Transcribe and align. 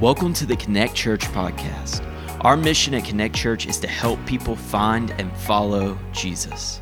Welcome 0.00 0.32
to 0.34 0.46
the 0.46 0.54
Connect 0.54 0.94
Church 0.94 1.22
podcast. 1.22 2.04
Our 2.42 2.56
mission 2.56 2.94
at 2.94 3.04
Connect 3.04 3.34
Church 3.34 3.66
is 3.66 3.80
to 3.80 3.88
help 3.88 4.24
people 4.26 4.54
find 4.54 5.10
and 5.18 5.36
follow 5.38 5.98
Jesus. 6.12 6.80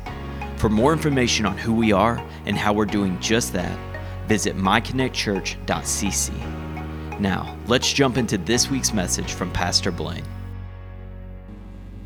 For 0.57 0.69
more 0.69 0.93
information 0.93 1.47
on 1.47 1.57
who 1.57 1.73
we 1.73 1.91
are 1.91 2.23
and 2.45 2.55
how 2.55 2.73
we're 2.73 2.85
doing 2.85 3.19
just 3.19 3.53
that, 3.53 3.75
visit 4.27 4.55
myconnectchurch.cc. 4.55 7.19
Now, 7.19 7.57
let's 7.65 7.91
jump 7.91 8.19
into 8.19 8.37
this 8.37 8.69
week's 8.69 8.93
message 8.93 9.33
from 9.33 9.51
Pastor 9.51 9.89
Blaine. 9.89 10.23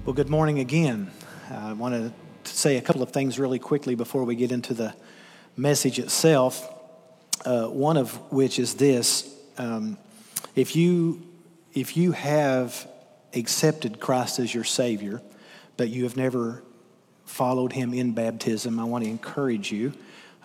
Well, 0.06 0.14
good 0.14 0.30
morning 0.30 0.60
again. 0.60 1.12
I 1.50 1.74
want 1.74 1.94
to 1.94 2.14
say 2.50 2.78
a 2.78 2.82
couple 2.82 3.04
of 3.04 3.12
things 3.12 3.38
really 3.38 3.60
quickly 3.60 3.96
before 3.96 4.24
we 4.24 4.36
get 4.36 4.54
into 4.54 4.74
the 4.74 4.96
message 5.58 6.00
itself. 6.00 6.66
Uh, 7.44 7.68
one 7.68 7.98
of 7.98 8.16
which 8.32 8.60
is 8.60 8.76
this 8.76 9.36
um, 9.58 9.98
if 10.56 10.76
you, 10.76 11.22
if 11.74 11.96
you 11.96 12.12
have 12.12 12.88
accepted 13.34 14.00
Christ 14.00 14.40
as 14.40 14.54
your 14.54 14.64
Savior, 14.64 15.22
but 15.78 15.90
you 15.90 16.04
have 16.04 16.18
never 16.18 16.64
followed 17.26 17.74
Him 17.74 17.94
in 17.94 18.14
baptism, 18.14 18.80
I 18.80 18.84
want 18.84 19.04
to 19.04 19.10
encourage 19.10 19.72
you 19.72 19.94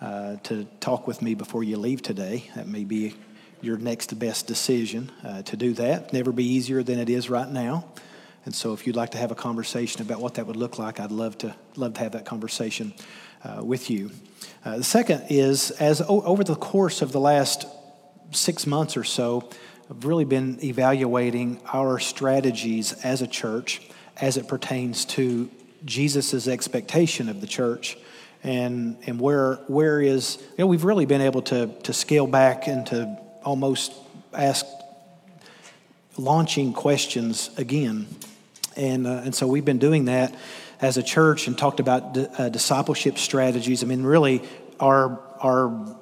uh, 0.01 0.37
to 0.45 0.65
talk 0.81 1.07
with 1.07 1.23
me 1.23 1.35
before 1.35 1.65
you 1.65 1.77
leave 1.77 2.03
today. 2.03 2.51
That 2.55 2.69
may 2.69 2.85
be 2.85 3.15
your 3.61 3.79
next 3.79 4.17
best 4.19 4.47
decision 4.47 5.11
uh, 5.25 5.43
to 5.43 5.57
do 5.57 5.73
that. 5.75 6.13
Never 6.13 6.33
be 6.33 6.45
easier 6.45 6.83
than 6.83 6.99
it 6.99 7.09
is 7.09 7.29
right 7.29 7.49
now. 7.49 7.87
And 8.45 8.55
so, 8.55 8.73
if 8.73 8.87
you'd 8.87 8.95
like 8.95 9.11
to 9.11 9.19
have 9.19 9.33
a 9.33 9.35
conversation 9.35 10.03
about 10.03 10.21
what 10.21 10.35
that 10.35 10.47
would 10.47 10.57
look 10.57 10.79
like, 10.79 11.01
I'd 11.01 11.11
love 11.11 11.37
to 11.39 11.57
love 11.75 11.95
to 11.95 12.01
have 12.01 12.13
that 12.13 12.25
conversation 12.25 12.95
uh, 13.43 13.65
with 13.65 13.91
you. 13.91 14.13
Uh, 14.65 14.77
the 14.77 14.85
second 14.85 15.25
is, 15.31 15.73
as 15.73 16.01
o- 16.01 16.23
over 16.23 16.45
the 16.45 16.55
course 16.55 17.03
of 17.03 17.11
the 17.11 17.21
last 17.21 17.67
six 18.31 18.67
months 18.67 18.97
or 18.97 19.05
so, 19.05 19.49
I've 19.89 20.05
really 20.05 20.25
been 20.25 20.59
evaluating 20.65 21.61
our 21.73 22.01
strategies 22.01 22.93
as 23.05 23.23
a 23.23 23.27
church 23.29 23.81
as 24.17 24.37
it 24.37 24.49
pertains 24.49 25.05
to 25.05 25.49
Jesus' 25.85 26.49
expectation 26.49 27.29
of 27.29 27.41
the 27.41 27.47
church 27.47 27.97
and, 28.43 28.97
and 29.07 29.21
where, 29.21 29.57
where 29.69 30.01
is, 30.01 30.39
you 30.41 30.55
know, 30.59 30.67
we've 30.67 30.83
really 30.83 31.07
been 31.07 31.21
able 31.21 31.43
to, 31.43 31.69
to 31.85 31.93
scale 31.93 32.27
back 32.27 32.67
and 32.67 32.87
to 32.89 33.17
almost 33.45 33.93
ask 34.35 34.67
launching 36.17 36.73
questions 36.73 37.51
again. 37.57 38.09
And, 38.75 39.07
uh, 39.07 39.23
and 39.25 39.35
so 39.35 39.47
we've 39.47 39.65
been 39.65 39.79
doing 39.79 40.07
that 40.07 40.35
as 40.81 40.97
a 40.97 41.03
church 41.03 41.47
and 41.47 41.57
talked 41.57 41.79
about 41.79 42.19
uh, 42.19 42.49
discipleship 42.49 43.19
strategies. 43.19 43.85
I 43.85 43.87
mean, 43.87 44.03
really, 44.03 44.43
our, 44.81 45.21
our 45.41 45.96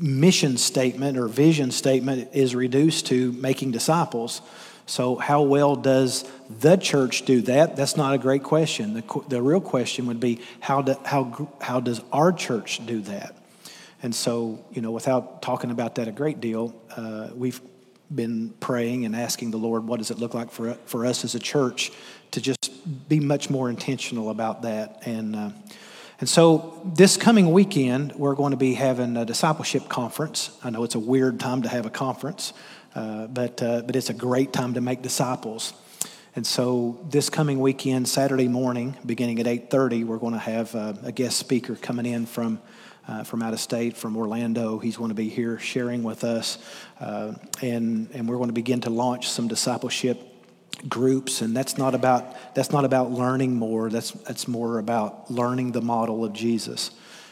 mission 0.00 0.56
statement 0.56 1.18
or 1.18 1.28
vision 1.28 1.70
statement 1.70 2.30
is 2.32 2.54
reduced 2.54 3.06
to 3.06 3.32
making 3.32 3.70
disciples. 3.70 4.42
So, 4.86 5.16
how 5.16 5.42
well 5.42 5.76
does 5.76 6.24
the 6.50 6.76
church 6.76 7.24
do 7.24 7.40
that? 7.42 7.76
That's 7.76 7.96
not 7.96 8.14
a 8.14 8.18
great 8.18 8.42
question. 8.42 8.94
The, 8.94 9.22
the 9.28 9.40
real 9.40 9.60
question 9.60 10.06
would 10.06 10.20
be 10.20 10.40
how, 10.60 10.82
do, 10.82 10.96
how, 11.04 11.48
how 11.60 11.80
does 11.80 12.02
our 12.12 12.32
church 12.32 12.84
do 12.84 13.00
that? 13.02 13.36
And 14.02 14.14
so, 14.14 14.64
you 14.72 14.82
know, 14.82 14.90
without 14.90 15.42
talking 15.42 15.70
about 15.70 15.94
that 15.94 16.08
a 16.08 16.12
great 16.12 16.40
deal, 16.40 16.74
uh, 16.96 17.28
we've 17.34 17.60
been 18.12 18.50
praying 18.60 19.04
and 19.04 19.14
asking 19.14 19.52
the 19.52 19.56
Lord, 19.56 19.86
what 19.86 19.98
does 19.98 20.10
it 20.10 20.18
look 20.18 20.34
like 20.34 20.50
for, 20.50 20.74
for 20.86 21.06
us 21.06 21.24
as 21.24 21.34
a 21.36 21.38
church 21.38 21.92
to 22.32 22.40
just 22.40 23.08
be 23.08 23.20
much 23.20 23.48
more 23.48 23.70
intentional 23.70 24.30
about 24.30 24.62
that? 24.62 25.02
And 25.06 25.36
uh, 25.36 25.50
and 26.22 26.28
so, 26.28 26.80
this 26.84 27.16
coming 27.16 27.50
weekend, 27.50 28.12
we're 28.12 28.36
going 28.36 28.52
to 28.52 28.56
be 28.56 28.74
having 28.74 29.16
a 29.16 29.24
discipleship 29.24 29.88
conference. 29.88 30.56
I 30.62 30.70
know 30.70 30.84
it's 30.84 30.94
a 30.94 31.00
weird 31.00 31.40
time 31.40 31.62
to 31.62 31.68
have 31.68 31.84
a 31.84 31.90
conference, 31.90 32.52
uh, 32.94 33.26
but, 33.26 33.60
uh, 33.60 33.82
but 33.82 33.96
it's 33.96 34.08
a 34.08 34.14
great 34.14 34.52
time 34.52 34.74
to 34.74 34.80
make 34.80 35.02
disciples. 35.02 35.74
And 36.36 36.46
so, 36.46 37.04
this 37.10 37.28
coming 37.28 37.58
weekend, 37.58 38.08
Saturday 38.08 38.46
morning, 38.46 38.96
beginning 39.04 39.40
at 39.40 39.46
8:30, 39.46 40.04
we're 40.04 40.18
going 40.18 40.34
to 40.34 40.38
have 40.38 40.72
uh, 40.76 40.92
a 41.02 41.10
guest 41.10 41.38
speaker 41.38 41.74
coming 41.74 42.06
in 42.06 42.26
from 42.26 42.60
uh, 43.08 43.24
from 43.24 43.42
out 43.42 43.52
of 43.52 43.58
state, 43.58 43.96
from 43.96 44.16
Orlando. 44.16 44.78
He's 44.78 44.98
going 44.98 45.08
to 45.08 45.16
be 45.16 45.28
here 45.28 45.58
sharing 45.58 46.04
with 46.04 46.22
us, 46.22 46.58
uh, 47.00 47.32
and 47.62 48.08
and 48.14 48.28
we're 48.28 48.36
going 48.36 48.48
to 48.48 48.54
begin 48.54 48.80
to 48.82 48.90
launch 48.90 49.28
some 49.28 49.48
discipleship 49.48 50.31
groups 50.88 51.42
and 51.42 51.56
that's 51.56 51.78
not 51.78 51.94
about 51.94 52.54
that's 52.54 52.72
not 52.72 52.84
about 52.84 53.10
learning 53.10 53.54
more 53.54 53.88
that's 53.88 54.10
that's 54.10 54.48
more 54.48 54.78
about 54.78 55.30
learning 55.30 55.72
the 55.72 55.80
model 55.80 56.24
of 56.24 56.32
jesus. 56.32 56.90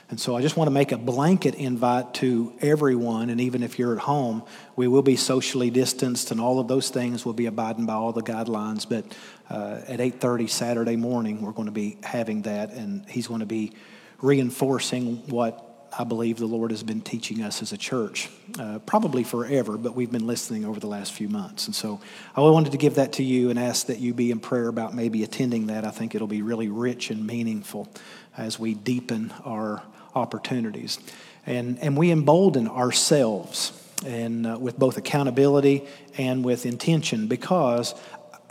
And 0.09 0.21
so 0.21 0.37
i 0.37 0.43
just 0.43 0.57
want 0.57 0.67
to 0.67 0.73
make 0.73 0.93
a 0.93 0.99
blanket 0.99 1.55
invite 1.55 2.15
to 2.15 2.53
everyone 2.61 3.31
and 3.31 3.41
even 3.41 3.63
if 3.63 3.79
you're 3.79 3.93
at 3.93 4.01
home 4.01 4.43
we 4.75 4.89
will 4.89 5.03
be 5.03 5.17
socially 5.17 5.71
distanced 5.71 6.31
and 6.31 6.41
all 6.41 6.59
of 6.59 6.69
those 6.69 6.91
things 6.91 7.25
will 7.25 7.33
be 7.33 7.47
abiding 7.47 7.87
by 7.87 7.95
all 7.95 8.13
the 8.13 8.23
guidelines 8.23 8.89
but 8.89 9.05
uh, 9.49 9.81
at 9.87 10.01
8.30 10.01 10.49
saturday 10.51 10.97
morning 10.97 11.43
we're 11.43 11.53
going 11.53 11.67
to 11.67 11.73
be 11.73 11.97
having 12.03 12.43
that 12.43 12.73
and 12.73 13.09
he's 13.09 13.29
going 13.29 13.41
to 13.41 13.47
be 13.47 13.73
reinforcing 14.21 15.17
what 15.29 15.70
I 15.99 16.05
believe 16.05 16.39
the 16.39 16.47
Lord 16.47 16.71
has 16.71 16.83
been 16.83 17.01
teaching 17.01 17.43
us 17.43 17.63
as 17.63 17.73
a 17.73 17.77
church, 17.77 18.29
uh, 18.59 18.79
probably 18.87 19.25
forever, 19.25 19.77
but 19.77 19.95
we've 19.95 20.11
been 20.11 20.27
listening 20.27 20.65
over 20.65 20.79
the 20.79 20.87
last 20.87 21.13
few 21.13 21.29
months. 21.29 21.67
And 21.67 21.75
so 21.75 22.01
I 22.37 22.41
wanted 22.41 22.73
to 22.73 22.79
give 22.79 22.95
that 22.95 23.15
to 23.15 23.25
you 23.25 23.51
and 23.51 23.59
ask 23.59 23.87
that 23.87 23.99
you 23.99 24.15
be 24.15 24.31
in 24.31 24.41
prayer 24.41 24.69
about 24.69 24.95
maybe 24.95 25.25
attending 25.25 25.67
that. 25.67 25.85
I 25.85 25.91
think 25.91 26.15
it'll 26.15 26.29
be 26.29 26.43
really 26.43 26.69
rich 26.69 27.11
and 27.11 27.27
meaningful 27.27 27.89
as 28.37 28.59
we 28.59 28.75
deepen 28.75 29.33
our 29.45 29.83
opportunities. 30.15 30.99
And, 31.47 31.79
and 31.81 31.97
we 31.97 32.11
embolden 32.11 32.69
ourselves 32.69 33.73
and 34.07 34.47
uh, 34.47 34.59
with 34.59 34.79
both 34.79 34.97
accountability 34.97 35.87
and 36.17 36.45
with 36.45 36.67
intention 36.67 37.27
because, 37.27 37.95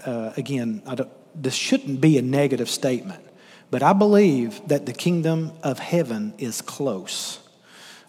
uh, 0.06 0.34
again, 0.38 0.84
this 1.36 1.54
shouldn't 1.54 2.02
be 2.02 2.18
a 2.18 2.22
negative 2.22 2.70
statement. 2.70 3.24
But 3.72 3.84
I 3.84 3.94
believe 3.94 4.68
that 4.68 4.86
the 4.86 4.94
kingdom 4.94 5.52
of 5.62 5.80
heaven 5.80 6.34
is 6.38 6.62
close. 6.62 7.40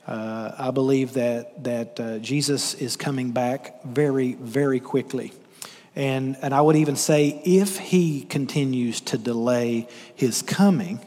Uh, 0.06 0.52
I 0.58 0.70
believe 0.70 1.12
that, 1.14 1.62
that 1.64 2.00
uh, 2.00 2.18
Jesus 2.18 2.74
is 2.74 2.96
coming 2.96 3.32
back 3.32 3.84
very, 3.84 4.34
very 4.34 4.80
quickly. 4.80 5.32
And, 5.94 6.36
and 6.40 6.54
I 6.54 6.60
would 6.62 6.76
even 6.76 6.96
say, 6.96 7.42
if 7.44 7.78
he 7.78 8.22
continues 8.22 9.00
to 9.02 9.18
delay 9.18 9.86
his 10.14 10.40
coming, 10.40 11.04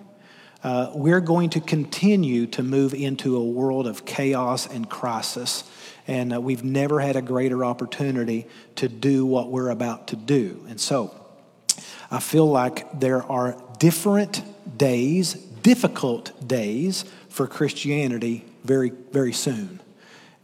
uh, 0.64 0.92
we're 0.94 1.20
going 1.20 1.50
to 1.52 1.60
continue 1.60 2.46
to 2.48 2.64
move 2.64 2.94
into 2.94 3.36
a 3.36 3.44
world 3.44 3.88
of 3.88 4.06
chaos 4.06 4.68
and 4.68 4.90
crisis. 4.90 5.64
And 6.08 6.34
uh, 6.34 6.40
we've 6.40 6.64
never 6.64 7.00
had 7.00 7.16
a 7.16 7.22
greater 7.22 7.66
opportunity 7.66 8.46
to 8.76 8.88
do 8.88 9.26
what 9.26 9.50
we're 9.50 9.70
about 9.70 10.10
to 10.10 10.16
do. 10.16 10.64
And 10.70 10.80
so, 10.80 11.20
I 12.12 12.20
feel 12.20 12.46
like 12.46 13.00
there 13.00 13.24
are 13.24 13.58
different 13.84 14.42
days, 14.78 15.34
difficult 15.62 16.48
days 16.48 17.04
for 17.28 17.46
Christianity 17.48 18.46
very, 18.64 18.94
very 19.12 19.34
soon. 19.34 19.82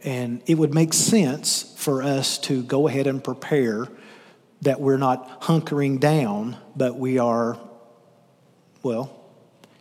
And 0.04 0.42
it 0.44 0.58
would 0.58 0.74
make 0.74 0.92
sense 0.92 1.74
for 1.78 2.02
us 2.02 2.36
to 2.40 2.62
go 2.62 2.86
ahead 2.86 3.06
and 3.06 3.24
prepare 3.24 3.88
that 4.60 4.78
we're 4.78 4.98
not 4.98 5.40
hunkering 5.40 5.98
down, 5.98 6.58
but 6.76 6.96
we 6.96 7.16
are, 7.16 7.58
well, 8.82 9.10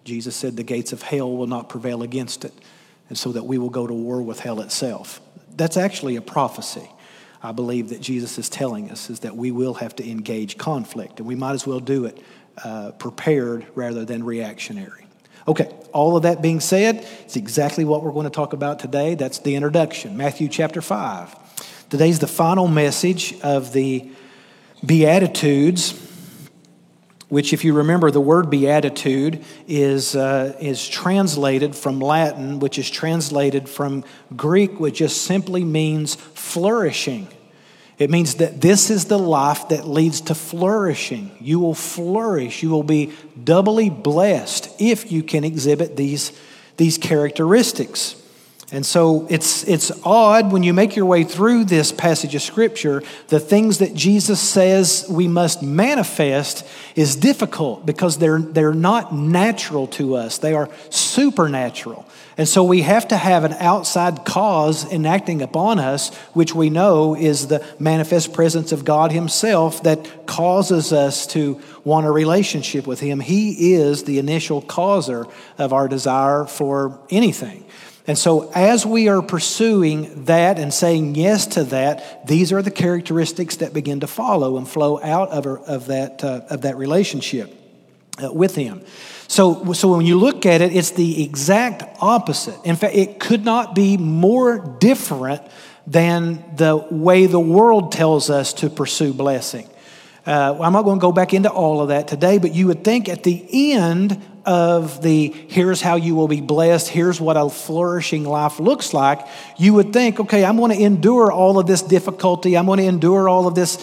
Jesus 0.06 0.38
said 0.38 0.56
the 0.56 0.64
gates 0.64 0.94
of 0.94 1.02
hell 1.02 1.36
will 1.36 1.46
not 1.46 1.68
prevail 1.68 2.02
against 2.02 2.46
it, 2.46 2.54
and 3.10 3.18
so 3.18 3.34
that 3.34 3.44
we 3.44 3.58
will 3.58 3.70
go 3.70 3.86
to 3.86 3.94
war 3.94 4.22
with 4.22 4.40
hell 4.40 4.62
itself. 4.62 5.20
That's 5.54 5.76
actually 5.76 6.16
a 6.16 6.22
prophecy. 6.22 6.90
I 7.44 7.52
believe 7.52 7.90
that 7.90 8.00
Jesus 8.00 8.38
is 8.38 8.48
telling 8.48 8.90
us 8.90 9.10
is 9.10 9.20
that 9.20 9.36
we 9.36 9.52
will 9.52 9.74
have 9.74 9.98
to 9.98 10.10
engage 10.10 10.58
conflict, 10.58 11.20
and 11.20 11.28
we 11.28 11.36
might 11.36 11.56
as 11.56 11.68
well 11.68 11.82
do 11.82 12.06
it 12.06 12.24
uh, 12.64 12.92
prepared 12.92 13.66
rather 13.76 14.06
than 14.06 14.24
reactionary. 14.24 15.06
Okay, 15.48 15.74
all 15.94 16.16
of 16.16 16.24
that 16.24 16.42
being 16.42 16.60
said, 16.60 17.08
it's 17.24 17.36
exactly 17.36 17.84
what 17.84 18.04
we're 18.04 18.12
going 18.12 18.26
to 18.26 18.30
talk 18.30 18.54
about 18.54 18.80
today. 18.80 19.16
That's 19.16 19.40
the 19.40 19.56
introduction, 19.56 20.16
Matthew 20.16 20.48
chapter 20.48 20.82
5. 20.82 21.90
Today's 21.90 22.20
the 22.20 22.28
final 22.28 22.68
message 22.68 23.40
of 23.42 23.74
the 23.74 24.12
Beatitudes, 24.86 26.00
which, 27.30 27.52
if 27.52 27.66
you 27.66 27.74
remember, 27.74 28.12
the 28.12 28.22
word 28.22 28.50
beatitude 28.50 29.44
is, 29.68 30.16
uh, 30.16 30.56
is 30.62 30.88
translated 30.88 31.76
from 31.76 32.00
Latin, 32.00 32.60
which 32.60 32.78
is 32.78 32.90
translated 32.90 33.68
from 33.68 34.04
Greek, 34.36 34.80
which 34.80 35.00
just 35.00 35.24
simply 35.24 35.64
means 35.64 36.16
flourishing. 36.16 37.28
It 38.00 38.10
means 38.10 38.36
that 38.36 38.62
this 38.62 38.90
is 38.90 39.06
the 39.06 39.20
life 39.20 39.68
that 39.70 39.86
leads 39.86 40.22
to 40.22 40.36
flourishing. 40.36 41.32
You 41.42 41.60
will 41.60 41.76
flourish. 41.76 42.64
You 42.64 42.70
will 42.70 42.84
be 42.84 43.12
doubly 43.42 43.90
blessed 43.90 44.74
if 44.80 45.12
you 45.12 45.22
can 45.22 45.44
exhibit 45.44 45.98
these, 45.98 46.32
these 46.78 46.98
characteristics. 46.98 48.16
And 48.72 48.86
so 48.86 49.26
it's, 49.32 49.64
it's 49.64 49.92
odd 50.04 50.52
when 50.52 50.62
you 50.62 50.74
make 50.74 50.96
your 50.96 51.08
way 51.08 51.24
through 51.24 51.66
this 51.66 51.92
passage 51.92 52.36
of 52.36 52.42
Scripture, 52.44 53.02
the 53.30 53.40
things 53.40 53.80
that 53.80 53.96
Jesus 53.96 54.40
says 54.40 55.08
we 55.10 55.28
must 55.28 55.64
manifest 55.64 56.68
is 56.96 57.16
difficult 57.16 57.84
because 57.84 58.20
they're, 58.20 58.40
they're 58.40 58.74
not 58.74 59.14
natural 59.14 59.88
to 59.88 60.16
us, 60.16 60.38
they 60.38 60.54
are 60.54 60.70
supernatural. 60.92 62.06
And 62.38 62.48
so 62.48 62.64
we 62.64 62.84
have 62.84 63.08
to 63.10 63.18
have 63.18 63.44
an 63.44 63.54
outside 63.54 64.24
cause 64.24 64.90
enacting 64.90 65.42
upon 65.42 65.78
us, 65.80 66.16
which 66.34 66.56
we 66.56 66.70
know 66.70 67.14
is 67.14 67.48
the 67.48 67.66
manifest 67.80 68.34
presence 68.34 68.72
of 68.72 68.86
God 68.86 69.12
Himself 69.12 69.84
that 69.84 70.26
causes 70.26 70.94
us 70.94 71.28
to 71.28 71.60
want 71.84 72.06
a 72.06 72.12
relationship 72.12 72.88
with 72.88 73.02
Him. 73.02 73.20
He 73.20 73.74
is 73.74 74.06
the 74.06 74.20
initial 74.20 74.62
causer 74.62 75.26
of 75.58 75.74
our 75.74 75.90
desire 75.90 76.46
for 76.46 77.00
anything. 77.10 77.66
And 78.10 78.18
so, 78.18 78.50
as 78.56 78.88
we 78.88 79.08
are 79.08 79.22
pursuing 79.22 80.26
that 80.26 80.58
and 80.58 80.74
saying 80.74 81.14
yes 81.14 81.46
to 81.46 81.64
that, 81.66 82.26
these 82.26 82.52
are 82.52 82.64
the 82.64 82.72
characteristics 82.72 83.58
that 83.58 83.72
begin 83.72 84.00
to 84.00 84.08
follow 84.08 84.58
and 84.58 84.68
flow 84.68 85.00
out 85.00 85.30
of, 85.30 85.46
of, 85.46 85.86
that, 85.86 86.24
uh, 86.24 86.42
of 86.50 86.62
that 86.62 86.76
relationship 86.76 87.54
uh, 88.18 88.34
with 88.34 88.56
Him. 88.56 88.82
So, 89.28 89.74
so, 89.74 89.96
when 89.96 90.08
you 90.08 90.18
look 90.18 90.48
at 90.48 90.60
it, 90.62 90.76
it's 90.76 90.90
the 90.90 91.24
exact 91.24 91.84
opposite. 92.02 92.60
In 92.66 92.78
fact, 92.78 92.96
it 92.96 93.20
could 93.20 93.46
not 93.46 93.76
be 93.76 93.96
more 93.96 94.58
different 94.80 95.44
than 95.86 96.44
the 96.56 96.78
way 96.90 97.28
the 97.28 97.40
world 97.40 97.92
tells 97.92 98.32
us 98.32 98.54
to 98.54 98.72
pursue 98.72 99.14
blessing. 99.14 99.70
Uh, 100.26 100.58
I'm 100.60 100.74
not 100.74 100.82
going 100.82 100.98
to 100.98 101.02
go 101.02 101.12
back 101.12 101.36
into 101.36 101.52
all 101.52 101.80
of 101.80 101.90
that 101.90 102.08
today, 102.08 102.40
but 102.40 102.56
you 102.56 102.66
would 102.66 102.84
think 102.84 103.08
at 103.08 103.22
the 103.22 103.74
end 103.76 104.20
of 104.50 105.04
the 105.04 105.28
here's 105.28 105.80
how 105.80 105.96
you 105.96 106.16
will 106.16 106.28
be 106.28 106.42
blessed, 106.42 106.88
here's 106.88 107.22
what 107.22 107.38
a 107.38 107.48
flourishing 107.52 108.24
life 108.24 108.60
looks 108.60 108.96
like, 108.96 109.20
you 109.60 109.76
would 109.76 109.94
think, 109.94 110.20
okay, 110.20 110.44
I'm 110.44 110.58
going 110.58 110.76
to 110.76 110.84
endure 110.84 111.32
all 111.32 111.60
of 111.60 111.68
this 111.68 111.84
difficulty, 111.84 112.58
I'm 112.58 112.66
going 112.66 112.80
to 112.80 112.86
endure 112.86 113.30
all 113.30 113.46
of 113.46 113.54
this 113.54 113.78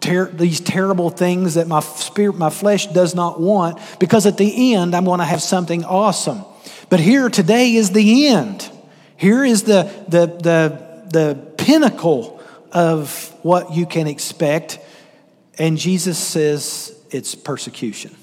ter- 0.00 0.30
these 0.30 0.60
terrible 0.60 1.08
things 1.08 1.54
that 1.54 1.66
my 1.66 1.80
spirit, 1.80 2.36
my 2.36 2.50
flesh 2.50 2.88
does 2.88 3.14
not 3.14 3.40
want, 3.40 3.78
because 3.98 4.26
at 4.26 4.36
the 4.36 4.74
end 4.74 4.94
I'm 4.94 5.06
going 5.06 5.20
to 5.20 5.24
have 5.24 5.40
something 5.40 5.82
awesome. 5.82 6.44
But 6.90 7.00
here 7.00 7.30
today 7.30 7.74
is 7.74 7.92
the 7.92 8.26
end. 8.26 8.70
Here 9.16 9.42
is 9.42 9.62
the 9.62 9.84
the 10.08 10.26
the 10.26 11.08
the 11.08 11.54
pinnacle 11.56 12.38
of 12.70 13.34
what 13.42 13.72
you 13.72 13.86
can 13.86 14.06
expect. 14.06 14.78
And 15.58 15.78
Jesus 15.78 16.18
says 16.18 16.94
it's 17.10 17.34
persecution 17.34 18.14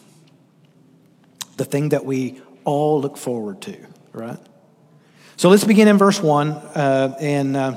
the 1.60 1.66
thing 1.66 1.90
that 1.90 2.04
we 2.04 2.42
all 2.66 3.00
look 3.00 3.18
forward 3.18 3.62
to, 3.62 3.78
right? 4.14 4.40
So 5.38 5.50
let's 5.50 5.64
begin 5.64 5.88
in 5.88 5.98
verse 5.98 6.22
1 6.22 6.50
uh, 6.50 7.16
and, 7.20 7.56
uh, 7.56 7.76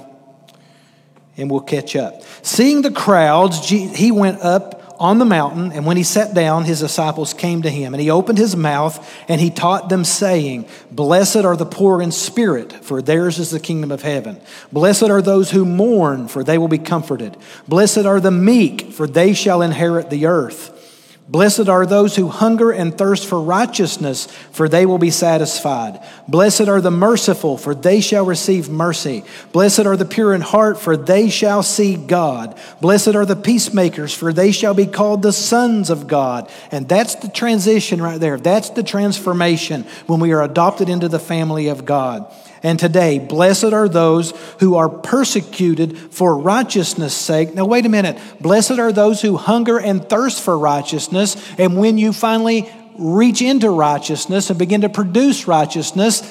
and 1.36 1.50
we'll 1.50 1.60
catch 1.60 1.94
up. 1.94 2.22
Seeing 2.42 2.80
the 2.82 2.90
crowds, 2.90 3.68
he 3.68 4.10
went 4.10 4.40
up 4.40 4.96
on 4.98 5.18
the 5.18 5.24
mountain, 5.24 5.72
and 5.72 5.84
when 5.84 5.96
he 5.96 6.04
sat 6.04 6.32
down, 6.32 6.64
his 6.64 6.78
disciples 6.78 7.34
came 7.34 7.62
to 7.62 7.70
him, 7.70 7.92
and 7.92 8.00
he 8.00 8.08
opened 8.08 8.38
his 8.38 8.54
mouth 8.54 9.04
and 9.28 9.40
he 9.40 9.50
taught 9.50 9.88
them, 9.88 10.04
saying, 10.04 10.68
Blessed 10.92 11.44
are 11.44 11.56
the 11.56 11.66
poor 11.66 12.00
in 12.00 12.12
spirit, 12.12 12.72
for 12.84 13.02
theirs 13.02 13.40
is 13.40 13.50
the 13.50 13.58
kingdom 13.58 13.90
of 13.90 14.02
heaven. 14.02 14.40
Blessed 14.70 15.04
are 15.04 15.20
those 15.20 15.50
who 15.50 15.64
mourn, 15.64 16.28
for 16.28 16.44
they 16.44 16.56
will 16.56 16.68
be 16.68 16.78
comforted. 16.78 17.36
Blessed 17.66 18.06
are 18.06 18.20
the 18.20 18.30
meek, 18.30 18.92
for 18.92 19.08
they 19.08 19.34
shall 19.34 19.60
inherit 19.60 20.08
the 20.08 20.26
earth. 20.26 20.81
Blessed 21.28 21.68
are 21.68 21.86
those 21.86 22.16
who 22.16 22.28
hunger 22.28 22.72
and 22.72 22.96
thirst 22.96 23.26
for 23.26 23.40
righteousness, 23.40 24.26
for 24.50 24.68
they 24.68 24.84
will 24.84 24.98
be 24.98 25.10
satisfied. 25.10 26.02
Blessed 26.26 26.68
are 26.68 26.80
the 26.80 26.90
merciful, 26.90 27.56
for 27.56 27.74
they 27.74 28.00
shall 28.00 28.26
receive 28.26 28.68
mercy. 28.68 29.24
Blessed 29.52 29.86
are 29.86 29.96
the 29.96 30.04
pure 30.04 30.34
in 30.34 30.40
heart, 30.40 30.80
for 30.80 30.96
they 30.96 31.30
shall 31.30 31.62
see 31.62 31.96
God. 31.96 32.58
Blessed 32.80 33.14
are 33.14 33.24
the 33.24 33.36
peacemakers, 33.36 34.12
for 34.12 34.32
they 34.32 34.50
shall 34.50 34.74
be 34.74 34.84
called 34.84 35.22
the 35.22 35.32
sons 35.32 35.90
of 35.90 36.08
God. 36.08 36.50
And 36.72 36.88
that's 36.88 37.14
the 37.14 37.28
transition 37.28 38.02
right 38.02 38.20
there. 38.20 38.36
That's 38.36 38.70
the 38.70 38.82
transformation 38.82 39.84
when 40.06 40.18
we 40.18 40.32
are 40.32 40.42
adopted 40.42 40.88
into 40.88 41.08
the 41.08 41.20
family 41.20 41.68
of 41.68 41.84
God. 41.84 42.30
And 42.62 42.78
today, 42.78 43.18
blessed 43.18 43.72
are 43.72 43.88
those 43.88 44.32
who 44.60 44.76
are 44.76 44.88
persecuted 44.88 45.98
for 45.98 46.38
righteousness' 46.38 47.14
sake. 47.14 47.54
Now, 47.54 47.64
wait 47.64 47.86
a 47.86 47.88
minute. 47.88 48.18
Blessed 48.40 48.78
are 48.78 48.92
those 48.92 49.20
who 49.20 49.36
hunger 49.36 49.80
and 49.80 50.08
thirst 50.08 50.40
for 50.40 50.56
righteousness. 50.56 51.36
And 51.58 51.76
when 51.76 51.98
you 51.98 52.12
finally 52.12 52.72
reach 52.98 53.42
into 53.42 53.70
righteousness 53.70 54.50
and 54.50 54.58
begin 54.58 54.82
to 54.82 54.88
produce 54.88 55.48
righteousness, 55.48 56.22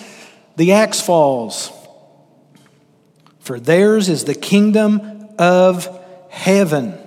the 0.56 0.74
axe 0.74 1.02
falls. 1.02 1.72
For 3.40 3.60
theirs 3.60 4.08
is 4.08 4.24
the 4.24 4.36
kingdom 4.36 5.30
of 5.38 5.90
heaven. 6.30 6.98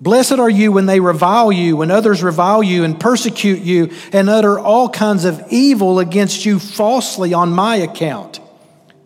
Blessed 0.00 0.38
are 0.38 0.48
you 0.48 0.70
when 0.70 0.86
they 0.86 1.00
revile 1.00 1.50
you, 1.50 1.76
when 1.76 1.90
others 1.90 2.22
revile 2.22 2.62
you 2.62 2.84
and 2.84 3.00
persecute 3.00 3.58
you 3.58 3.90
and 4.12 4.30
utter 4.30 4.58
all 4.58 4.88
kinds 4.88 5.24
of 5.24 5.42
evil 5.50 5.98
against 5.98 6.46
you 6.46 6.60
falsely 6.60 7.34
on 7.34 7.50
my 7.50 7.76
account. 7.76 8.40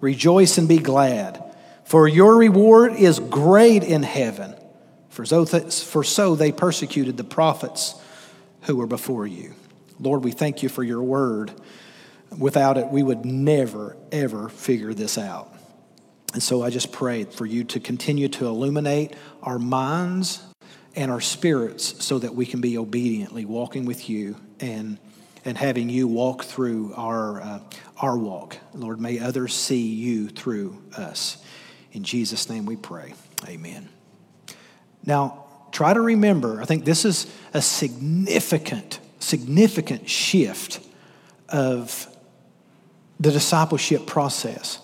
Rejoice 0.01 0.59
and 0.59 0.69
be 0.69 0.79
glad, 0.79 1.43
for 1.85 2.07
your 2.07 2.37
reward 2.37 2.95
is 2.95 3.19
great 3.19 3.83
in 3.83 4.03
heaven. 4.03 4.55
For 5.09 5.25
so, 5.25 6.35
they 6.35 6.53
persecuted 6.53 7.17
the 7.17 7.25
prophets 7.25 7.95
who 8.63 8.77
were 8.77 8.87
before 8.87 9.27
you. 9.27 9.55
Lord, 9.99 10.25
we 10.25 10.33
thank 10.33 10.63
you 10.63 10.69
for 10.69 10.83
your 10.83 11.03
word. 11.03 11.53
Without 12.37 12.77
it, 12.77 12.89
we 12.89 13.03
would 13.03 13.25
never, 13.25 13.97
ever 14.11 14.49
figure 14.49 14.93
this 14.93 15.17
out. 15.17 15.55
And 16.35 16.43
so 16.43 16.63
I 16.63 16.71
just 16.71 16.93
pray 16.93 17.25
for 17.25 17.47
you 17.47 17.65
to 17.65 17.81
continue 17.81 18.29
to 18.29 18.47
illuminate 18.47 19.15
our 19.43 19.59
minds 19.59 20.43
and 20.95 21.11
our 21.11 21.21
spirits 21.21 22.05
so 22.05 22.19
that 22.19 22.35
we 22.35 22.47
can 22.47 22.61
be 22.61 22.77
obediently 22.77 23.45
walking 23.45 23.85
with 23.85 24.09
you 24.11 24.37
and, 24.61 24.99
and 25.45 25.57
having 25.57 25.89
you 25.89 26.07
walk 26.07 26.45
through 26.45 26.93
our, 26.95 27.41
uh, 27.41 27.61
our 27.99 28.17
walk. 28.17 28.59
Lord, 28.75 29.01
may 29.01 29.19
others 29.19 29.55
see 29.55 29.87
you 29.87 30.29
through 30.29 30.83
us. 30.97 31.43
In 31.93 32.05
Jesus' 32.05 32.49
name 32.49 32.67
we 32.67 32.77
pray. 32.77 33.15
Amen. 33.47 33.89
Now, 35.05 35.45
try 35.73 35.95
to 35.95 36.01
remember, 36.01 36.61
I 36.61 36.65
think 36.65 36.85
this 36.85 37.05
is 37.05 37.27
a 37.55 37.63
significant, 37.63 39.01
significant 39.19 40.09
shift 40.09 40.81
of 41.49 42.09
the 43.19 43.31
discipleship 43.31 44.07
process 44.07 44.82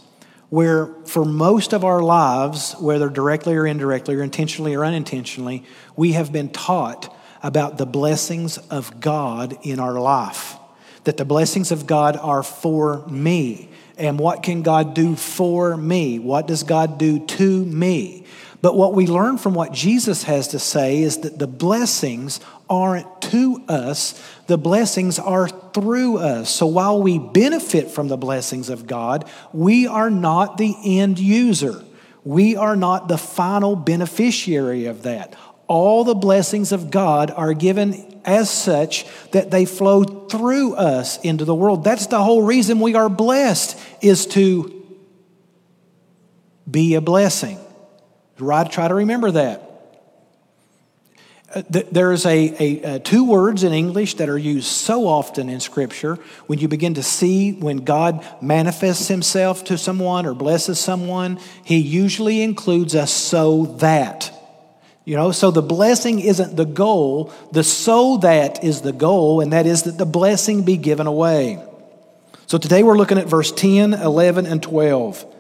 where 0.51 0.87
for 1.05 1.25
most 1.25 1.73
of 1.73 1.85
our 1.85 2.03
lives, 2.03 2.75
whether 2.81 3.09
directly 3.09 3.55
or 3.55 3.67
indirectly, 3.67 4.15
or 4.15 4.23
intentionally 4.23 4.75
or 4.75 4.85
unintentionally, 4.85 5.65
we 5.97 6.13
have 6.13 6.33
been 6.33 6.49
taught 6.49 7.15
about 7.43 7.79
the 7.79 7.87
blessings 7.87 8.59
of 8.59 9.01
God 9.01 9.59
in 9.63 9.79
our 9.79 10.01
life. 10.01 10.57
That 11.05 11.17
the 11.17 11.25
blessings 11.25 11.71
of 11.71 11.87
God 11.87 12.17
are 12.17 12.43
for 12.43 13.07
me. 13.07 13.71
And 13.97 14.19
what 14.19 14.43
can 14.43 14.63
God 14.63 14.95
do 14.95 15.17
for 15.17 15.77
me? 15.77 16.19
What 16.19 16.47
does 16.47 16.63
God 16.63 16.99
do 16.99 17.25
to 17.27 17.65
me? 17.65 18.27
But 18.61 18.77
what 18.77 18.95
we 18.95 19.07
learn 19.07 19.39
from 19.39 19.55
what 19.55 19.73
Jesus 19.73 20.25
has 20.25 20.49
to 20.49 20.59
say 20.59 20.99
is 21.03 21.19
that 21.19 21.39
the 21.39 21.47
blessings 21.47 22.41
aren't 22.69 23.23
to 23.23 23.63
us, 23.69 24.21
the 24.47 24.59
blessings 24.59 25.19
are 25.19 25.49
through 25.49 26.19
us. 26.19 26.51
So 26.51 26.67
while 26.67 27.01
we 27.01 27.19
benefit 27.19 27.91
from 27.91 28.09
the 28.09 28.17
blessings 28.17 28.69
of 28.69 28.87
God, 28.87 29.29
we 29.53 29.87
are 29.87 30.11
not 30.11 30.59
the 30.59 30.75
end 30.85 31.19
user. 31.19 31.85
We 32.25 32.57
are 32.57 32.77
not 32.77 33.09
the 33.09 33.17
final 33.17 33.77
beneficiary 33.77 34.87
of 34.87 35.05
that. 35.05 35.37
All 35.69 36.03
the 36.03 36.15
blessings 36.15 36.73
of 36.73 36.91
God 36.91 37.31
are 37.31 37.53
given 37.53 38.21
as 38.25 38.51
such 38.51 39.07
that 39.31 39.51
they 39.51 39.67
flow 39.67 40.03
through 40.03 40.75
us 40.75 41.19
into 41.21 41.45
the 41.45 41.55
world. 41.55 41.85
That's 41.85 42.07
the 42.07 42.23
whole 42.23 42.43
reason 42.43 42.81
we 42.81 42.97
are 42.97 43.09
blessed 43.09 43.79
is 44.03 44.27
to 44.29 44.75
be 46.69 46.95
a 46.95 47.01
blessing. 47.01 47.59
Try 48.39 48.89
to 48.89 48.95
remember 48.95 49.33
that. 49.33 49.69
Uh, 51.55 51.63
there's 51.91 52.27
a, 52.27 52.31
a, 52.31 52.97
a, 52.97 52.99
two 52.99 53.25
words 53.25 53.65
in 53.65 53.73
English 53.73 54.15
that 54.15 54.29
are 54.29 54.37
used 54.37 54.67
so 54.67 55.09
often 55.09 55.49
in 55.49 55.61
Scripture. 55.61 56.17
When 56.47 56.59
you 56.59 56.69
begin 56.69 56.95
to 56.95 57.03
see 57.03 57.53
when 57.53 57.79
God 57.79 58.27
manifests 58.43 59.09
Himself 59.09 59.65
to 59.65 59.79
someone 59.79 60.27
or 60.27 60.35
blesses 60.35 60.79
someone, 60.79 61.41
He 61.65 61.79
usually 61.79 62.43
includes 62.43 62.95
a 62.95 63.07
so 63.07 63.65
that. 63.79 64.31
You 65.07 65.17
know, 65.17 65.33
so 65.33 65.51
the 65.51 65.63
blessing 65.63 66.21
isn't 66.21 66.55
the 66.55 66.67
goal, 66.67 67.33
the 67.51 67.65
so 67.65 68.19
that 68.19 68.63
is 68.63 68.83
the 68.83 68.93
goal, 68.93 69.41
and 69.41 69.55
that 69.55 69.65
is 69.65 69.85
that 69.85 69.97
the 69.97 70.05
blessing 70.05 70.65
be 70.65 70.77
given 70.77 71.07
away. 71.07 71.65
So 72.47 72.59
today 72.59 72.83
we're 72.83 72.99
looking 72.99 73.17
at 73.17 73.27
verse 73.27 73.51
10, 73.51 73.95
11, 73.95 74.45
and 74.45 74.63
12. 74.63 75.35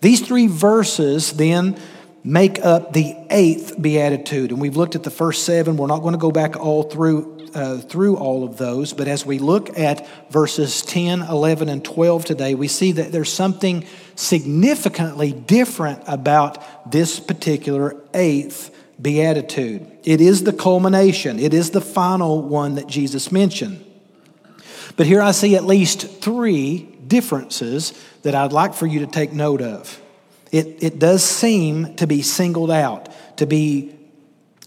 These 0.00 0.26
three 0.26 0.48
verses 0.48 1.32
then 1.32 1.80
make 2.26 2.64
up 2.64 2.92
the 2.92 3.16
eighth 3.30 3.80
beatitude. 3.80 4.50
And 4.50 4.60
we've 4.60 4.76
looked 4.76 4.96
at 4.96 5.04
the 5.04 5.10
first 5.10 5.44
seven. 5.44 5.76
We're 5.76 5.86
not 5.86 6.02
going 6.02 6.12
to 6.12 6.18
go 6.18 6.32
back 6.32 6.56
all 6.56 6.82
through. 6.82 7.34
Uh, 7.54 7.78
through 7.78 8.16
all 8.16 8.44
of 8.44 8.58
those, 8.58 8.92
but 8.92 9.08
as 9.08 9.24
we 9.24 9.38
look 9.38 9.78
at 9.78 10.06
verses 10.30 10.82
10, 10.82 11.22
11, 11.22 11.70
and 11.70 11.82
12 11.82 12.26
today, 12.26 12.54
we 12.54 12.68
see 12.68 12.92
that 12.92 13.12
there's 13.12 13.32
something 13.32 13.86
significantly 14.14 15.32
different 15.32 16.02
about 16.06 16.90
this 16.90 17.18
particular 17.18 17.96
eighth 18.12 18.76
beatitude. 19.00 19.90
It 20.04 20.20
is 20.20 20.42
the 20.42 20.52
culmination, 20.52 21.38
it 21.38 21.54
is 21.54 21.70
the 21.70 21.80
final 21.80 22.42
one 22.42 22.74
that 22.74 22.88
Jesus 22.88 23.32
mentioned. 23.32 23.82
But 24.96 25.06
here 25.06 25.22
I 25.22 25.30
see 25.30 25.56
at 25.56 25.64
least 25.64 26.20
three 26.20 26.80
differences 27.06 27.94
that 28.20 28.34
I'd 28.34 28.52
like 28.52 28.74
for 28.74 28.86
you 28.86 29.00
to 29.00 29.06
take 29.06 29.32
note 29.32 29.62
of. 29.62 29.98
It, 30.52 30.82
it 30.82 30.98
does 30.98 31.24
seem 31.24 31.96
to 31.96 32.06
be 32.06 32.22
singled 32.22 32.70
out, 32.70 33.08
to 33.38 33.46
be, 33.46 33.94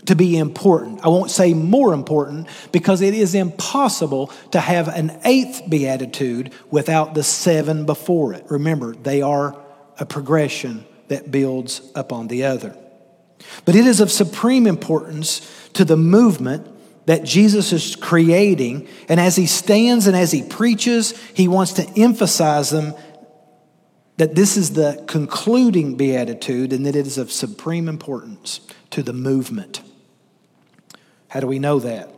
to 0.06 0.16
be 0.16 0.38
important. 0.38 1.04
I 1.04 1.08
won't 1.08 1.32
say 1.32 1.54
more 1.54 1.94
important 1.94 2.48
because 2.72 3.02
it 3.02 3.14
is 3.14 3.36
impossible 3.36 4.28
to 4.52 4.60
have 4.60 4.88
an 4.88 5.20
eighth 5.24 5.64
beatitude 5.70 6.54
without 6.70 7.14
the 7.14 7.24
seven 7.24 7.86
before 7.86 8.34
it. 8.34 8.46
Remember, 8.50 8.94
they 8.94 9.22
are 9.22 9.60
a 9.98 10.06
progression 10.06 10.86
that 11.08 11.32
builds 11.32 11.82
upon 11.96 12.28
the 12.28 12.46
other. 12.46 12.76
But 13.66 13.76
it 13.76 13.86
is 13.86 14.00
of 14.00 14.12
supreme 14.12 14.68
importance 14.68 15.42
to 15.74 15.86
the 15.86 15.98
movement 15.98 16.68
that 17.06 17.24
Jesus 17.24 17.74
is 17.74 17.96
creating. 17.96 18.88
And 19.08 19.20
as 19.20 19.36
he 19.36 19.48
stands 19.48 20.08
and 20.08 20.16
as 20.16 20.32
he 20.32 20.44
preaches, 20.44 21.18
he 21.34 21.48
wants 21.48 21.74
to 21.74 21.90
emphasize 21.98 22.70
them 22.70 22.94
that 24.20 24.36
this 24.36 24.58
is 24.58 24.74
the 24.74 25.02
concluding 25.08 25.96
beatitude 25.96 26.74
and 26.74 26.86
that 26.86 26.94
it 26.94 27.08
is 27.08 27.18
of 27.18 27.32
supreme 27.32 27.88
importance 27.88 28.60
to 28.90 29.02
the 29.02 29.14
movement. 29.14 29.82
How 31.30 31.40
do 31.40 31.48
we 31.48 31.58
know 31.58 31.80
that? 31.80 32.10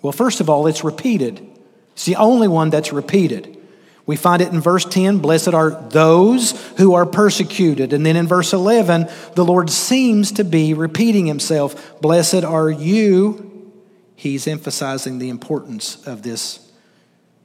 Well, 0.00 0.14
first 0.14 0.40
of 0.40 0.48
all, 0.48 0.66
it's 0.66 0.82
repeated. 0.82 1.46
It's 1.92 2.06
the 2.06 2.16
only 2.16 2.48
one 2.48 2.70
that's 2.70 2.94
repeated. 2.94 3.58
We 4.06 4.16
find 4.16 4.40
it 4.40 4.50
in 4.54 4.62
verse 4.62 4.86
10 4.86 5.18
Blessed 5.18 5.52
are 5.52 5.70
those 5.70 6.52
who 6.78 6.94
are 6.94 7.04
persecuted. 7.04 7.92
And 7.92 8.06
then 8.06 8.16
in 8.16 8.26
verse 8.26 8.54
11, 8.54 9.10
the 9.34 9.44
Lord 9.44 9.68
seems 9.68 10.32
to 10.32 10.44
be 10.44 10.72
repeating 10.72 11.26
himself 11.26 12.00
Blessed 12.00 12.42
are 12.42 12.70
you. 12.70 13.70
He's 14.16 14.46
emphasizing 14.46 15.18
the 15.18 15.28
importance 15.28 16.06
of 16.06 16.22
this 16.22 16.72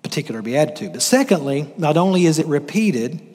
particular 0.04 0.42
beatitude. 0.42 0.94
But 0.94 1.02
secondly, 1.02 1.74
not 1.78 1.98
only 1.98 2.26
is 2.26 2.40
it 2.40 2.46
repeated, 2.46 3.35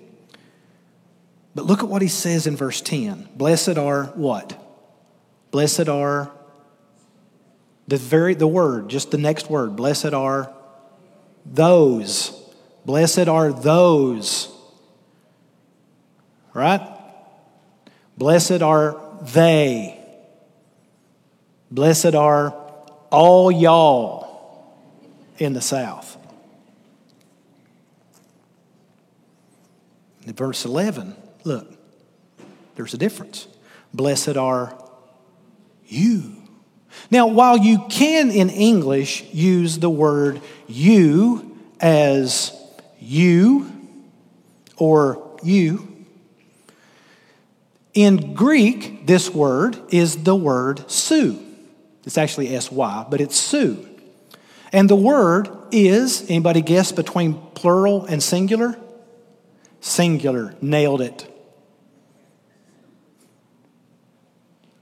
but 1.54 1.66
look 1.66 1.82
at 1.82 1.88
what 1.88 2.02
he 2.02 2.08
says 2.08 2.46
in 2.46 2.56
verse 2.56 2.80
10. 2.80 3.28
Blessed 3.34 3.76
are 3.76 4.04
what? 4.14 4.56
Blessed 5.50 5.88
are 5.88 6.30
the 7.88 7.96
very 7.96 8.34
the 8.34 8.46
word, 8.46 8.88
just 8.88 9.10
the 9.10 9.18
next 9.18 9.50
word. 9.50 9.74
Blessed 9.74 10.14
are 10.14 10.52
those. 11.44 12.32
Blessed 12.84 13.26
are 13.26 13.52
those. 13.52 14.48
Right? 16.54 16.80
Blessed 18.16 18.62
are 18.62 19.00
they. 19.22 19.98
Blessed 21.70 22.14
are 22.14 22.54
all 23.10 23.50
y'all 23.50 24.76
in 25.38 25.52
the 25.52 25.60
South. 25.60 26.16
In 30.26 30.34
verse 30.34 30.64
11, 30.64 31.16
Look, 31.44 31.72
there's 32.76 32.94
a 32.94 32.98
difference. 32.98 33.46
Blessed 33.92 34.36
are 34.36 34.76
you. 35.86 36.36
Now, 37.10 37.26
while 37.26 37.56
you 37.56 37.86
can 37.88 38.30
in 38.30 38.50
English 38.50 39.24
use 39.32 39.78
the 39.78 39.90
word 39.90 40.40
you 40.66 41.58
as 41.80 42.52
you 42.98 43.70
or 44.76 45.38
you, 45.42 45.86
in 47.94 48.34
Greek, 48.34 49.06
this 49.06 49.30
word 49.30 49.78
is 49.90 50.22
the 50.22 50.36
word 50.36 50.90
su. 50.90 51.44
It's 52.04 52.18
actually 52.18 52.58
sy, 52.60 53.04
but 53.10 53.20
it's 53.20 53.36
su. 53.36 53.86
And 54.72 54.88
the 54.88 54.96
word 54.96 55.48
is, 55.72 56.22
anybody 56.30 56.62
guess 56.62 56.92
between 56.92 57.34
plural 57.54 58.04
and 58.06 58.22
singular? 58.22 58.78
Singular, 59.80 60.54
nailed 60.60 61.00
it. 61.00 61.29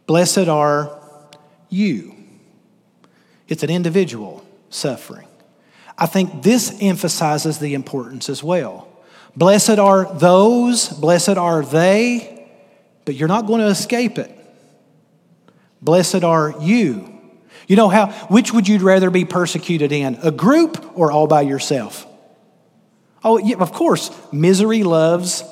Blessed 0.09 0.49
are 0.49 0.99
you. 1.69 2.17
It's 3.47 3.63
an 3.63 3.69
individual 3.69 4.43
suffering. 4.71 5.29
I 5.99 6.07
think 6.07 6.43
this 6.43 6.75
emphasizes 6.81 7.59
the 7.59 7.75
importance 7.75 8.31
as 8.31 8.43
well. 8.43 8.89
Blessed 9.37 9.79
are 9.79 10.11
those, 10.19 10.89
blessed 10.89 11.37
are 11.37 11.63
they, 11.63 12.49
but 13.05 13.17
you're 13.17 13.29
not 13.29 13.47
going 13.47 13.61
to 13.61 13.67
escape 13.67 14.19
it. 14.19 14.35
Blessed 15.83 16.25
are 16.25 16.55
you. 16.59 17.21
You 17.67 17.77
know 17.77 17.91
how, 17.91 18.11
which 18.29 18.51
would 18.51 18.67
you 18.67 18.79
rather 18.79 19.11
be 19.11 19.27
persecuted 19.27 19.93
in, 19.93 20.19
a 20.23 20.31
group 20.31 20.99
or 20.99 21.13
all 21.13 21.27
by 21.27 21.43
yourself? 21.43 22.07
Oh, 23.23 23.37
yeah, 23.37 23.57
of 23.59 23.75
course, 23.75 24.11
misery 24.33 24.85
loves 24.85 25.45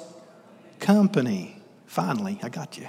company. 0.81 1.61
Finally, 1.85 2.41
I 2.43 2.49
got 2.49 2.79
you. 2.79 2.89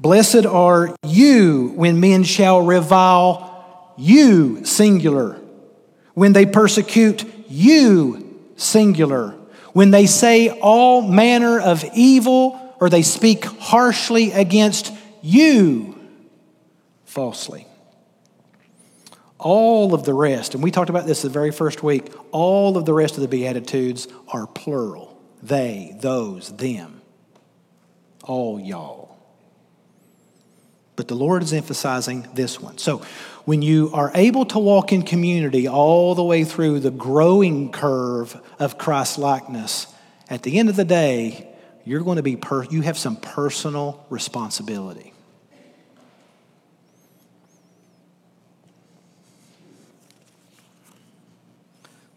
Blessed 0.00 0.46
are 0.46 0.96
you 1.06 1.74
when 1.76 2.00
men 2.00 2.24
shall 2.24 2.62
revile 2.62 3.94
you, 3.98 4.64
singular. 4.64 5.38
When 6.14 6.32
they 6.32 6.46
persecute 6.46 7.30
you, 7.50 8.40
singular. 8.56 9.36
When 9.74 9.90
they 9.90 10.06
say 10.06 10.48
all 10.48 11.02
manner 11.02 11.60
of 11.60 11.84
evil 11.94 12.74
or 12.80 12.88
they 12.88 13.02
speak 13.02 13.44
harshly 13.44 14.32
against 14.32 14.90
you, 15.20 16.00
falsely. 17.04 17.66
All 19.38 19.92
of 19.92 20.04
the 20.04 20.14
rest, 20.14 20.54
and 20.54 20.62
we 20.62 20.70
talked 20.70 20.90
about 20.90 21.06
this 21.06 21.22
the 21.22 21.28
very 21.28 21.52
first 21.52 21.82
week, 21.82 22.10
all 22.30 22.78
of 22.78 22.86
the 22.86 22.94
rest 22.94 23.16
of 23.16 23.20
the 23.20 23.28
Beatitudes 23.28 24.08
are 24.28 24.46
plural. 24.46 25.20
They, 25.42 25.94
those, 26.00 26.56
them. 26.56 27.02
All 28.24 28.58
y'all. 28.58 28.99
But 31.00 31.08
the 31.08 31.14
Lord 31.14 31.42
is 31.42 31.54
emphasizing 31.54 32.28
this 32.34 32.60
one. 32.60 32.76
So 32.76 33.00
when 33.46 33.62
you 33.62 33.90
are 33.94 34.12
able 34.14 34.44
to 34.44 34.58
walk 34.58 34.92
in 34.92 35.00
community 35.00 35.66
all 35.66 36.14
the 36.14 36.22
way 36.22 36.44
through 36.44 36.80
the 36.80 36.90
growing 36.90 37.72
curve 37.72 38.38
of 38.58 38.76
Christ 38.76 39.16
likeness, 39.16 39.86
at 40.28 40.42
the 40.42 40.58
end 40.58 40.68
of 40.68 40.76
the 40.76 40.84
day, 40.84 41.48
you're 41.86 42.02
going 42.02 42.18
to 42.18 42.22
be 42.22 42.36
per- 42.36 42.64
you 42.64 42.82
have 42.82 42.98
some 42.98 43.16
personal 43.16 44.04
responsibility. 44.10 45.14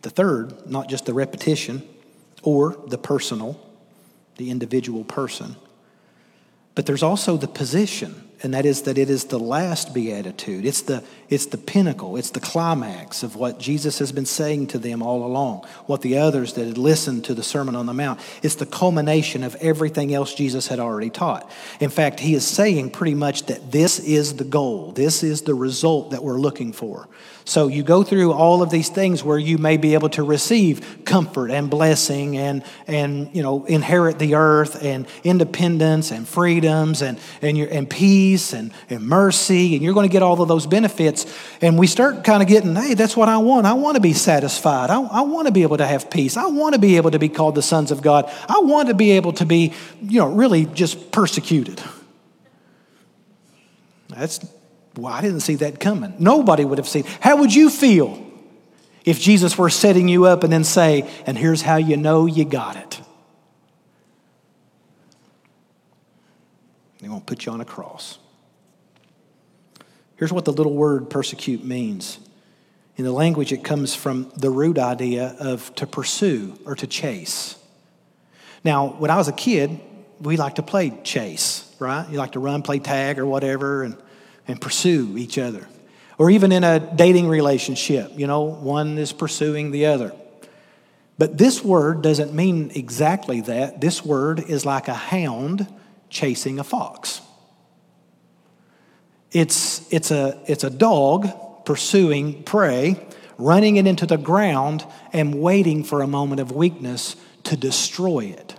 The 0.01 0.09
third, 0.09 0.69
not 0.69 0.89
just 0.89 1.05
the 1.05 1.13
repetition 1.13 1.87
or 2.41 2.75
the 2.87 2.97
personal, 2.97 3.57
the 4.35 4.51
individual 4.51 5.05
person, 5.05 5.55
but 6.75 6.85
there's 6.85 7.01
also 7.01 7.37
the 7.37 7.47
position 7.47 8.29
and 8.43 8.53
that 8.53 8.65
is 8.65 8.81
that 8.83 8.97
it 8.97 9.09
is 9.09 9.23
the 9.25 9.39
last 9.39 9.93
beatitude. 9.93 10.65
It's 10.65 10.81
the, 10.81 11.01
it's 11.29 11.45
the 11.45 11.57
pinnacle, 11.57 12.17
it's 12.17 12.31
the 12.31 12.41
climax 12.41 13.23
of 13.23 13.37
what 13.37 13.57
Jesus 13.57 13.99
has 13.99 14.11
been 14.11 14.25
saying 14.25 14.67
to 14.67 14.77
them 14.77 15.01
all 15.01 15.25
along, 15.25 15.65
what 15.85 16.01
the 16.01 16.17
others 16.17 16.53
that 16.53 16.67
had 16.67 16.77
listened 16.77 17.23
to 17.25 17.33
the 17.33 17.41
Sermon 17.41 17.73
on 17.73 17.85
the 17.85 17.93
Mount. 17.93 18.19
It's 18.43 18.55
the 18.55 18.65
culmination 18.65 19.43
of 19.43 19.55
everything 19.55 20.13
else 20.13 20.35
Jesus 20.35 20.67
had 20.67 20.79
already 20.79 21.09
taught. 21.09 21.49
In 21.79 21.89
fact, 21.89 22.19
he 22.19 22.33
is 22.33 22.45
saying 22.45 22.91
pretty 22.91 23.15
much 23.15 23.45
that 23.45 23.71
this 23.71 23.97
is 23.99 24.35
the 24.35 24.43
goal, 24.43 24.91
this 24.91 25.23
is 25.23 25.43
the 25.43 25.55
result 25.55 26.11
that 26.11 26.21
we're 26.21 26.39
looking 26.39 26.73
for. 26.73 27.07
So 27.45 27.67
you 27.67 27.83
go 27.83 28.03
through 28.03 28.31
all 28.31 28.61
of 28.61 28.69
these 28.69 28.87
things 28.87 29.21
where 29.21 29.37
you 29.37 29.57
may 29.57 29.75
be 29.75 29.95
able 29.95 30.09
to 30.11 30.23
receive 30.23 31.03
comfort 31.03 31.51
and 31.51 31.69
blessing 31.69 32.37
and, 32.37 32.63
and 32.87 33.33
you 33.35 33.43
know, 33.43 33.65
inherit 33.65 34.17
the 34.17 34.35
earth 34.35 34.81
and 34.81 35.05
independence 35.25 36.11
and 36.11 36.25
freedoms 36.25 37.01
and, 37.01 37.19
and, 37.41 37.57
your, 37.57 37.67
and 37.69 37.89
peace 37.89 38.32
and, 38.53 38.71
and 38.89 39.07
mercy. 39.07 39.75
And 39.75 39.83
you're 39.83 39.93
going 39.93 40.07
to 40.07 40.11
get 40.11 40.23
all 40.23 40.41
of 40.41 40.47
those 40.47 40.65
benefits. 40.65 41.25
And 41.61 41.77
we 41.77 41.87
start 41.87 42.23
kind 42.23 42.41
of 42.41 42.49
getting, 42.49 42.75
hey, 42.75 42.93
that's 42.93 43.15
what 43.15 43.29
I 43.29 43.37
want. 43.37 43.67
I 43.67 43.73
want 43.73 43.95
to 43.95 44.01
be 44.01 44.13
satisfied. 44.13 44.89
I, 44.89 45.01
I 45.01 45.21
want 45.21 45.47
to 45.47 45.53
be 45.53 45.61
able 45.61 45.77
to 45.77 45.85
have 45.85 46.09
peace. 46.09 46.35
I 46.37 46.47
want 46.47 46.73
to 46.73 46.79
be 46.79 46.97
able 46.97 47.11
to 47.11 47.19
be 47.19 47.29
called 47.29 47.55
the 47.55 47.61
sons 47.61 47.91
of 47.91 48.01
God. 48.01 48.31
I 48.49 48.59
want 48.61 48.87
to 48.87 48.93
be 48.93 49.11
able 49.11 49.33
to 49.33 49.45
be, 49.45 49.73
you 50.01 50.19
know, 50.19 50.29
really 50.29 50.65
just 50.65 51.11
persecuted. 51.11 51.81
That's 54.09 54.39
well, 54.95 55.11
I 55.11 55.21
didn't 55.21 55.39
see 55.39 55.55
that 55.55 55.79
coming. 55.79 56.13
Nobody 56.19 56.65
would 56.65 56.77
have 56.77 56.87
seen. 56.87 57.03
How 57.19 57.37
would 57.37 57.53
you 57.53 57.69
feel 57.69 58.23
if 59.05 59.19
Jesus 59.19 59.57
were 59.57 59.69
setting 59.69 60.07
you 60.07 60.25
up 60.25 60.43
and 60.43 60.53
then 60.53 60.63
say, 60.63 61.09
and 61.25 61.37
here's 61.37 61.61
how 61.61 61.77
you 61.77 61.97
know 61.97 62.25
you 62.25 62.45
got 62.45 62.75
it? 62.75 63.01
They're 66.99 67.09
going 67.09 67.21
to 67.21 67.25
put 67.25 67.45
you 67.45 67.51
on 67.51 67.59
a 67.59 67.65
cross. 67.65 68.19
Here's 70.15 70.31
what 70.31 70.45
the 70.45 70.53
little 70.53 70.73
word 70.73 71.09
persecute 71.09 71.63
means. 71.63 72.19
In 72.95 73.05
the 73.05 73.11
language, 73.11 73.51
it 73.51 73.63
comes 73.63 73.95
from 73.95 74.31
the 74.35 74.49
root 74.49 74.77
idea 74.77 75.35
of 75.39 75.73
to 75.75 75.87
pursue 75.87 76.57
or 76.65 76.75
to 76.75 76.85
chase. 76.85 77.57
Now, 78.63 78.87
when 78.87 79.09
I 79.09 79.17
was 79.17 79.27
a 79.27 79.33
kid, 79.33 79.79
we 80.21 80.37
liked 80.37 80.57
to 80.57 80.63
play 80.63 80.91
chase, 81.03 81.69
right? 81.79 82.07
You 82.09 82.17
like 82.17 82.33
to 82.33 82.39
run, 82.39 82.61
play 82.61 82.79
tag 82.79 83.19
or 83.19 83.25
whatever, 83.25 83.83
and, 83.83 83.97
and 84.47 84.61
pursue 84.61 85.17
each 85.17 85.37
other. 85.37 85.67
Or 86.17 86.29
even 86.29 86.51
in 86.51 86.63
a 86.63 86.79
dating 86.79 87.27
relationship, 87.27 88.11
you 88.15 88.27
know, 88.27 88.41
one 88.41 88.97
is 88.99 89.11
pursuing 89.11 89.71
the 89.71 89.87
other. 89.87 90.13
But 91.17 91.37
this 91.37 91.63
word 91.63 92.01
doesn't 92.03 92.33
mean 92.33 92.71
exactly 92.75 93.41
that. 93.41 93.81
This 93.81 94.05
word 94.05 94.39
is 94.39 94.65
like 94.65 94.87
a 94.87 94.93
hound 94.93 95.67
chasing 96.09 96.59
a 96.59 96.63
fox. 96.63 97.21
It's, 99.33 99.91
it's, 99.91 100.11
a, 100.11 100.39
it's 100.45 100.63
a 100.63 100.69
dog 100.69 101.65
pursuing 101.65 102.43
prey, 102.43 103.05
running 103.37 103.77
it 103.77 103.87
into 103.87 104.05
the 104.05 104.17
ground, 104.17 104.85
and 105.11 105.41
waiting 105.41 105.83
for 105.83 106.01
a 106.01 106.07
moment 106.07 106.39
of 106.39 106.51
weakness 106.51 107.15
to 107.45 107.57
destroy 107.57 108.25
it. 108.25 108.55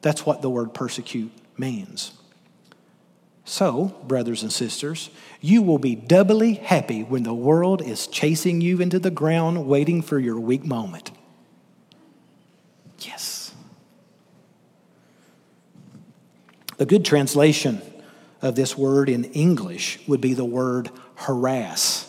That's 0.00 0.24
what 0.24 0.40
the 0.40 0.48
word 0.50 0.72
persecute 0.72 1.30
means. 1.58 2.12
So, 3.44 3.96
brothers 4.06 4.42
and 4.42 4.52
sisters, 4.52 5.10
you 5.40 5.60
will 5.60 5.78
be 5.78 5.94
doubly 5.94 6.54
happy 6.54 7.02
when 7.02 7.24
the 7.24 7.34
world 7.34 7.82
is 7.82 8.06
chasing 8.06 8.60
you 8.60 8.80
into 8.80 8.98
the 8.98 9.10
ground, 9.10 9.66
waiting 9.66 10.02
for 10.02 10.18
your 10.18 10.38
weak 10.38 10.64
moment. 10.64 11.10
Yes. 13.00 13.52
A 16.78 16.86
good 16.86 17.04
translation 17.04 17.82
of 18.42 18.54
this 18.54 18.76
word 18.76 19.08
in 19.08 19.24
English 19.24 19.98
would 20.06 20.20
be 20.20 20.34
the 20.34 20.44
word 20.44 20.90
harass. 21.16 22.06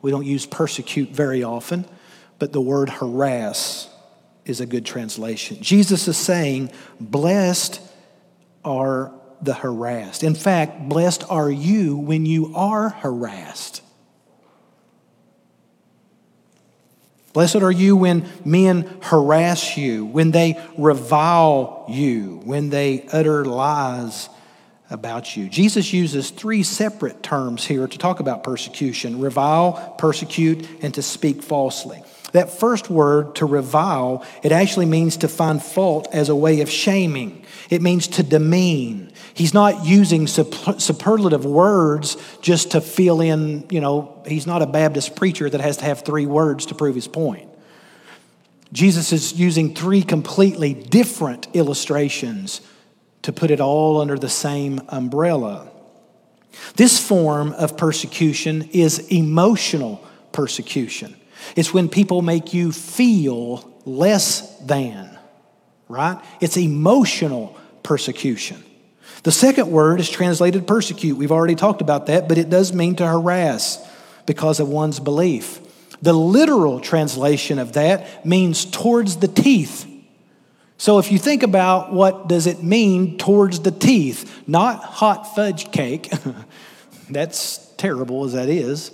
We 0.00 0.10
don't 0.10 0.26
use 0.26 0.46
persecute 0.46 1.10
very 1.10 1.42
often, 1.42 1.84
but 2.38 2.52
the 2.52 2.60
word 2.60 2.88
harass 2.88 3.90
is 4.44 4.60
a 4.60 4.66
good 4.66 4.86
translation. 4.86 5.58
Jesus 5.60 6.08
is 6.08 6.16
saying, 6.16 6.70
Blessed 7.00 7.80
are 8.64 9.12
the 9.42 9.54
harassed. 9.54 10.22
In 10.22 10.34
fact, 10.34 10.88
blessed 10.88 11.24
are 11.30 11.50
you 11.50 11.96
when 11.96 12.26
you 12.26 12.54
are 12.54 12.88
harassed. 12.88 13.82
Blessed 17.34 17.56
are 17.56 17.70
you 17.70 17.94
when 17.94 18.28
men 18.44 18.98
harass 19.02 19.76
you, 19.76 20.06
when 20.06 20.30
they 20.30 20.58
revile 20.76 21.84
you, 21.88 22.40
when 22.44 22.70
they 22.70 23.06
utter 23.12 23.44
lies 23.44 24.28
about 24.90 25.36
you. 25.36 25.48
Jesus 25.48 25.92
uses 25.92 26.30
three 26.30 26.62
separate 26.62 27.22
terms 27.22 27.64
here 27.64 27.86
to 27.86 27.98
talk 27.98 28.20
about 28.20 28.42
persecution 28.42 29.20
revile, 29.20 29.94
persecute, 29.98 30.66
and 30.82 30.94
to 30.94 31.02
speak 31.02 31.42
falsely. 31.42 32.02
That 32.32 32.50
first 32.50 32.90
word, 32.90 33.36
to 33.36 33.46
revile, 33.46 34.24
it 34.42 34.52
actually 34.52 34.86
means 34.86 35.18
to 35.18 35.28
find 35.28 35.62
fault 35.62 36.08
as 36.12 36.28
a 36.28 36.36
way 36.36 36.60
of 36.60 36.70
shaming. 36.70 37.44
It 37.70 37.80
means 37.80 38.06
to 38.08 38.22
demean. 38.22 39.12
He's 39.32 39.54
not 39.54 39.86
using 39.86 40.26
superlative 40.26 41.44
words 41.44 42.16
just 42.42 42.72
to 42.72 42.80
fill 42.80 43.20
in, 43.20 43.66
you 43.70 43.80
know, 43.80 44.22
he's 44.26 44.46
not 44.46 44.60
a 44.60 44.66
Baptist 44.66 45.16
preacher 45.16 45.48
that 45.48 45.60
has 45.60 45.78
to 45.78 45.84
have 45.84 46.02
three 46.02 46.26
words 46.26 46.66
to 46.66 46.74
prove 46.74 46.94
his 46.94 47.08
point. 47.08 47.48
Jesus 48.72 49.12
is 49.12 49.32
using 49.32 49.74
three 49.74 50.02
completely 50.02 50.74
different 50.74 51.48
illustrations 51.54 52.60
to 53.28 53.32
put 53.34 53.50
it 53.50 53.60
all 53.60 54.00
under 54.00 54.16
the 54.16 54.26
same 54.26 54.80
umbrella. 54.88 55.68
This 56.76 56.98
form 56.98 57.52
of 57.52 57.76
persecution 57.76 58.70
is 58.72 59.00
emotional 59.10 60.02
persecution. 60.32 61.14
It's 61.54 61.74
when 61.74 61.90
people 61.90 62.22
make 62.22 62.54
you 62.54 62.72
feel 62.72 63.70
less 63.84 64.58
than, 64.60 65.18
right? 65.88 66.18
It's 66.40 66.56
emotional 66.56 67.54
persecution. 67.82 68.64
The 69.24 69.32
second 69.32 69.70
word 69.70 70.00
is 70.00 70.08
translated 70.08 70.66
persecute. 70.66 71.18
We've 71.18 71.30
already 71.30 71.54
talked 71.54 71.82
about 71.82 72.06
that, 72.06 72.28
but 72.28 72.38
it 72.38 72.48
does 72.48 72.72
mean 72.72 72.96
to 72.96 73.06
harass 73.06 73.86
because 74.24 74.58
of 74.58 74.70
one's 74.70 75.00
belief. 75.00 75.60
The 76.00 76.14
literal 76.14 76.80
translation 76.80 77.58
of 77.58 77.74
that 77.74 78.24
means 78.24 78.64
towards 78.64 79.16
the 79.16 79.28
teeth. 79.28 79.84
So 80.78 81.00
if 81.00 81.10
you 81.10 81.18
think 81.18 81.42
about 81.42 81.92
what 81.92 82.28
does 82.28 82.46
it 82.46 82.62
mean 82.62 83.18
towards 83.18 83.60
the 83.60 83.72
teeth, 83.72 84.44
not 84.46 84.82
hot 84.82 85.34
fudge 85.34 85.72
cake. 85.72 86.10
That's 87.10 87.58
terrible 87.76 88.24
as 88.24 88.34
that 88.34 88.48
is. 88.48 88.92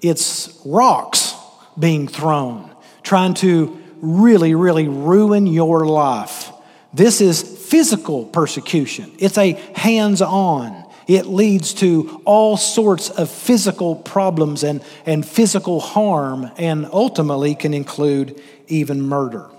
It's 0.00 0.60
rocks 0.66 1.34
being 1.78 2.08
thrown, 2.08 2.74
trying 3.04 3.34
to 3.34 3.80
really, 4.00 4.56
really 4.56 4.88
ruin 4.88 5.46
your 5.46 5.86
life. 5.86 6.50
This 6.92 7.20
is 7.20 7.40
physical 7.40 8.26
persecution, 8.26 9.12
it's 9.18 9.38
a 9.38 9.52
hands 9.76 10.20
on. 10.22 10.82
It 11.08 11.26
leads 11.26 11.74
to 11.74 12.22
all 12.24 12.56
sorts 12.56 13.10
of 13.10 13.28
physical 13.28 13.96
problems 13.96 14.62
and, 14.62 14.84
and 15.04 15.26
physical 15.26 15.80
harm, 15.80 16.50
and 16.56 16.86
ultimately 16.92 17.56
can 17.56 17.74
include 17.74 18.40
even 18.68 19.02
murder. 19.02 19.51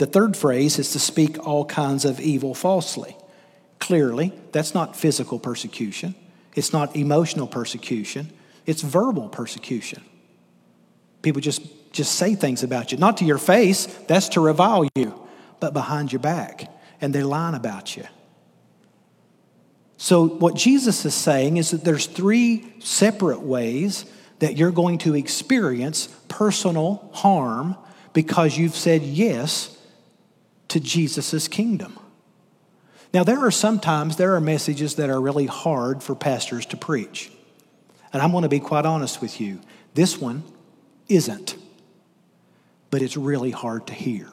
The 0.00 0.06
third 0.06 0.34
phrase 0.34 0.78
is 0.78 0.92
to 0.92 0.98
speak 0.98 1.46
all 1.46 1.66
kinds 1.66 2.06
of 2.06 2.20
evil 2.20 2.54
falsely. 2.54 3.18
Clearly, 3.80 4.32
that's 4.50 4.72
not 4.72 4.96
physical 4.96 5.38
persecution, 5.38 6.14
it's 6.54 6.72
not 6.72 6.96
emotional 6.96 7.46
persecution, 7.46 8.30
it's 8.64 8.80
verbal 8.80 9.28
persecution. 9.28 10.02
People 11.20 11.42
just, 11.42 11.60
just 11.92 12.14
say 12.14 12.34
things 12.34 12.62
about 12.62 12.92
you. 12.92 12.96
Not 12.96 13.18
to 13.18 13.26
your 13.26 13.36
face, 13.36 13.84
that's 14.08 14.30
to 14.30 14.40
revile 14.40 14.88
you, 14.94 15.28
but 15.60 15.74
behind 15.74 16.12
your 16.12 16.20
back. 16.20 16.72
And 17.02 17.14
they're 17.14 17.26
lying 17.26 17.54
about 17.54 17.94
you. 17.94 18.04
So, 19.98 20.26
what 20.26 20.54
Jesus 20.54 21.04
is 21.04 21.14
saying 21.14 21.58
is 21.58 21.72
that 21.72 21.84
there's 21.84 22.06
three 22.06 22.72
separate 22.78 23.42
ways 23.42 24.06
that 24.38 24.56
you're 24.56 24.70
going 24.70 24.96
to 25.00 25.14
experience 25.14 26.06
personal 26.28 27.10
harm 27.12 27.76
because 28.14 28.56
you've 28.56 28.74
said 28.74 29.02
yes 29.02 29.76
to 30.70 30.80
Jesus' 30.80 31.48
kingdom. 31.48 31.98
Now, 33.12 33.24
there 33.24 33.40
are 33.40 33.50
sometimes 33.50 34.16
there 34.16 34.34
are 34.34 34.40
messages 34.40 34.94
that 34.94 35.10
are 35.10 35.20
really 35.20 35.46
hard 35.46 36.02
for 36.02 36.14
pastors 36.14 36.64
to 36.66 36.76
preach. 36.76 37.30
And 38.12 38.22
I'm 38.22 38.30
going 38.30 38.42
to 38.42 38.48
be 38.48 38.60
quite 38.60 38.86
honest 38.86 39.20
with 39.20 39.40
you. 39.40 39.60
This 39.94 40.18
one 40.18 40.44
isn't, 41.08 41.56
but 42.90 43.02
it's 43.02 43.16
really 43.16 43.50
hard 43.50 43.86
to 43.88 43.94
hear. 43.94 44.28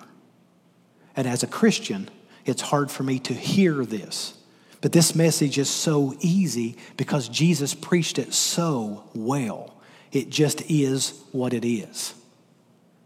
And 1.16 1.28
as 1.28 1.42
a 1.42 1.48
Christian, 1.48 2.10
it's 2.46 2.62
hard 2.62 2.92
for 2.92 3.04
me 3.04 3.20
to 3.20 3.34
hear 3.34 3.84
this. 3.84 4.36
But 4.82 4.92
this 4.92 5.16
message 5.16 5.58
is 5.58 5.70
so 5.70 6.16
easy 6.20 6.78
because 6.98 7.30
Jesus 7.30 7.74
preached 7.74 8.20
it 8.20 8.34
so 8.34 9.10
well. 9.16 9.76
It 10.12 10.30
just 10.30 10.62
is 10.70 11.20
what 11.32 11.54
it 11.54 11.66
is. 11.66 12.14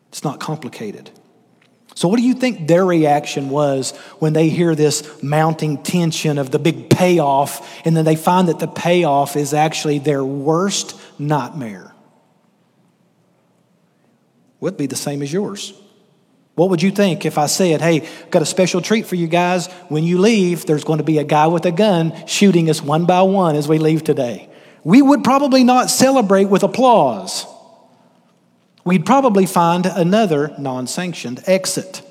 It's 0.09 0.23
not 0.23 0.41
complicated. 0.41 1.09
So, 1.93 2.07
what 2.07 2.17
do 2.17 2.23
you 2.23 2.33
think 2.33 2.67
their 2.67 2.85
reaction 2.85 3.49
was 3.49 3.95
when 4.19 4.33
they 4.33 4.49
hear 4.49 4.75
this 4.75 5.21
mounting 5.21 5.83
tension 5.83 6.37
of 6.37 6.49
the 6.49 6.59
big 6.59 6.89
payoff, 6.89 7.85
and 7.85 7.95
then 7.95 8.05
they 8.05 8.15
find 8.15 8.47
that 8.47 8.59
the 8.59 8.67
payoff 8.67 9.35
is 9.35 9.53
actually 9.53 9.99
their 9.99 10.23
worst 10.23 10.99
nightmare? 11.19 11.93
Would 14.61 14.77
be 14.77 14.85
the 14.85 14.95
same 14.95 15.21
as 15.21 15.33
yours. 15.33 15.73
What 16.55 16.69
would 16.69 16.81
you 16.81 16.91
think 16.91 17.25
if 17.25 17.37
I 17.37 17.45
said, 17.47 17.81
hey, 17.81 18.07
got 18.29 18.41
a 18.41 18.45
special 18.45 18.81
treat 18.81 19.07
for 19.07 19.15
you 19.15 19.27
guys? 19.27 19.67
When 19.89 20.03
you 20.03 20.17
leave, 20.17 20.65
there's 20.65 20.83
going 20.83 20.99
to 20.99 21.03
be 21.03 21.17
a 21.17 21.23
guy 21.23 21.47
with 21.47 21.65
a 21.65 21.71
gun 21.71 22.13
shooting 22.27 22.69
us 22.69 22.81
one 22.81 23.05
by 23.05 23.21
one 23.21 23.55
as 23.55 23.67
we 23.67 23.79
leave 23.79 24.03
today? 24.03 24.49
We 24.83 25.01
would 25.01 25.23
probably 25.23 25.63
not 25.63 25.89
celebrate 25.89 26.45
with 26.45 26.63
applause. 26.63 27.45
We'd 28.83 29.05
probably 29.05 29.45
find 29.45 29.85
another 29.85 30.53
non 30.57 30.87
sanctioned 30.87 31.43
exit. 31.45 32.01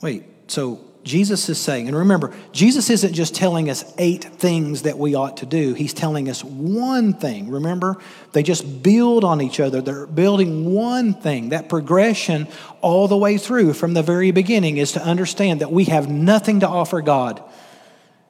Wait, 0.00 0.24
so 0.46 0.80
Jesus 1.02 1.48
is 1.48 1.58
saying, 1.58 1.88
and 1.88 1.96
remember, 1.96 2.32
Jesus 2.52 2.90
isn't 2.90 3.14
just 3.14 3.34
telling 3.34 3.70
us 3.70 3.92
eight 3.98 4.24
things 4.24 4.82
that 4.82 4.98
we 4.98 5.14
ought 5.14 5.38
to 5.38 5.46
do. 5.46 5.74
He's 5.74 5.94
telling 5.94 6.28
us 6.28 6.44
one 6.44 7.14
thing. 7.14 7.50
Remember, 7.50 7.96
they 8.32 8.42
just 8.42 8.82
build 8.82 9.24
on 9.24 9.40
each 9.40 9.58
other. 9.58 9.80
They're 9.80 10.06
building 10.06 10.72
one 10.72 11.14
thing. 11.14 11.48
That 11.48 11.68
progression 11.68 12.46
all 12.80 13.08
the 13.08 13.16
way 13.16 13.38
through 13.38 13.72
from 13.72 13.94
the 13.94 14.02
very 14.02 14.30
beginning 14.30 14.76
is 14.76 14.92
to 14.92 15.02
understand 15.02 15.62
that 15.62 15.72
we 15.72 15.84
have 15.84 16.08
nothing 16.08 16.60
to 16.60 16.68
offer 16.68 17.00
God. 17.00 17.42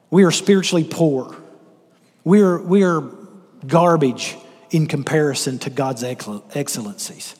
We 0.09 0.23
are 0.23 0.31
spiritually 0.31 0.87
poor. 0.89 1.35
We 2.23 2.41
are, 2.41 2.59
we 2.59 2.83
are 2.83 3.03
garbage 3.65 4.35
in 4.71 4.87
comparison 4.87 5.59
to 5.59 5.69
God's 5.69 6.03
excellencies. 6.03 7.35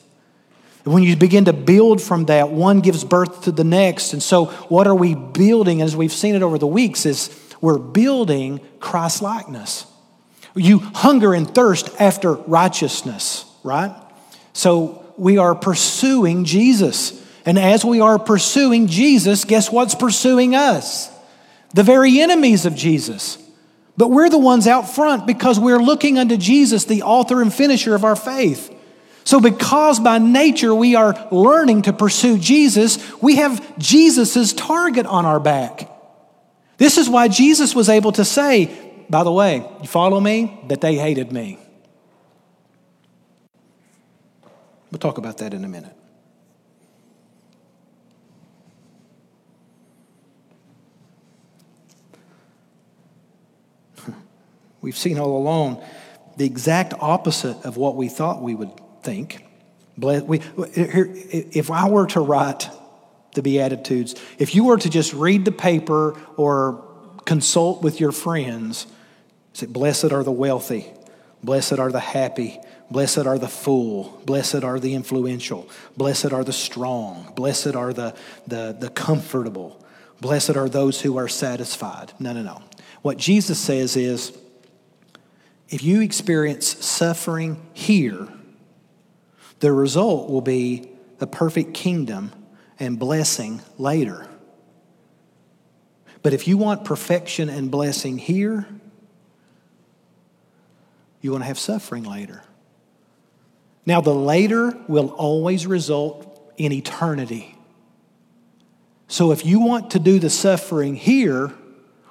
When 0.84 1.02
you 1.02 1.14
begin 1.16 1.44
to 1.44 1.52
build 1.52 2.00
from 2.00 2.26
that, 2.26 2.50
one 2.50 2.80
gives 2.80 3.04
birth 3.04 3.42
to 3.42 3.52
the 3.52 3.64
next. 3.64 4.12
And 4.12 4.22
so, 4.22 4.46
what 4.46 4.86
are 4.86 4.94
we 4.94 5.14
building? 5.14 5.82
As 5.82 5.94
we've 5.94 6.12
seen 6.12 6.34
it 6.34 6.42
over 6.42 6.56
the 6.56 6.66
weeks, 6.66 7.04
is 7.04 7.30
we're 7.60 7.78
building 7.78 8.60
Christ 8.80 9.20
likeness. 9.20 9.86
You 10.54 10.78
hunger 10.78 11.34
and 11.34 11.52
thirst 11.52 11.90
after 12.00 12.32
righteousness, 12.32 13.44
right? 13.62 13.94
So, 14.54 15.04
we 15.18 15.36
are 15.36 15.54
pursuing 15.54 16.46
Jesus. 16.46 17.16
And 17.44 17.58
as 17.58 17.84
we 17.84 18.00
are 18.00 18.18
pursuing 18.18 18.86
Jesus, 18.86 19.44
guess 19.44 19.70
what's 19.70 19.94
pursuing 19.94 20.54
us? 20.54 21.10
The 21.74 21.82
very 21.82 22.20
enemies 22.20 22.64
of 22.64 22.74
Jesus. 22.74 23.36
But 24.00 24.08
we're 24.08 24.30
the 24.30 24.38
ones 24.38 24.66
out 24.66 24.88
front 24.88 25.26
because 25.26 25.60
we're 25.60 25.78
looking 25.78 26.18
unto 26.18 26.38
Jesus, 26.38 26.86
the 26.86 27.02
author 27.02 27.42
and 27.42 27.52
finisher 27.52 27.94
of 27.94 28.02
our 28.02 28.16
faith. 28.16 28.74
So, 29.24 29.40
because 29.40 30.00
by 30.00 30.16
nature 30.16 30.74
we 30.74 30.94
are 30.94 31.28
learning 31.30 31.82
to 31.82 31.92
pursue 31.92 32.38
Jesus, 32.38 32.98
we 33.20 33.36
have 33.36 33.78
Jesus' 33.78 34.54
target 34.54 35.04
on 35.04 35.26
our 35.26 35.38
back. 35.38 35.90
This 36.78 36.96
is 36.96 37.10
why 37.10 37.28
Jesus 37.28 37.74
was 37.74 37.90
able 37.90 38.12
to 38.12 38.24
say, 38.24 39.04
by 39.10 39.22
the 39.22 39.30
way, 39.30 39.68
you 39.82 39.86
follow 39.86 40.18
me? 40.18 40.58
That 40.68 40.80
they 40.80 40.94
hated 40.94 41.30
me. 41.30 41.58
We'll 44.90 44.98
talk 44.98 45.18
about 45.18 45.36
that 45.38 45.52
in 45.52 45.62
a 45.62 45.68
minute. 45.68 45.94
We've 54.80 54.96
seen 54.96 55.18
all 55.18 55.36
along 55.36 55.82
the 56.36 56.46
exact 56.46 56.94
opposite 57.00 57.64
of 57.64 57.76
what 57.76 57.96
we 57.96 58.08
thought 58.08 58.42
we 58.42 58.54
would 58.54 58.70
think. 59.02 59.44
If 59.98 61.70
I 61.70 61.88
were 61.88 62.06
to 62.06 62.20
write 62.20 62.70
the 63.34 63.42
Beatitudes, 63.42 64.14
if 64.38 64.54
you 64.54 64.64
were 64.64 64.78
to 64.78 64.88
just 64.88 65.12
read 65.12 65.44
the 65.44 65.52
paper 65.52 66.18
or 66.36 66.84
consult 67.26 67.82
with 67.82 68.00
your 68.00 68.12
friends, 68.12 68.86
say, 69.52 69.66
Blessed 69.66 70.12
are 70.12 70.24
the 70.24 70.32
wealthy, 70.32 70.86
blessed 71.44 71.78
are 71.78 71.92
the 71.92 72.00
happy, 72.00 72.58
blessed 72.90 73.26
are 73.26 73.38
the 73.38 73.48
full, 73.48 74.22
blessed 74.24 74.64
are 74.64 74.80
the 74.80 74.94
influential, 74.94 75.68
blessed 75.96 76.32
are 76.32 76.44
the 76.44 76.52
strong, 76.52 77.32
blessed 77.36 77.74
are 77.74 77.92
the, 77.92 78.14
the, 78.46 78.76
the 78.78 78.88
comfortable, 78.88 79.84
blessed 80.20 80.56
are 80.56 80.68
those 80.68 81.02
who 81.02 81.18
are 81.18 81.28
satisfied. 81.28 82.12
No, 82.18 82.32
no, 82.32 82.42
no. 82.42 82.62
What 83.02 83.18
Jesus 83.18 83.58
says 83.58 83.96
is, 83.96 84.36
if 85.70 85.84
you 85.84 86.00
experience 86.00 86.84
suffering 86.84 87.64
here, 87.72 88.28
the 89.60 89.72
result 89.72 90.28
will 90.28 90.40
be 90.40 90.90
the 91.18 91.26
perfect 91.26 91.74
kingdom 91.74 92.32
and 92.78 92.98
blessing 92.98 93.62
later. 93.78 94.26
But 96.22 96.34
if 96.34 96.48
you 96.48 96.58
want 96.58 96.84
perfection 96.84 97.48
and 97.48 97.70
blessing 97.70 98.18
here, 98.18 98.66
you 101.20 101.30
want 101.30 101.44
to 101.44 101.46
have 101.46 101.58
suffering 101.58 102.04
later. 102.04 102.42
Now, 103.86 104.00
the 104.00 104.14
later 104.14 104.76
will 104.88 105.08
always 105.10 105.66
result 105.66 106.52
in 106.56 106.72
eternity. 106.72 107.56
So, 109.08 109.32
if 109.32 109.44
you 109.44 109.60
want 109.60 109.92
to 109.92 109.98
do 109.98 110.18
the 110.18 110.30
suffering 110.30 110.96
here 110.96 111.52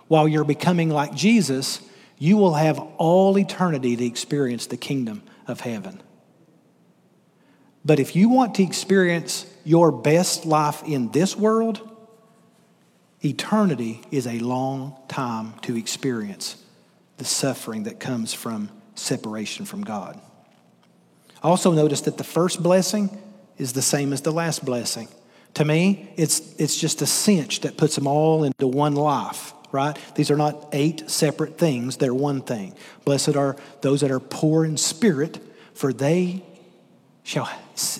while 0.07 0.27
you're 0.27 0.43
becoming 0.43 0.89
like 0.89 1.13
Jesus, 1.13 1.81
you 2.19 2.35
will 2.35 2.53
have 2.53 2.77
all 2.97 3.39
eternity 3.39 3.95
to 3.95 4.05
experience 4.05 4.67
the 4.67 4.77
kingdom 4.77 5.23
of 5.47 5.61
heaven. 5.61 6.03
But 7.83 7.99
if 7.99 8.15
you 8.15 8.27
want 8.27 8.55
to 8.55 8.63
experience 8.63 9.45
your 9.63 9.91
best 9.91 10.45
life 10.45 10.83
in 10.83 11.11
this 11.11 11.35
world, 11.35 11.79
eternity 13.23 14.01
is 14.11 14.27
a 14.27 14.37
long 14.39 14.97
time 15.07 15.53
to 15.61 15.77
experience 15.77 16.61
the 17.17 17.25
suffering 17.25 17.83
that 17.83 18.01
comes 18.01 18.33
from 18.33 18.69
separation 18.95 19.65
from 19.65 19.83
God. 19.83 20.19
Also, 21.41 21.71
notice 21.71 22.01
that 22.01 22.17
the 22.17 22.23
first 22.25 22.61
blessing 22.61 23.17
is 23.57 23.71
the 23.71 23.81
same 23.81 24.11
as 24.11 24.21
the 24.21 24.31
last 24.31 24.65
blessing. 24.65 25.07
To 25.53 25.63
me, 25.63 26.11
it's, 26.17 26.53
it's 26.57 26.79
just 26.79 27.01
a 27.01 27.05
cinch 27.05 27.61
that 27.61 27.77
puts 27.77 27.95
them 27.95 28.07
all 28.07 28.43
into 28.43 28.67
one 28.67 28.95
life 28.95 29.53
right? 29.71 29.97
These 30.15 30.31
are 30.31 30.37
not 30.37 30.69
eight 30.71 31.09
separate 31.09 31.57
things, 31.57 31.97
they're 31.97 32.13
one 32.13 32.41
thing. 32.41 32.73
Blessed 33.05 33.35
are 33.35 33.55
those 33.81 34.01
that 34.01 34.11
are 34.11 34.19
poor 34.19 34.65
in 34.65 34.77
spirit, 34.77 35.39
for 35.73 35.93
they 35.93 36.43
shall 37.23 37.49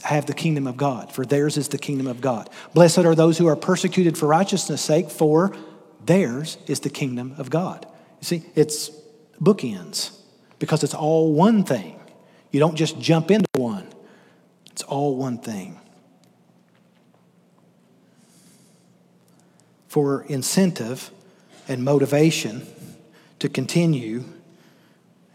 have 0.03 0.25
the 0.25 0.34
kingdom 0.34 0.65
of 0.65 0.75
God, 0.75 1.12
for 1.12 1.25
theirs 1.25 1.58
is 1.58 1.67
the 1.67 1.77
kingdom 1.77 2.08
of 2.08 2.21
God. 2.21 2.49
Blessed 2.73 2.99
are 2.99 3.15
those 3.15 3.38
who 3.38 3.47
are 3.47 3.55
persecuted 3.55 4.17
for 4.17 4.27
righteousness' 4.27 4.82
sake, 4.82 5.10
for 5.10 5.55
theirs 6.03 6.58
is 6.67 6.79
the 6.79 6.89
kingdom 6.89 7.36
of 7.38 7.49
God. 7.49 7.86
You 8.21 8.25
see, 8.25 8.43
it's 8.55 8.89
bookends 9.41 10.17
because 10.58 10.84
it's 10.84 10.93
all 10.93 11.34
one 11.34 11.63
thing. 11.63 11.99
You 12.51 12.60
don't 12.60 12.75
just 12.75 12.99
jump 12.99 13.29
into 13.32 13.47
one, 13.55 13.88
it's 14.71 14.82
all 14.84 15.15
one 15.15 15.38
thing. 15.38 15.79
For 19.88 20.23
incentive, 20.23 21.12
and 21.69 21.84
motivation 21.86 22.65
to 23.38 23.47
continue 23.47 24.25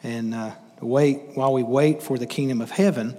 and 0.03 0.35
uh, 0.35 0.51
wait 0.81 1.21
while 1.35 1.53
we 1.53 1.63
wait 1.63 2.03
for 2.03 2.19
the 2.19 2.27
kingdom 2.27 2.61
of 2.61 2.71
heaven. 2.71 3.17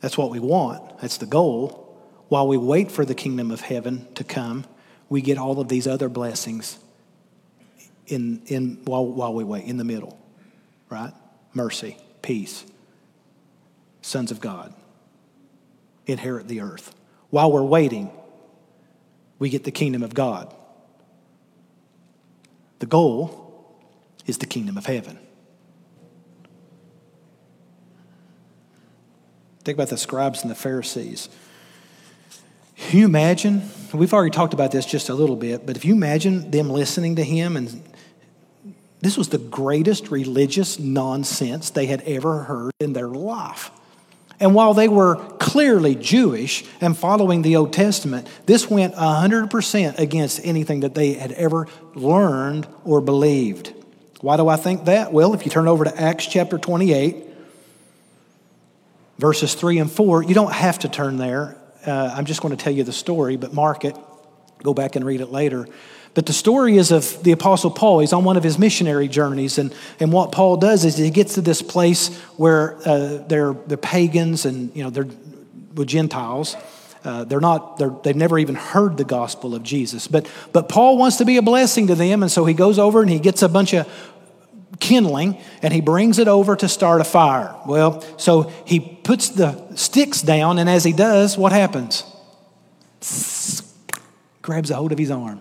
That's 0.00 0.18
what 0.18 0.30
we 0.30 0.40
want, 0.40 0.98
that's 0.98 1.18
the 1.18 1.26
goal. 1.26 1.84
While 2.28 2.48
we 2.48 2.56
wait 2.56 2.90
for 2.90 3.04
the 3.04 3.14
kingdom 3.14 3.50
of 3.50 3.60
heaven 3.60 4.06
to 4.14 4.24
come, 4.24 4.64
we 5.08 5.22
get 5.22 5.38
all 5.38 5.60
of 5.60 5.68
these 5.68 5.86
other 5.86 6.08
blessings 6.08 6.78
in, 8.06 8.42
in, 8.46 8.80
while, 8.84 9.06
while 9.06 9.32
we 9.32 9.44
wait, 9.44 9.64
in 9.64 9.76
the 9.76 9.84
middle, 9.84 10.18
right? 10.90 11.12
Mercy, 11.54 11.96
peace, 12.20 12.64
sons 14.02 14.30
of 14.30 14.40
God, 14.40 14.74
inherit 16.06 16.48
the 16.48 16.60
earth. 16.60 16.94
While 17.30 17.52
we're 17.52 17.62
waiting, 17.62 18.10
we 19.38 19.48
get 19.50 19.64
the 19.64 19.70
kingdom 19.70 20.02
of 20.02 20.14
God. 20.14 20.54
The 22.78 22.86
goal 22.86 23.76
is 24.26 24.38
the 24.38 24.46
kingdom 24.46 24.76
of 24.76 24.86
heaven. 24.86 25.18
Think 29.64 29.76
about 29.76 29.88
the 29.88 29.98
scribes 29.98 30.42
and 30.42 30.50
the 30.50 30.54
Pharisees. 30.54 31.28
Can 32.76 33.00
you 33.00 33.04
imagine? 33.04 33.68
We've 33.92 34.14
already 34.14 34.30
talked 34.30 34.54
about 34.54 34.70
this 34.70 34.86
just 34.86 35.08
a 35.08 35.14
little 35.14 35.36
bit, 35.36 35.66
but 35.66 35.76
if 35.76 35.84
you 35.84 35.94
imagine 35.94 36.50
them 36.50 36.70
listening 36.70 37.16
to 37.16 37.24
him, 37.24 37.56
and 37.56 37.82
this 39.00 39.18
was 39.18 39.28
the 39.28 39.38
greatest 39.38 40.10
religious 40.10 40.78
nonsense 40.78 41.70
they 41.70 41.86
had 41.86 42.00
ever 42.02 42.44
heard 42.44 42.72
in 42.80 42.92
their 42.92 43.08
life. 43.08 43.70
And 44.40 44.54
while 44.54 44.72
they 44.74 44.88
were 44.88 45.16
clearly 45.38 45.94
Jewish 45.94 46.64
and 46.80 46.96
following 46.96 47.42
the 47.42 47.56
Old 47.56 47.72
Testament, 47.72 48.28
this 48.46 48.70
went 48.70 48.94
100% 48.94 49.98
against 49.98 50.40
anything 50.44 50.80
that 50.80 50.94
they 50.94 51.14
had 51.14 51.32
ever 51.32 51.66
learned 51.94 52.68
or 52.84 53.00
believed. 53.00 53.74
Why 54.20 54.36
do 54.36 54.48
I 54.48 54.56
think 54.56 54.84
that? 54.84 55.12
Well, 55.12 55.34
if 55.34 55.44
you 55.44 55.50
turn 55.50 55.68
over 55.68 55.84
to 55.84 56.00
Acts 56.00 56.26
chapter 56.26 56.58
28, 56.58 57.16
verses 59.18 59.54
3 59.54 59.78
and 59.78 59.90
4, 59.90 60.22
you 60.22 60.34
don't 60.34 60.52
have 60.52 60.80
to 60.80 60.88
turn 60.88 61.16
there. 61.16 61.56
Uh, 61.84 62.12
I'm 62.14 62.24
just 62.24 62.40
going 62.40 62.56
to 62.56 62.62
tell 62.62 62.72
you 62.72 62.84
the 62.84 62.92
story, 62.92 63.36
but 63.36 63.52
mark 63.52 63.84
it. 63.84 63.96
Go 64.62 64.74
back 64.74 64.96
and 64.96 65.04
read 65.04 65.20
it 65.20 65.30
later. 65.30 65.66
But 66.14 66.26
the 66.26 66.32
story 66.32 66.76
is 66.76 66.90
of 66.90 67.22
the 67.22 67.32
Apostle 67.32 67.70
Paul. 67.70 68.00
He's 68.00 68.12
on 68.12 68.24
one 68.24 68.36
of 68.36 68.42
his 68.42 68.58
missionary 68.58 69.08
journeys. 69.08 69.58
And, 69.58 69.74
and 70.00 70.12
what 70.12 70.32
Paul 70.32 70.56
does 70.56 70.84
is 70.84 70.96
he 70.96 71.10
gets 71.10 71.34
to 71.34 71.40
this 71.40 71.62
place 71.62 72.16
where 72.36 72.76
uh, 72.86 73.18
they're, 73.28 73.52
they're 73.52 73.76
pagans 73.76 74.44
and, 74.44 74.74
you 74.74 74.82
know, 74.82 74.90
they're 74.90 75.08
with 75.74 75.88
Gentiles. 75.88 76.56
Uh, 77.04 77.24
they're 77.24 77.40
not, 77.40 77.78
they're, 77.78 77.94
they've 78.02 78.16
never 78.16 78.38
even 78.38 78.54
heard 78.54 78.96
the 78.96 79.04
gospel 79.04 79.54
of 79.54 79.62
Jesus. 79.62 80.08
But, 80.08 80.30
but 80.52 80.68
Paul 80.68 80.98
wants 80.98 81.18
to 81.18 81.24
be 81.24 81.36
a 81.36 81.42
blessing 81.42 81.86
to 81.86 81.94
them. 81.94 82.22
And 82.22 82.32
so 82.32 82.44
he 82.44 82.54
goes 82.54 82.78
over 82.78 83.00
and 83.02 83.10
he 83.10 83.20
gets 83.20 83.42
a 83.42 83.48
bunch 83.48 83.72
of 83.74 83.86
kindling 84.80 85.38
and 85.62 85.72
he 85.72 85.80
brings 85.80 86.18
it 86.18 86.28
over 86.28 86.56
to 86.56 86.68
start 86.68 87.00
a 87.00 87.04
fire. 87.04 87.54
Well, 87.66 88.02
so 88.18 88.52
he 88.64 88.80
puts 88.80 89.28
the 89.28 89.74
sticks 89.76 90.22
down. 90.22 90.58
And 90.58 90.68
as 90.68 90.84
he 90.84 90.92
does, 90.92 91.38
what 91.38 91.52
happens? 91.52 92.02
Grabs 94.42 94.70
a 94.70 94.74
hold 94.74 94.92
of 94.92 94.98
his 94.98 95.10
arm 95.10 95.40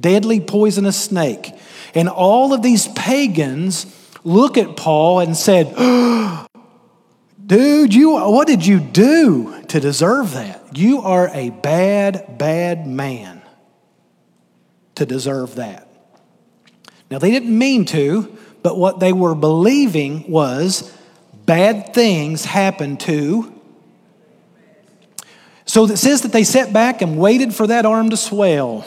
deadly 0.00 0.40
poisonous 0.40 1.00
snake. 1.02 1.52
And 1.94 2.08
all 2.08 2.52
of 2.52 2.62
these 2.62 2.88
pagans 2.88 3.86
look 4.24 4.58
at 4.58 4.76
Paul 4.76 5.20
and 5.20 5.36
said, 5.36 5.74
Dude, 7.46 7.94
you, 7.94 8.12
what 8.12 8.48
did 8.48 8.66
you 8.66 8.80
do 8.80 9.62
to 9.68 9.80
deserve 9.80 10.32
that? 10.32 10.76
You 10.76 11.02
are 11.02 11.28
a 11.28 11.50
bad, 11.50 12.38
bad 12.38 12.86
man 12.86 13.42
to 14.96 15.06
deserve 15.06 15.54
that. 15.54 15.88
Now, 17.10 17.18
they 17.18 17.30
didn't 17.30 17.56
mean 17.56 17.84
to, 17.86 18.36
but 18.62 18.76
what 18.76 18.98
they 18.98 19.12
were 19.12 19.36
believing 19.36 20.28
was 20.28 20.92
bad 21.46 21.94
things 21.94 22.44
happen 22.44 22.96
to 22.96 23.52
So 25.66 25.84
it 25.84 25.96
says 25.96 26.22
that 26.22 26.32
they 26.32 26.44
sat 26.44 26.72
back 26.72 27.02
and 27.02 27.18
waited 27.18 27.52
for 27.54 27.66
that 27.66 27.84
arm 27.84 28.10
to 28.10 28.16
swell. 28.16 28.86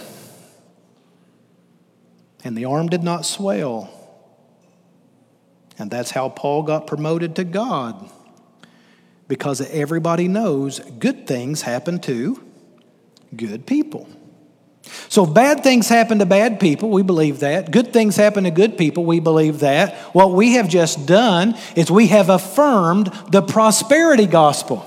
And 2.49 2.57
the 2.57 2.65
arm 2.65 2.87
did 2.87 3.03
not 3.03 3.27
swell. 3.27 3.91
And 5.77 5.91
that's 5.91 6.09
how 6.09 6.29
Paul 6.29 6.63
got 6.63 6.87
promoted 6.87 7.35
to 7.35 7.43
God. 7.43 8.09
Because 9.27 9.61
everybody 9.61 10.27
knows 10.27 10.79
good 10.79 11.27
things 11.27 11.61
happen 11.61 11.99
to 11.99 12.43
good 13.35 13.67
people. 13.67 14.09
So 15.09 15.27
bad 15.27 15.61
things 15.61 15.89
happen 15.89 16.17
to 16.17 16.25
bad 16.25 16.59
people, 16.59 16.89
we 16.89 17.03
believe 17.03 17.41
that. 17.41 17.69
Good 17.69 17.93
things 17.93 18.15
happen 18.15 18.45
to 18.45 18.49
good 18.49 18.79
people, 18.79 19.05
we 19.05 19.19
believe 19.19 19.59
that. 19.59 19.93
What 20.15 20.31
we 20.31 20.53
have 20.53 20.67
just 20.67 21.05
done 21.05 21.55
is 21.75 21.91
we 21.91 22.07
have 22.07 22.29
affirmed 22.29 23.13
the 23.29 23.43
prosperity 23.43 24.25
gospel, 24.25 24.79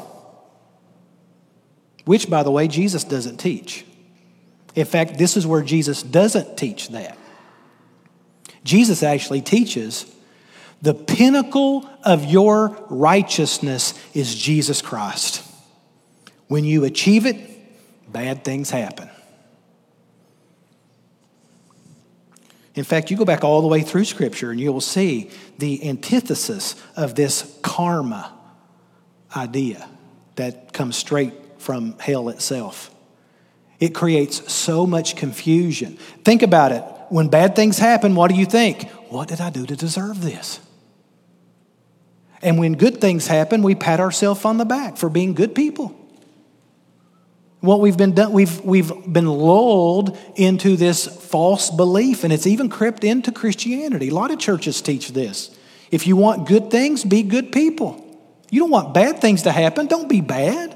which, 2.07 2.29
by 2.29 2.42
the 2.42 2.51
way, 2.51 2.66
Jesus 2.66 3.05
doesn't 3.05 3.37
teach. 3.37 3.85
In 4.75 4.85
fact, 4.85 5.16
this 5.16 5.37
is 5.37 5.46
where 5.46 5.62
Jesus 5.62 6.03
doesn't 6.03 6.59
teach 6.59 6.88
that. 6.88 7.18
Jesus 8.64 9.03
actually 9.03 9.40
teaches 9.40 10.07
the 10.83 10.94
pinnacle 10.94 11.88
of 12.03 12.25
your 12.25 12.77
righteousness 12.90 13.94
is 14.14 14.35
Jesus 14.35 14.83
Christ. 14.83 15.48
When 16.48 16.64
you 16.64 16.85
achieve 16.85 17.25
it, 17.25 17.37
bad 18.12 18.44
things 18.44 18.70
happen. 18.70 19.09
In 22.75 22.85
fact, 22.85 23.11
you 23.11 23.16
go 23.16 23.25
back 23.25 23.44
all 23.44 23.61
the 23.61 23.68
way 23.68 23.83
through 23.83 24.05
Scripture 24.05 24.51
and 24.51 24.59
you 24.59 24.72
will 24.72 24.81
see 24.81 25.31
the 25.59 25.88
antithesis 25.88 26.75
of 26.96 27.14
this 27.14 27.59
karma 27.62 28.33
idea 29.37 29.88
that 30.37 30.72
comes 30.72 30.96
straight 30.96 31.35
from 31.59 31.98
hell 31.98 32.29
itself. 32.29 32.92
It 33.79 33.94
creates 33.94 34.53
so 34.53 34.87
much 34.87 35.16
confusion. 35.16 35.96
Think 36.25 36.42
about 36.42 36.72
it. 36.72 36.85
When 37.12 37.29
bad 37.29 37.55
things 37.55 37.79
happen, 37.79 38.14
what 38.14 38.31
do 38.31 38.35
you 38.37 38.46
think? 38.46 38.88
What 39.11 39.29
did 39.29 39.38
I 39.38 39.51
do 39.51 39.66
to 39.66 39.77
deserve 39.77 40.22
this? 40.22 40.61
And 42.40 42.59
when 42.59 42.72
good 42.72 43.03
things 43.03 43.27
happen, 43.27 43.62
we 43.62 43.75
pat 43.75 44.01
ourselves 44.01 44.46
on 44.46 44.57
the 44.57 44.64
back 44.64 44.96
for 44.96 45.11
being 45.11 45.35
good 45.35 45.55
people. 45.55 45.94
What 47.61 47.81
we've 47.81 47.98
been 47.98 48.14
done, 48.14 48.33
we've, 48.33 48.59
we've 48.62 48.90
been 49.12 49.27
lulled 49.27 50.16
into 50.37 50.75
this 50.75 51.07
false 51.07 51.68
belief, 51.68 52.25
and 52.25 52.33
it's 52.33 52.46
even 52.46 52.70
crept 52.70 53.05
into 53.05 53.31
Christianity. 53.31 54.09
A 54.09 54.14
lot 54.14 54.31
of 54.31 54.38
churches 54.38 54.81
teach 54.81 55.12
this. 55.12 55.55
If 55.90 56.07
you 56.07 56.16
want 56.16 56.48
good 56.48 56.70
things, 56.70 57.05
be 57.05 57.22
good 57.22 57.53
people. 57.53 58.03
You 58.51 58.61
don't 58.61 58.70
want 58.70 58.94
bad 58.94 59.20
things 59.20 59.42
to 59.42 59.53
happen, 59.53 59.87
don't 59.87 60.09
be 60.09 60.22
bad. 60.22 60.75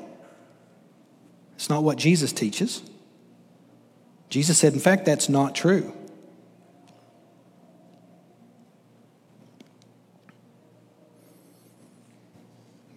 It's 1.55 1.71
not 1.71 1.83
what 1.83 1.97
Jesus 1.97 2.35
teaches. 2.35 2.83
Jesus 4.29 4.59
said, 4.59 4.75
in 4.75 4.81
fact, 4.81 5.07
that's 5.07 5.31
not 5.31 5.55
true. 5.55 5.96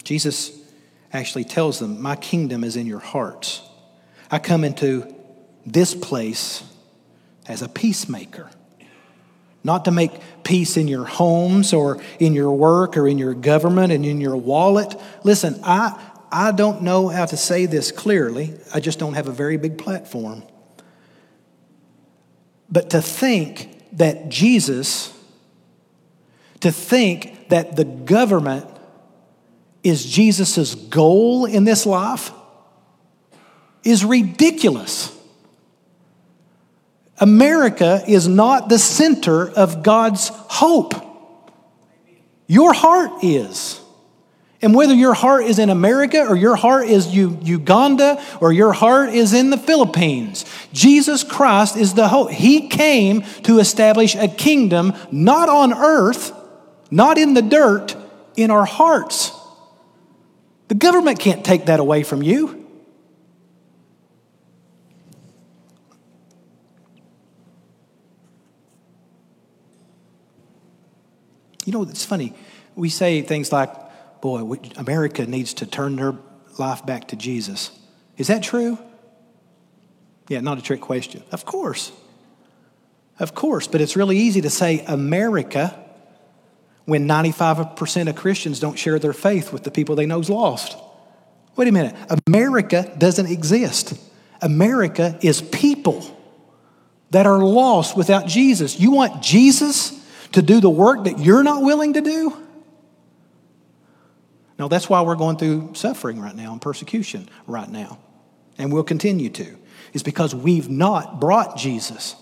Jesus 0.10 0.60
actually 1.14 1.44
tells 1.44 1.78
them, 1.78 2.02
My 2.02 2.16
kingdom 2.16 2.64
is 2.64 2.76
in 2.76 2.88
your 2.88 2.98
hearts. 2.98 3.62
I 4.32 4.40
come 4.40 4.64
into 4.64 5.06
this 5.68 5.94
place 5.94 6.64
as 7.46 7.62
a 7.62 7.70
peacemaker. 7.70 8.50
Not 9.64 9.86
to 9.86 9.92
make 9.92 10.14
peace 10.44 10.78
in 10.78 10.88
your 10.88 11.06
homes 11.06 11.74
or 11.74 12.02
in 12.18 12.34
your 12.34 12.52
work 12.52 12.98
or 12.98 13.08
in 13.08 13.20
your 13.20 13.36
government 13.36 13.92
and 13.92 14.04
in 14.04 14.20
your 14.20 14.36
wallet. 14.36 15.00
Listen, 15.24 15.60
I, 15.64 16.04
I 16.32 16.54
don't 16.54 16.82
know 16.82 17.10
how 17.10 17.28
to 17.28 17.38
say 17.38 17.68
this 17.68 17.92
clearly. 17.92 18.56
I 18.74 18.80
just 18.80 18.98
don't 18.98 19.14
have 19.14 19.28
a 19.28 19.32
very 19.32 19.58
big 19.58 19.78
platform. 19.78 20.42
But 22.68 22.90
to 22.90 23.02
think 23.04 23.86
that 23.92 24.30
Jesus, 24.30 25.16
to 26.62 26.72
think 26.72 27.50
that 27.50 27.76
the 27.76 27.86
government 27.86 28.66
is 29.84 30.06
Jesus' 30.06 30.76
goal 30.76 31.46
in 31.46 31.64
this 31.64 31.86
life, 31.86 32.32
is 33.84 34.04
ridiculous. 34.04 35.16
America 37.20 38.04
is 38.08 38.28
not 38.28 38.70
the 38.70 38.80
center 38.80 39.50
of 39.50 39.84
God's 39.84 40.30
hope. 40.30 40.94
Your 42.48 42.74
heart 42.74 43.24
is. 43.24 43.80
And 44.62 44.76
whether 44.76 44.94
your 44.94 45.14
heart 45.14 45.46
is 45.46 45.58
in 45.60 45.70
America 45.70 46.26
or 46.28 46.36
your 46.36 46.58
heart 46.58 46.88
is 46.88 47.16
Uganda 47.16 48.22
or 48.42 48.52
your 48.52 48.74
heart 48.74 49.10
is 49.10 49.34
in 49.34 49.52
the 49.52 49.58
Philippines, 49.58 50.44
Jesus 50.74 51.24
Christ 51.24 51.78
is 51.78 51.94
the 51.94 52.10
hope. 52.10 52.32
He 52.32 52.68
came 52.68 53.22
to 53.44 53.60
establish 53.60 54.16
a 54.16 54.28
kingdom 54.28 54.94
not 55.12 55.48
on 55.48 55.74
earth, 55.74 56.34
not 56.92 57.18
in 57.18 57.36
the 57.36 57.42
dirt, 57.42 57.96
in 58.36 58.52
our 58.52 58.66
hearts. 58.66 59.32
The 60.70 60.76
government 60.76 61.20
can't 61.20 61.44
take 61.44 61.66
that 61.66 61.80
away 61.80 62.04
from 62.04 62.22
you. 62.22 62.68
You 71.66 71.74
know, 71.74 71.82
it's 71.84 72.06
funny. 72.06 72.34
We 72.76 72.90
say 72.90 73.24
things 73.24 73.52
like, 73.52 73.72
boy, 74.22 74.60
America 74.76 75.26
needs 75.26 75.56
to 75.56 75.66
turn 75.66 75.96
their 75.96 76.16
life 76.60 76.86
back 76.86 77.10
to 77.10 77.16
Jesus. 77.16 77.72
Is 78.18 78.28
that 78.28 78.44
true? 78.44 78.78
Yeah, 80.28 80.42
not 80.42 80.60
a 80.60 80.62
trick 80.62 80.82
question. 80.82 81.24
Of 81.32 81.46
course. 81.46 81.92
Of 83.18 83.34
course. 83.34 83.66
But 83.66 83.82
it's 83.82 83.96
really 83.96 84.18
easy 84.18 84.42
to 84.42 84.52
say 84.52 84.84
America 84.86 85.84
when 86.90 87.08
95% 87.08 88.10
of 88.10 88.16
Christians 88.16 88.60
don't 88.60 88.78
share 88.78 89.00
their 89.00 89.14
faith 89.14 89.54
with 89.54 89.64
the 89.64 89.72
people 89.72 89.96
they 89.96 90.06
know 90.06 90.20
is 90.20 90.30
lost. 90.30 90.78
Wait 91.56 91.68
a 91.68 91.72
minute. 91.72 91.96
America 92.28 92.94
doesn't 92.98 93.28
exist. 93.28 93.94
America 94.42 95.18
is 95.22 95.42
people 95.42 96.06
that 97.12 97.26
are 97.26 97.40
lost 97.40 97.98
without 97.98 98.28
Jesus. 98.28 98.80
You 98.80 98.92
want 98.92 99.22
Jesus 99.22 99.96
to 100.34 100.42
do 100.42 100.60
the 100.60 100.70
work 100.70 101.06
that 101.06 101.20
you're 101.20 101.44
not 101.44 101.64
willing 101.64 101.94
to 101.94 102.02
do? 102.02 102.36
No, 104.58 104.68
that's 104.68 104.90
why 104.90 105.02
we're 105.02 105.16
going 105.16 105.38
through 105.38 105.72
suffering 105.74 106.20
right 106.20 106.36
now 106.36 106.52
and 106.52 106.62
persecution 106.62 107.30
right 107.48 107.70
now. 107.70 107.98
And 108.58 108.74
we'll 108.74 108.84
continue 108.84 109.30
to. 109.30 109.58
Is 109.94 110.04
because 110.04 110.36
we've 110.36 110.70
not 110.70 111.20
brought 111.20 111.58
Jesus 111.58 112.16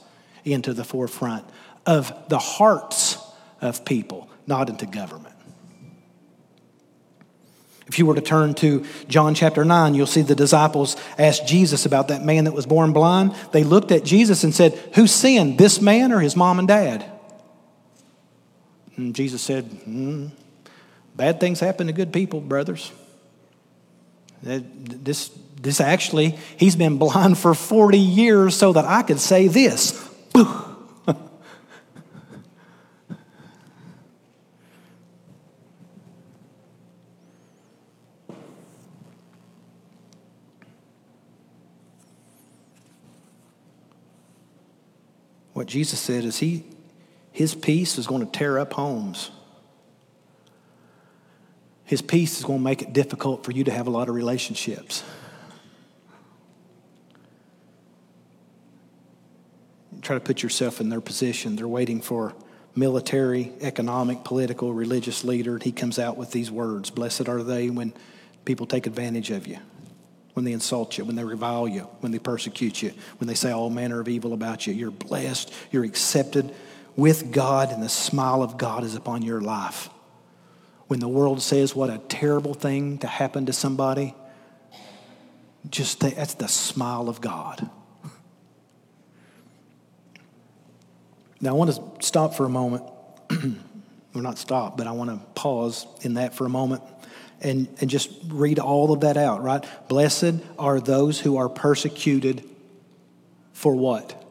into 0.46 0.74
the 0.74 0.84
forefront 0.84 1.46
of 1.86 2.14
the 2.30 2.40
hearts 2.40 3.18
of 3.60 3.84
people, 3.84 4.30
not 4.48 4.70
into 4.70 4.86
government. 4.86 5.36
If 7.88 8.00
you 8.00 8.06
were 8.06 8.16
to 8.16 8.22
turn 8.22 8.54
to 8.56 8.86
John 9.08 9.34
chapter 9.34 9.64
9, 9.64 9.94
you'll 9.94 10.08
see 10.08 10.22
the 10.22 10.36
disciples 10.36 10.98
asked 11.18 11.48
Jesus 11.48 11.86
about 11.86 12.10
that 12.10 12.24
man 12.24 12.44
that 12.44 12.52
was 12.52 12.66
born 12.66 12.92
blind. 12.92 13.34
They 13.54 13.64
looked 13.64 13.92
at 13.92 14.04
Jesus 14.04 14.44
and 14.44 14.54
said, 14.54 14.74
Who 14.96 15.08
sinned, 15.08 15.58
this 15.58 15.80
man 15.80 16.12
or 16.12 16.20
his 16.20 16.36
mom 16.36 16.60
and 16.60 16.68
dad? 16.68 17.06
And 18.98 19.16
Jesus 19.16 19.42
said, 19.42 19.66
mm, 19.66 20.32
Bad 21.16 21.40
things 21.40 21.60
happen 21.60 21.88
to 21.88 21.94
good 21.94 22.12
people, 22.12 22.42
brothers. 22.42 22.92
This, 24.44 25.32
this 25.62 25.80
actually, 25.80 26.38
he's 26.58 26.76
been 26.76 26.98
blind 27.00 27.38
for 27.38 27.54
40 27.54 27.98
years 27.98 28.56
so 28.56 28.74
that 28.74 28.86
I 28.86 29.02
could 29.02 29.20
say 29.20 29.48
this. 29.48 30.04
What 45.58 45.65
Jesus 45.65 46.00
said 46.00 46.24
is 46.24 46.38
he 46.38 46.63
his 47.32 47.56
peace 47.56 47.98
is 47.98 48.06
going 48.06 48.24
to 48.24 48.32
tear 48.32 48.60
up 48.60 48.74
homes. 48.74 49.32
His 51.84 52.00
peace 52.00 52.38
is 52.38 52.46
going 52.46 52.60
to 52.60 52.63
make 52.63 52.84
it 52.84 52.93
difficult 52.93 53.43
for 53.43 53.52
you 53.52 53.63
to 53.63 53.72
have 53.72 53.88
a 53.88 53.89
lot 53.89 54.08
of 54.08 54.13
relationships. 54.13 55.04
Try 60.04 60.15
to 60.15 60.20
put 60.20 60.43
yourself 60.43 60.80
in 60.80 60.89
their 60.89 61.02
position. 61.02 61.56
They're 61.56 61.67
waiting 61.67 62.02
for 62.02 62.36
military, 62.76 63.52
economic, 63.60 64.24
political, 64.24 64.74
religious 64.74 65.24
leader. 65.24 65.56
And 65.56 65.63
he 65.63 65.72
comes 65.72 65.98
out 65.98 66.17
with 66.17 66.30
these 66.30 66.52
words 66.52 66.91
Blessed 66.91 67.28
are 67.28 67.41
they 67.41 67.72
when 67.72 67.93
people 68.46 68.67
take 68.67 68.86
advantage 68.86 69.32
of 69.32 69.48
you, 69.48 69.58
when 70.38 70.45
they 70.45 70.52
insult 70.52 71.00
you, 71.00 71.04
when 71.04 71.15
they 71.15 71.23
revile 71.23 71.67
you, 71.67 71.82
when 72.02 72.12
they 72.12 72.19
persecute 72.19 72.84
you, 72.84 72.93
when 73.17 73.28
they 73.28 73.34
say 73.34 73.50
all 73.50 73.71
manner 73.71 74.00
of 74.00 74.08
evil 74.08 74.34
about 74.34 74.67
you. 74.67 74.73
You're 74.73 74.91
blessed, 74.91 75.52
you're 75.71 75.84
accepted 75.84 76.54
with 76.95 77.32
God 77.32 77.71
and 77.71 77.82
the 77.82 77.89
smile 77.89 78.43
of 78.43 78.56
God 78.56 78.84
is 78.84 78.93
upon 78.93 79.23
your 79.23 79.41
life. 79.41 79.89
When 80.86 81.00
the 81.00 81.08
world 81.08 81.41
says 81.41 81.76
what 81.76 81.89
a 81.89 81.97
terrible 81.97 82.54
thing 82.54 83.00
to 83.00 83.08
happen 83.08 83.47
to 83.47 83.54
somebody, 83.54 84.13
just 85.71 86.00
think, 86.00 86.17
that's 86.17 86.36
the 86.36 86.47
smile 86.47 87.10
of 87.10 87.19
God. 87.19 87.67
Now, 91.41 91.52
I 91.52 91.54
want 91.54 91.76
to 91.76 92.06
stop 92.06 92.34
for 92.36 92.45
a 92.45 92.50
moment. 92.50 92.84
well, 93.30 94.23
not 94.23 94.38
stop, 94.39 94.76
but 94.76 94.86
I 94.88 94.91
want 94.91 95.12
to 95.12 95.17
pause 95.34 95.86
in 96.02 96.15
that 96.15 96.34
for 96.34 96.45
a 96.45 96.50
moment 96.50 96.82
and, 97.41 97.67
and 97.80 97.89
just 97.89 98.10
read 98.28 98.60
all 98.60 98.91
of 98.91 99.02
that 99.02 99.17
out, 99.17 99.43
right? 99.43 99.63
Blessed 99.88 100.36
are 100.58 100.80
those 100.80 101.19
who 101.19 101.38
are 101.38 101.50
persecuted 101.50 102.43
for 103.54 103.76
what? 103.76 104.23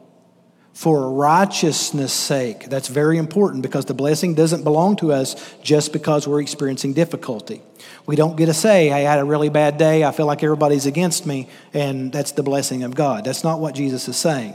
For 0.73 1.11
righteousness' 1.11 2.13
sake. 2.13 2.69
That's 2.69 2.87
very 2.87 3.17
important 3.17 3.63
because 3.63 3.85
the 3.85 3.93
blessing 3.93 4.35
doesn't 4.35 4.63
belong 4.63 4.95
to 4.97 5.11
us 5.11 5.35
just 5.61 5.91
because 5.91 6.27
we're 6.27 6.41
experiencing 6.41 6.93
difficulty. 6.93 7.61
We 8.05 8.15
don't 8.15 8.35
get 8.35 8.45
to 8.45 8.53
say, 8.53 8.91
I 8.91 8.99
had 8.99 9.19
a 9.19 9.25
really 9.25 9.49
bad 9.49 9.77
day, 9.77 10.03
I 10.03 10.11
feel 10.11 10.27
like 10.27 10.43
everybody's 10.43 10.85
against 10.85 11.25
me, 11.25 11.49
and 11.73 12.11
that's 12.11 12.33
the 12.33 12.43
blessing 12.43 12.83
of 12.83 12.95
God. 12.95 13.25
That's 13.25 13.43
not 13.43 13.59
what 13.59 13.75
Jesus 13.75 14.07
is 14.07 14.17
saying. 14.17 14.53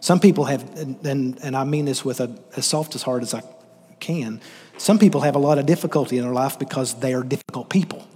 Some 0.00 0.20
people 0.20 0.44
have, 0.44 0.62
and, 1.06 1.38
and 1.42 1.56
I 1.56 1.64
mean 1.64 1.84
this 1.84 2.04
with 2.04 2.20
a, 2.20 2.36
as 2.56 2.66
soft 2.66 2.94
as 2.94 3.02
heart 3.02 3.22
as 3.22 3.34
I 3.34 3.42
can, 4.00 4.40
some 4.78 4.98
people 4.98 5.20
have 5.20 5.34
a 5.34 5.38
lot 5.38 5.58
of 5.58 5.66
difficulty 5.66 6.18
in 6.18 6.24
their 6.24 6.32
life 6.32 6.58
because 6.58 6.94
they 6.94 7.14
are 7.14 7.22
difficult 7.22 7.70
people, 7.70 8.06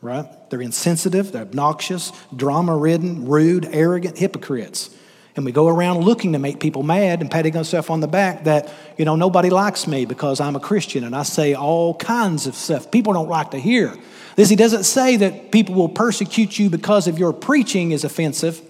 right? 0.00 0.26
They're 0.50 0.62
insensitive, 0.62 1.32
they're 1.32 1.42
obnoxious, 1.42 2.12
drama 2.34 2.76
ridden, 2.76 3.26
rude, 3.26 3.66
arrogant 3.72 4.18
hypocrites. 4.18 4.94
And 5.34 5.46
we 5.46 5.52
go 5.52 5.66
around 5.66 6.00
looking 6.04 6.34
to 6.34 6.38
make 6.38 6.60
people 6.60 6.82
mad 6.82 7.22
and 7.22 7.30
patting 7.30 7.56
ourselves 7.56 7.88
on 7.88 8.00
the 8.00 8.08
back 8.08 8.44
that, 8.44 8.70
you 8.98 9.04
know, 9.04 9.16
nobody 9.16 9.48
likes 9.48 9.86
me 9.86 10.04
because 10.04 10.40
I'm 10.40 10.56
a 10.56 10.60
Christian 10.60 11.04
and 11.04 11.16
I 11.16 11.22
say 11.22 11.54
all 11.54 11.94
kinds 11.94 12.46
of 12.46 12.54
stuff 12.54 12.90
people 12.90 13.14
don't 13.14 13.28
like 13.28 13.52
to 13.52 13.58
hear. 13.58 13.94
This, 14.36 14.48
he 14.48 14.56
doesn't 14.56 14.84
say 14.84 15.16
that 15.16 15.50
people 15.50 15.74
will 15.74 15.88
persecute 15.88 16.58
you 16.58 16.68
because 16.68 17.06
of 17.06 17.18
your 17.18 17.32
preaching 17.32 17.92
is 17.92 18.04
offensive 18.04 18.60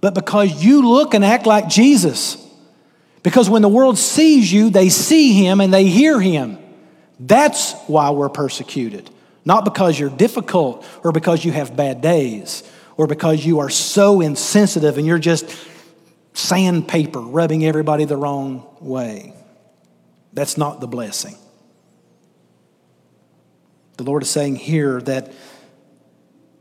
but 0.00 0.14
because 0.14 0.64
you 0.64 0.88
look 0.88 1.14
and 1.14 1.24
act 1.24 1.46
like 1.46 1.68
Jesus. 1.68 2.36
Because 3.22 3.50
when 3.50 3.62
the 3.62 3.68
world 3.68 3.98
sees 3.98 4.52
you, 4.52 4.70
they 4.70 4.88
see 4.88 5.32
him 5.44 5.60
and 5.60 5.72
they 5.72 5.86
hear 5.86 6.20
him. 6.20 6.58
That's 7.18 7.74
why 7.86 8.10
we're 8.10 8.28
persecuted. 8.28 9.10
Not 9.44 9.64
because 9.64 9.98
you're 9.98 10.10
difficult 10.10 10.86
or 11.02 11.12
because 11.12 11.44
you 11.44 11.52
have 11.52 11.76
bad 11.76 12.00
days 12.00 12.62
or 12.96 13.06
because 13.06 13.44
you 13.44 13.60
are 13.60 13.70
so 13.70 14.20
insensitive 14.20 14.98
and 14.98 15.06
you're 15.06 15.18
just 15.18 15.48
sandpaper 16.34 17.20
rubbing 17.20 17.64
everybody 17.64 18.04
the 18.04 18.16
wrong 18.16 18.66
way. 18.80 19.34
That's 20.32 20.56
not 20.56 20.80
the 20.80 20.86
blessing. 20.86 21.36
The 23.96 24.04
Lord 24.04 24.22
is 24.22 24.30
saying 24.30 24.56
here 24.56 25.00
that 25.02 25.32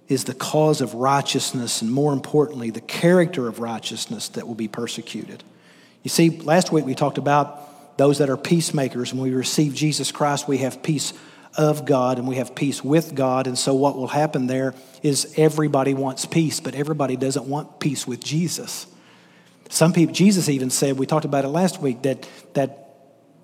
is 0.08 0.24
the 0.24 0.34
cause 0.34 0.82
of 0.82 0.96
righteousness, 0.96 1.82
and 1.82 1.92
more 1.92 2.14
importantly, 2.14 2.70
the 2.72 2.82
character 2.82 3.48
of 3.48 3.60
righteousness 3.60 4.30
that 4.30 4.48
will 4.48 4.56
be 4.56 4.68
persecuted. 4.68 5.44
You 6.04 6.10
see, 6.10 6.30
last 6.30 6.72
week 6.72 6.86
we 6.86 6.96
talked 6.96 7.18
about 7.18 7.98
those 7.98 8.20
that 8.20 8.30
are 8.30 8.38
peacemakers. 8.38 9.14
When 9.14 9.24
we 9.24 9.32
receive 9.32 9.74
Jesus 9.74 10.12
Christ, 10.12 10.48
we 10.48 10.60
have 10.60 10.84
peace 10.84 11.14
of 11.58 11.86
God 11.86 12.20
and 12.20 12.28
we 12.28 12.36
have 12.36 12.54
peace 12.54 12.84
with 12.84 13.16
God. 13.16 13.48
And 13.48 13.58
so, 13.58 13.74
what 13.74 13.96
will 13.96 14.08
happen 14.08 14.48
there 14.48 14.76
is 15.02 15.34
everybody 15.38 15.94
wants 15.94 16.26
peace, 16.26 16.60
but 16.60 16.76
everybody 16.76 17.16
doesn't 17.16 17.46
want 17.46 17.80
peace 17.80 18.06
with 18.06 18.24
Jesus. 18.24 18.86
Some 19.70 19.92
people, 19.92 20.14
Jesus 20.14 20.48
even 20.48 20.70
said, 20.70 20.98
we 20.98 21.06
talked 21.06 21.26
about 21.26 21.44
it 21.44 21.50
last 21.50 21.82
week, 21.82 22.04
that, 22.04 22.28
that 22.54 22.87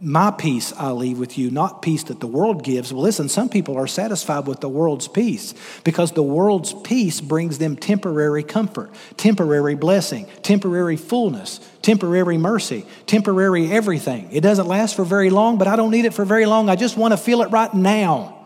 my 0.02 0.32
peace 0.32 0.74
I 0.78 0.92
leave 0.92 1.18
with 1.18 1.38
you, 1.38 1.50
not 1.50 1.82
peace 1.82 2.04
that 2.04 2.20
the 2.20 2.28
world 2.28 2.64
gives. 2.64 2.92
Well, 2.92 3.04
listen, 3.04 3.30
some 3.30 3.48
people 3.48 3.78
are 3.78 3.88
satisfied 3.88 4.48
with 4.48 4.60
the 4.60 4.68
world's 4.68 5.08
peace 5.08 5.54
because 5.84 6.12
the 6.12 6.24
world's 6.24 6.74
peace 6.74 7.22
brings 7.22 7.58
them 7.58 7.78
temporary 7.78 8.44
comfort, 8.44 8.94
temporary 9.16 9.76
blessing, 9.76 10.28
temporary 10.42 10.98
fullness, 10.98 11.60
temporary 11.82 12.38
mercy, 12.38 12.86
temporary 13.06 13.72
everything. 13.72 14.30
It 14.32 14.42
doesn't 14.42 14.68
last 14.68 14.96
for 14.96 15.06
very 15.06 15.30
long, 15.30 15.58
but 15.58 15.68
I 15.68 15.76
don't 15.76 15.92
need 15.92 16.06
it 16.06 16.14
for 16.14 16.26
very 16.26 16.46
long. 16.46 16.70
I 16.70 16.76
just 16.76 16.98
want 16.98 17.14
to 17.14 17.18
feel 17.18 17.42
it 17.42 17.52
right 17.52 17.74
now. 17.74 18.43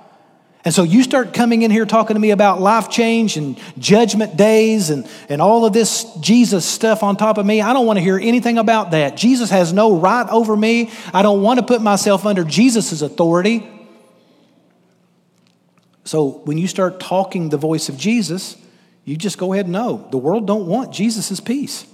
And 0.67 0.73
so 0.73 0.83
you 0.83 1.01
start 1.01 1.33
coming 1.33 1.61
in 1.61 1.71
here 1.71 1.85
talking 1.85 2.15
to 2.15 2.19
me 2.19 2.31
about 2.31 2.59
life 2.59 2.89
change 2.89 3.37
and 3.37 3.57
judgment 3.79 4.35
days 4.35 4.89
and, 4.89 5.07
and 5.29 5.41
all 5.41 5.63
of 5.63 5.71
this 5.71 6.03
Jesus 6.19 6.65
stuff 6.65 7.03
on 7.03 7.15
top 7.15 7.37
of 7.37 7.45
me. 7.45 7.61
I 7.61 7.71
don't 7.71 7.85
want 7.85 7.95
to 7.95 8.03
hear 8.03 8.19
anything 8.19 8.57
about 8.57 8.91
that. 8.91 9.15
Jesus 9.15 9.49
has 9.49 9.71
no 9.71 9.97
right 9.97 10.27
over 10.27 10.57
me. 10.57 10.91
I 11.13 11.21
don't 11.21 11.41
want 11.41 11.61
to 11.61 11.65
put 11.65 11.81
myself 11.81 12.25
under 12.25 12.43
Jesus' 12.43 13.01
authority. 13.01 13.65
So 16.03 16.41
when 16.43 16.57
you 16.57 16.67
start 16.67 16.99
talking 16.99 17.47
the 17.47 17.55
voice 17.55 17.87
of 17.87 17.97
Jesus, 17.97 18.57
you 19.05 19.15
just 19.15 19.37
go 19.37 19.53
ahead 19.53 19.67
and 19.67 19.71
know 19.71 20.05
the 20.11 20.17
world 20.17 20.45
don't 20.45 20.67
want 20.67 20.91
Jesus' 20.91 21.39
peace. 21.39 21.85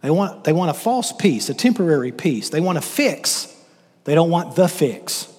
They 0.00 0.08
want, 0.08 0.44
they 0.44 0.54
want 0.54 0.70
a 0.70 0.74
false 0.74 1.12
peace, 1.12 1.50
a 1.50 1.54
temporary 1.54 2.12
peace. 2.12 2.48
They 2.48 2.62
want 2.62 2.78
a 2.78 2.80
fix. 2.80 3.54
They 4.04 4.14
don't 4.14 4.30
want 4.30 4.56
the 4.56 4.68
fix. 4.68 5.30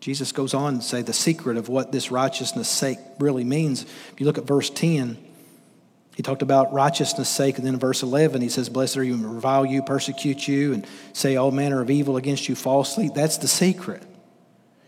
Jesus 0.00 0.32
goes 0.32 0.54
on 0.54 0.76
to 0.76 0.82
say 0.82 1.02
the 1.02 1.12
secret 1.12 1.56
of 1.56 1.68
what 1.68 1.90
this 1.90 2.10
righteousness 2.10 2.68
sake 2.68 2.98
really 3.18 3.44
means. 3.44 3.82
If 3.82 4.14
you 4.18 4.26
look 4.26 4.38
at 4.38 4.44
verse 4.44 4.70
10, 4.70 5.18
he 6.14 6.22
talked 6.22 6.42
about 6.42 6.72
righteousness' 6.72 7.28
sake, 7.28 7.58
and 7.58 7.66
then 7.66 7.74
in 7.74 7.80
verse 7.80 8.02
11, 8.02 8.40
he 8.40 8.48
says, 8.48 8.68
Blessed 8.68 8.96
are 8.96 9.04
you 9.04 9.14
and 9.14 9.34
revile 9.34 9.64
you, 9.64 9.82
persecute 9.82 10.48
you, 10.48 10.72
and 10.72 10.86
say 11.12 11.36
all 11.36 11.52
manner 11.52 11.80
of 11.80 11.90
evil 11.90 12.16
against 12.16 12.48
you 12.48 12.56
falsely. 12.56 13.08
That's 13.08 13.38
the 13.38 13.46
secret. 13.46 14.02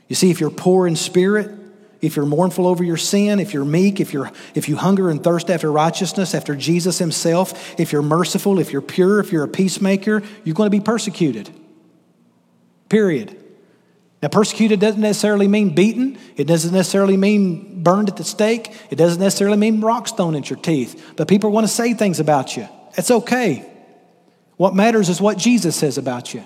You 0.08 0.16
see, 0.16 0.30
if 0.30 0.40
you're 0.40 0.50
poor 0.50 0.88
in 0.88 0.96
spirit, 0.96 1.52
if 2.00 2.16
you're 2.16 2.26
mournful 2.26 2.66
over 2.66 2.82
your 2.82 2.96
sin, 2.96 3.38
if 3.38 3.54
you're 3.54 3.64
meek, 3.64 4.00
if, 4.00 4.12
you're, 4.12 4.32
if 4.54 4.68
you 4.68 4.76
hunger 4.76 5.10
and 5.10 5.22
thirst 5.22 5.50
after 5.50 5.70
righteousness, 5.70 6.34
after 6.34 6.56
Jesus 6.56 6.98
himself, 6.98 7.78
if 7.78 7.92
you're 7.92 8.02
merciful, 8.02 8.58
if 8.58 8.72
you're 8.72 8.82
pure, 8.82 9.20
if 9.20 9.30
you're 9.30 9.44
a 9.44 9.48
peacemaker, 9.48 10.22
you're 10.44 10.54
going 10.54 10.66
to 10.66 10.76
be 10.76 10.82
persecuted. 10.82 11.50
Period. 12.88 13.40
Now, 14.22 14.28
persecuted 14.28 14.80
doesn't 14.80 15.00
necessarily 15.00 15.48
mean 15.48 15.74
beaten. 15.74 16.18
It 16.36 16.44
doesn't 16.44 16.74
necessarily 16.74 17.16
mean 17.16 17.82
burned 17.82 18.10
at 18.10 18.18
the 18.18 18.24
stake. 18.24 18.70
It 18.90 18.96
doesn't 18.96 19.20
necessarily 19.20 19.56
mean 19.56 19.80
rock 19.80 20.14
thrown 20.14 20.36
at 20.36 20.50
your 20.50 20.58
teeth. 20.58 21.14
But 21.16 21.26
people 21.26 21.50
want 21.50 21.66
to 21.66 21.72
say 21.72 21.94
things 21.94 22.20
about 22.20 22.56
you. 22.56 22.68
It's 22.98 23.10
okay. 23.10 23.66
What 24.56 24.74
matters 24.74 25.08
is 25.08 25.22
what 25.22 25.38
Jesus 25.38 25.74
says 25.74 25.96
about 25.96 26.34
you. 26.34 26.44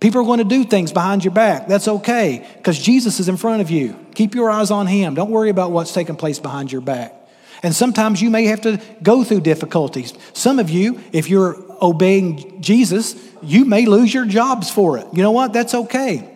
People 0.00 0.22
are 0.22 0.24
going 0.24 0.38
to 0.38 0.44
do 0.44 0.64
things 0.64 0.90
behind 0.90 1.24
your 1.24 1.32
back. 1.32 1.68
That's 1.68 1.86
okay 1.86 2.44
because 2.56 2.78
Jesus 2.78 3.20
is 3.20 3.28
in 3.28 3.36
front 3.36 3.62
of 3.62 3.70
you. 3.70 3.96
Keep 4.16 4.34
your 4.34 4.50
eyes 4.50 4.72
on 4.72 4.88
Him. 4.88 5.14
Don't 5.14 5.30
worry 5.30 5.50
about 5.50 5.70
what's 5.70 5.92
taking 5.92 6.16
place 6.16 6.40
behind 6.40 6.72
your 6.72 6.80
back. 6.80 7.14
And 7.62 7.74
sometimes 7.74 8.20
you 8.20 8.28
may 8.28 8.46
have 8.46 8.62
to 8.62 8.80
go 9.02 9.22
through 9.22 9.42
difficulties. 9.42 10.12
Some 10.32 10.58
of 10.58 10.68
you, 10.68 11.00
if 11.12 11.30
you're 11.30 11.56
obeying 11.80 12.60
Jesus, 12.60 13.14
you 13.40 13.64
may 13.64 13.86
lose 13.86 14.12
your 14.12 14.26
jobs 14.26 14.68
for 14.68 14.98
it. 14.98 15.06
You 15.12 15.22
know 15.22 15.30
what? 15.30 15.52
That's 15.52 15.74
okay. 15.74 16.33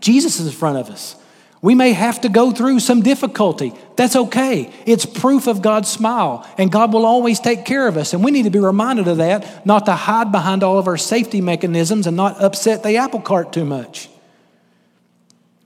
Jesus 0.00 0.40
is 0.40 0.46
in 0.46 0.52
front 0.52 0.78
of 0.78 0.90
us. 0.90 1.16
We 1.62 1.74
may 1.74 1.92
have 1.92 2.22
to 2.22 2.30
go 2.30 2.52
through 2.52 2.80
some 2.80 3.02
difficulty. 3.02 3.74
That's 3.96 4.16
okay. 4.16 4.72
It's 4.86 5.04
proof 5.04 5.46
of 5.46 5.60
God's 5.60 5.90
smile, 5.90 6.48
and 6.56 6.72
God 6.72 6.92
will 6.92 7.04
always 7.04 7.38
take 7.38 7.66
care 7.66 7.86
of 7.86 7.98
us. 7.98 8.14
And 8.14 8.24
we 8.24 8.30
need 8.30 8.44
to 8.44 8.50
be 8.50 8.58
reminded 8.58 9.08
of 9.08 9.18
that, 9.18 9.66
not 9.66 9.84
to 9.86 9.92
hide 9.92 10.32
behind 10.32 10.62
all 10.62 10.78
of 10.78 10.86
our 10.86 10.96
safety 10.96 11.42
mechanisms 11.42 12.06
and 12.06 12.16
not 12.16 12.40
upset 12.42 12.82
the 12.82 12.96
apple 12.96 13.20
cart 13.20 13.52
too 13.52 13.66
much. 13.66 14.08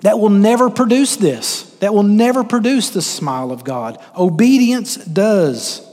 That 0.01 0.19
will 0.19 0.31
never 0.31 0.69
produce 0.69 1.17
this. 1.17 1.63
That 1.77 1.95
will 1.95 2.03
never 2.03 2.43
produce 2.43 2.91
the 2.91 3.01
smile 3.01 3.53
of 3.53 3.63
God. 3.63 3.99
Obedience 4.17 4.97
does. 4.97 5.89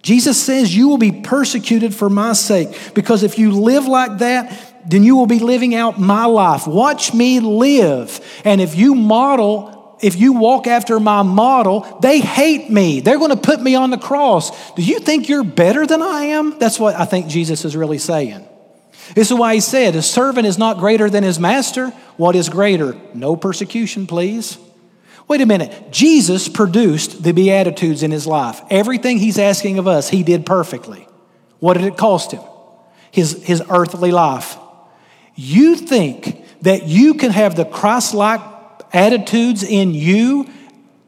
Jesus 0.00 0.40
says, 0.40 0.74
You 0.74 0.88
will 0.88 0.96
be 0.96 1.10
persecuted 1.10 1.92
for 1.92 2.08
my 2.08 2.34
sake, 2.34 2.94
because 2.94 3.24
if 3.24 3.36
you 3.36 3.50
live 3.50 3.86
like 3.86 4.18
that, 4.18 4.75
then 4.86 5.02
you 5.02 5.16
will 5.16 5.26
be 5.26 5.38
living 5.38 5.74
out 5.74 5.98
my 5.98 6.26
life. 6.26 6.66
Watch 6.66 7.12
me 7.12 7.40
live. 7.40 8.20
And 8.44 8.60
if 8.60 8.76
you 8.76 8.94
model, 8.94 9.98
if 10.00 10.16
you 10.16 10.34
walk 10.34 10.66
after 10.66 11.00
my 11.00 11.22
model, 11.22 11.98
they 12.00 12.20
hate 12.20 12.70
me. 12.70 13.00
They're 13.00 13.18
going 13.18 13.30
to 13.30 13.36
put 13.36 13.60
me 13.60 13.74
on 13.74 13.90
the 13.90 13.98
cross. 13.98 14.72
Do 14.74 14.82
you 14.82 15.00
think 15.00 15.28
you're 15.28 15.44
better 15.44 15.86
than 15.86 16.02
I 16.02 16.22
am? 16.22 16.58
That's 16.58 16.78
what 16.78 16.94
I 16.94 17.04
think 17.04 17.26
Jesus 17.26 17.64
is 17.64 17.76
really 17.76 17.98
saying. 17.98 18.46
This 19.14 19.30
is 19.30 19.36
why 19.36 19.54
he 19.54 19.60
said, 19.60 19.94
A 19.96 20.02
servant 20.02 20.46
is 20.46 20.58
not 20.58 20.78
greater 20.78 21.08
than 21.08 21.22
his 21.22 21.38
master. 21.38 21.90
What 22.16 22.36
is 22.36 22.48
greater? 22.48 22.96
No 23.14 23.36
persecution, 23.36 24.06
please. 24.06 24.58
Wait 25.28 25.40
a 25.40 25.46
minute. 25.46 25.90
Jesus 25.90 26.48
produced 26.48 27.22
the 27.22 27.32
Beatitudes 27.32 28.02
in 28.02 28.10
his 28.10 28.26
life. 28.26 28.60
Everything 28.70 29.18
he's 29.18 29.38
asking 29.38 29.78
of 29.78 29.88
us, 29.88 30.08
he 30.08 30.22
did 30.22 30.46
perfectly. 30.46 31.06
What 31.58 31.74
did 31.74 31.84
it 31.84 31.96
cost 31.96 32.32
him? 32.32 32.42
His, 33.10 33.42
his 33.44 33.62
earthly 33.68 34.12
life. 34.12 34.56
You 35.36 35.76
think 35.76 36.44
that 36.62 36.84
you 36.88 37.14
can 37.14 37.30
have 37.30 37.54
the 37.54 37.64
Christ 37.64 38.14
like 38.14 38.40
attitudes 38.92 39.62
in 39.62 39.92
you 39.94 40.48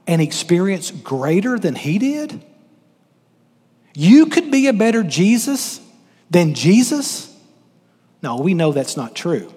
and 0.06 0.22
experience 0.22 0.90
greater 0.90 1.58
than 1.58 1.74
he 1.74 1.98
did? 1.98 2.44
You 3.94 4.26
could 4.26 4.50
be 4.50 4.68
a 4.68 4.72
better 4.72 5.02
Jesus 5.02 5.80
than 6.30 6.54
Jesus? 6.54 7.34
No, 8.22 8.36
we 8.36 8.54
know 8.54 8.72
that's 8.72 8.96
not 8.96 9.14
true, 9.16 9.52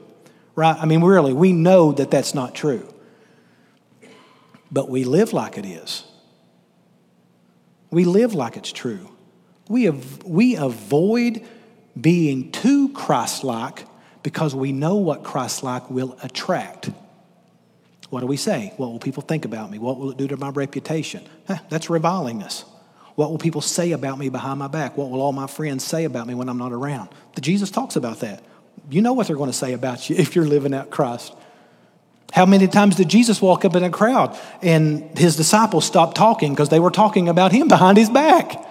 right? 0.55 0.75
I 0.79 0.85
mean, 0.85 1.03
really, 1.03 1.33
we 1.33 1.51
know 1.51 1.91
that 1.91 2.09
that's 2.09 2.33
not 2.33 2.55
true. 2.55 2.87
But 4.71 4.89
we 4.89 5.03
live 5.03 5.33
like 5.33 5.57
it 5.57 5.65
is. 5.65 6.05
We 7.89 8.05
live 8.05 8.33
like 8.33 8.55
it's 8.55 8.71
true. 8.71 9.09
We, 9.67 9.89
av- 9.89 10.23
we 10.23 10.55
avoid 10.55 11.45
being 11.99 12.51
too 12.51 12.89
Christ 12.93 13.43
like 13.43 13.85
because 14.23 14.53
we 14.53 14.71
know 14.71 14.95
what 14.95 15.23
Christ 15.23 15.63
like 15.63 15.89
will 15.89 16.17
attract. 16.23 16.89
What 18.09 18.19
do 18.19 18.27
we 18.27 18.37
say? 18.37 18.73
What 18.77 18.91
will 18.91 18.99
people 18.99 19.23
think 19.23 19.45
about 19.45 19.71
me? 19.71 19.79
What 19.79 19.97
will 19.97 20.11
it 20.11 20.17
do 20.17 20.27
to 20.27 20.37
my 20.37 20.49
reputation? 20.49 21.23
Huh, 21.47 21.59
that's 21.69 21.87
revilingness. 21.87 22.65
What 23.15 23.31
will 23.31 23.37
people 23.37 23.61
say 23.61 23.91
about 23.91 24.17
me 24.17 24.29
behind 24.29 24.59
my 24.59 24.67
back? 24.67 24.97
What 24.97 25.09
will 25.09 25.21
all 25.21 25.33
my 25.33 25.47
friends 25.47 25.83
say 25.83 26.05
about 26.05 26.27
me 26.27 26.33
when 26.33 26.49
I'm 26.49 26.57
not 26.57 26.71
around? 26.71 27.09
The 27.35 27.41
Jesus 27.41 27.71
talks 27.71 27.95
about 27.95 28.19
that. 28.19 28.43
You 28.89 29.01
know 29.01 29.13
what 29.13 29.27
they're 29.27 29.37
going 29.37 29.49
to 29.49 29.55
say 29.55 29.73
about 29.73 30.09
you 30.09 30.15
if 30.19 30.35
you're 30.35 30.45
living 30.45 30.73
out 30.73 30.89
Christ. 30.89 31.33
How 32.31 32.45
many 32.45 32.67
times 32.67 32.95
did 32.95 33.09
Jesus 33.09 33.41
walk 33.41 33.65
up 33.65 33.75
in 33.75 33.83
a 33.83 33.89
crowd 33.89 34.37
and 34.61 35.17
his 35.17 35.35
disciples 35.35 35.85
stopped 35.85 36.15
talking 36.15 36.53
because 36.53 36.69
they 36.69 36.79
were 36.79 36.91
talking 36.91 37.27
about 37.27 37.51
him 37.51 37.67
behind 37.67 37.97
his 37.97 38.09
back? 38.09 38.65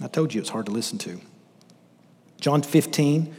I 0.00 0.08
told 0.08 0.34
you 0.34 0.40
it's 0.40 0.50
hard 0.50 0.66
to 0.66 0.72
listen 0.72 0.98
to. 0.98 1.20
John 2.40 2.62
15, 2.62 3.34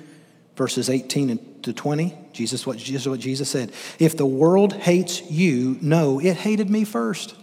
verses 0.55 0.89
18 0.89 1.61
to 1.63 1.73
20, 1.73 2.17
Jesus 2.33 2.65
what, 2.65 2.77
Jesus, 2.77 3.05
what 3.05 3.19
Jesus 3.19 3.49
said. 3.49 3.71
If 3.99 4.17
the 4.17 4.25
world 4.25 4.73
hates 4.73 5.21
you, 5.29 5.77
know 5.81 6.19
it 6.19 6.35
hated 6.37 6.69
me 6.69 6.83
first. 6.83 7.35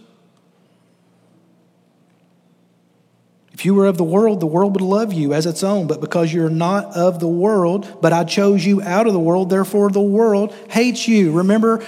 If 3.53 3.63
you 3.63 3.73
were 3.73 3.85
of 3.85 3.97
the 3.97 4.03
world, 4.03 4.41
the 4.41 4.45
world 4.45 4.73
would 4.73 4.81
love 4.81 5.13
you 5.13 5.33
as 5.33 5.45
its 5.45 5.63
own. 5.63 5.87
But 5.87 6.01
because 6.01 6.33
you're 6.33 6.49
not 6.49 6.97
of 6.97 7.21
the 7.21 7.27
world, 7.27 7.99
but 8.01 8.11
I 8.11 8.25
chose 8.25 8.65
you 8.65 8.81
out 8.81 9.07
of 9.07 9.13
the 9.13 9.19
world, 9.19 9.49
therefore 9.49 9.89
the 9.89 10.01
world 10.01 10.53
hates 10.69 11.07
you. 11.07 11.31
Remember 11.31 11.81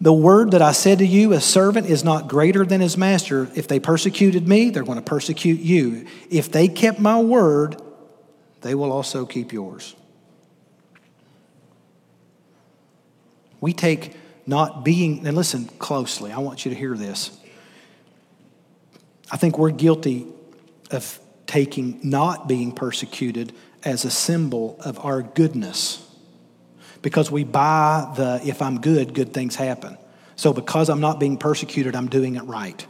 the 0.00 0.12
word 0.12 0.52
that 0.52 0.62
I 0.62 0.72
said 0.72 0.98
to 0.98 1.06
you, 1.06 1.32
a 1.32 1.40
servant 1.40 1.86
is 1.86 2.04
not 2.04 2.28
greater 2.28 2.64
than 2.64 2.80
his 2.80 2.96
master. 2.96 3.50
If 3.54 3.66
they 3.66 3.80
persecuted 3.80 4.46
me, 4.46 4.70
they're 4.70 4.84
going 4.84 4.98
to 4.98 5.02
persecute 5.02 5.60
you. 5.60 6.06
If 6.30 6.52
they 6.52 6.68
kept 6.68 7.00
my 7.00 7.20
word, 7.20 7.80
they 8.60 8.74
will 8.74 8.92
also 8.92 9.26
keep 9.26 9.52
yours. 9.52 9.96
We 13.60 13.72
take 13.72 14.14
not 14.46 14.84
being, 14.84 15.26
and 15.26 15.36
listen 15.36 15.66
closely, 15.78 16.30
I 16.32 16.38
want 16.38 16.64
you 16.64 16.70
to 16.70 16.76
hear 16.76 16.96
this. 16.96 17.36
I 19.30 19.36
think 19.36 19.58
we're 19.58 19.70
guilty 19.70 20.26
of 20.92 21.18
taking 21.46 21.98
not 22.02 22.46
being 22.46 22.72
persecuted 22.72 23.52
as 23.84 24.04
a 24.04 24.10
symbol 24.10 24.78
of 24.80 25.04
our 25.04 25.22
goodness 25.22 26.07
because 27.02 27.30
we 27.30 27.44
buy 27.44 28.12
the 28.16 28.40
if 28.44 28.62
I'm 28.62 28.80
good, 28.80 29.14
good 29.14 29.32
things 29.32 29.56
happen. 29.56 29.96
So 30.36 30.52
because 30.52 30.88
I'm 30.88 31.00
not 31.00 31.18
being 31.18 31.36
persecuted, 31.36 31.96
I'm 31.96 32.08
doing 32.08 32.36
it 32.36 32.42
right. 32.42 32.86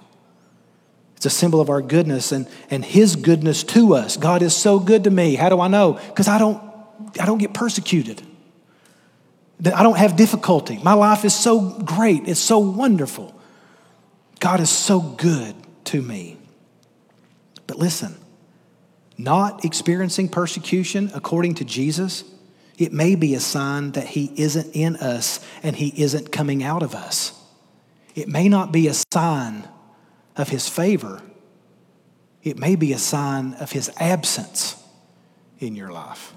It's 1.16 1.26
a 1.26 1.30
symbol 1.30 1.60
of 1.60 1.68
our 1.68 1.82
goodness 1.82 2.30
and, 2.30 2.46
and 2.70 2.84
his 2.84 3.16
goodness 3.16 3.64
to 3.64 3.94
us. 3.94 4.16
God 4.16 4.40
is 4.42 4.54
so 4.54 4.78
good 4.78 5.04
to 5.04 5.10
me. 5.10 5.34
How 5.34 5.48
do 5.48 5.60
I 5.60 5.66
know? 5.66 5.94
Because 5.94 6.28
I 6.28 6.38
don't 6.38 6.62
I 7.20 7.26
don't 7.26 7.38
get 7.38 7.54
persecuted. 7.54 8.22
I 9.64 9.82
don't 9.82 9.98
have 9.98 10.16
difficulty. 10.16 10.78
My 10.82 10.92
life 10.92 11.24
is 11.24 11.34
so 11.34 11.70
great. 11.80 12.28
It's 12.28 12.38
so 12.38 12.58
wonderful. 12.58 13.34
God 14.38 14.60
is 14.60 14.70
so 14.70 15.00
good 15.00 15.54
to 15.86 16.00
me. 16.00 16.36
But 17.66 17.78
listen, 17.78 18.16
not 19.16 19.64
experiencing 19.64 20.28
persecution 20.28 21.10
according 21.14 21.54
to 21.56 21.64
Jesus, 21.64 22.24
it 22.78 22.92
may 22.92 23.16
be 23.16 23.34
a 23.34 23.40
sign 23.40 23.90
that 23.92 24.06
He 24.06 24.32
isn't 24.36 24.74
in 24.74 24.96
us 24.96 25.44
and 25.62 25.76
He 25.76 25.92
isn't 26.00 26.32
coming 26.32 26.62
out 26.62 26.82
of 26.82 26.94
us. 26.94 27.32
It 28.14 28.28
may 28.28 28.48
not 28.48 28.72
be 28.72 28.86
a 28.88 28.94
sign 29.12 29.68
of 30.36 30.48
His 30.48 30.68
favor, 30.68 31.20
it 32.42 32.56
may 32.56 32.76
be 32.76 32.92
a 32.92 32.98
sign 32.98 33.54
of 33.54 33.72
His 33.72 33.90
absence 33.98 34.82
in 35.58 35.74
your 35.74 35.90
life. 35.90 36.32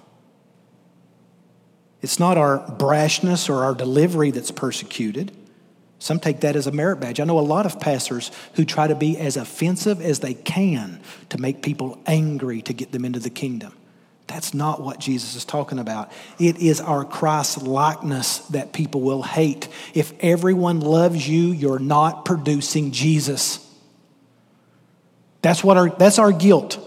It's 2.02 2.20
not 2.20 2.38
our 2.38 2.58
brashness 2.58 3.48
or 3.48 3.64
our 3.64 3.76
delivery 3.76 4.32
that's 4.32 4.50
persecuted. 4.50 5.32
Some 6.00 6.20
take 6.20 6.40
that 6.40 6.56
as 6.56 6.66
a 6.66 6.72
merit 6.72 7.00
badge. 7.00 7.20
I 7.20 7.26
know 7.26 7.38
a 7.38 7.42
lot 7.42 7.68
of 7.68 7.80
pastors 7.80 8.32
who 8.56 8.66
try 8.66 8.88
to 8.88 8.96
be 8.96 9.20
as 9.20 9.38
offensive 9.38 10.02
as 10.02 10.20
they 10.20 10.34
can 10.34 11.00
to 11.30 11.38
make 11.38 11.62
people 11.62 12.02
angry 12.08 12.64
to 12.64 12.74
get 12.74 12.92
them 12.92 13.06
into 13.06 13.20
the 13.20 13.30
kingdom. 13.30 13.74
That's 14.32 14.54
not 14.54 14.82
what 14.82 14.98
Jesus 14.98 15.36
is 15.36 15.44
talking 15.44 15.78
about. 15.78 16.10
It 16.40 16.58
is 16.60 16.80
our 16.80 17.04
Christ 17.04 17.64
likeness 17.64 18.38
that 18.48 18.72
people 18.72 19.02
will 19.02 19.24
hate. 19.24 19.68
If 19.94 20.14
everyone 20.22 20.80
loves 20.80 21.28
you, 21.28 21.52
you're 21.52 21.80
not 21.80 22.24
producing 22.24 22.94
Jesus. 22.94 23.60
That's, 25.42 25.66
what 25.66 25.76
our, 25.76 25.90
that's 25.90 26.18
our 26.18 26.32
guilt. 26.32 26.80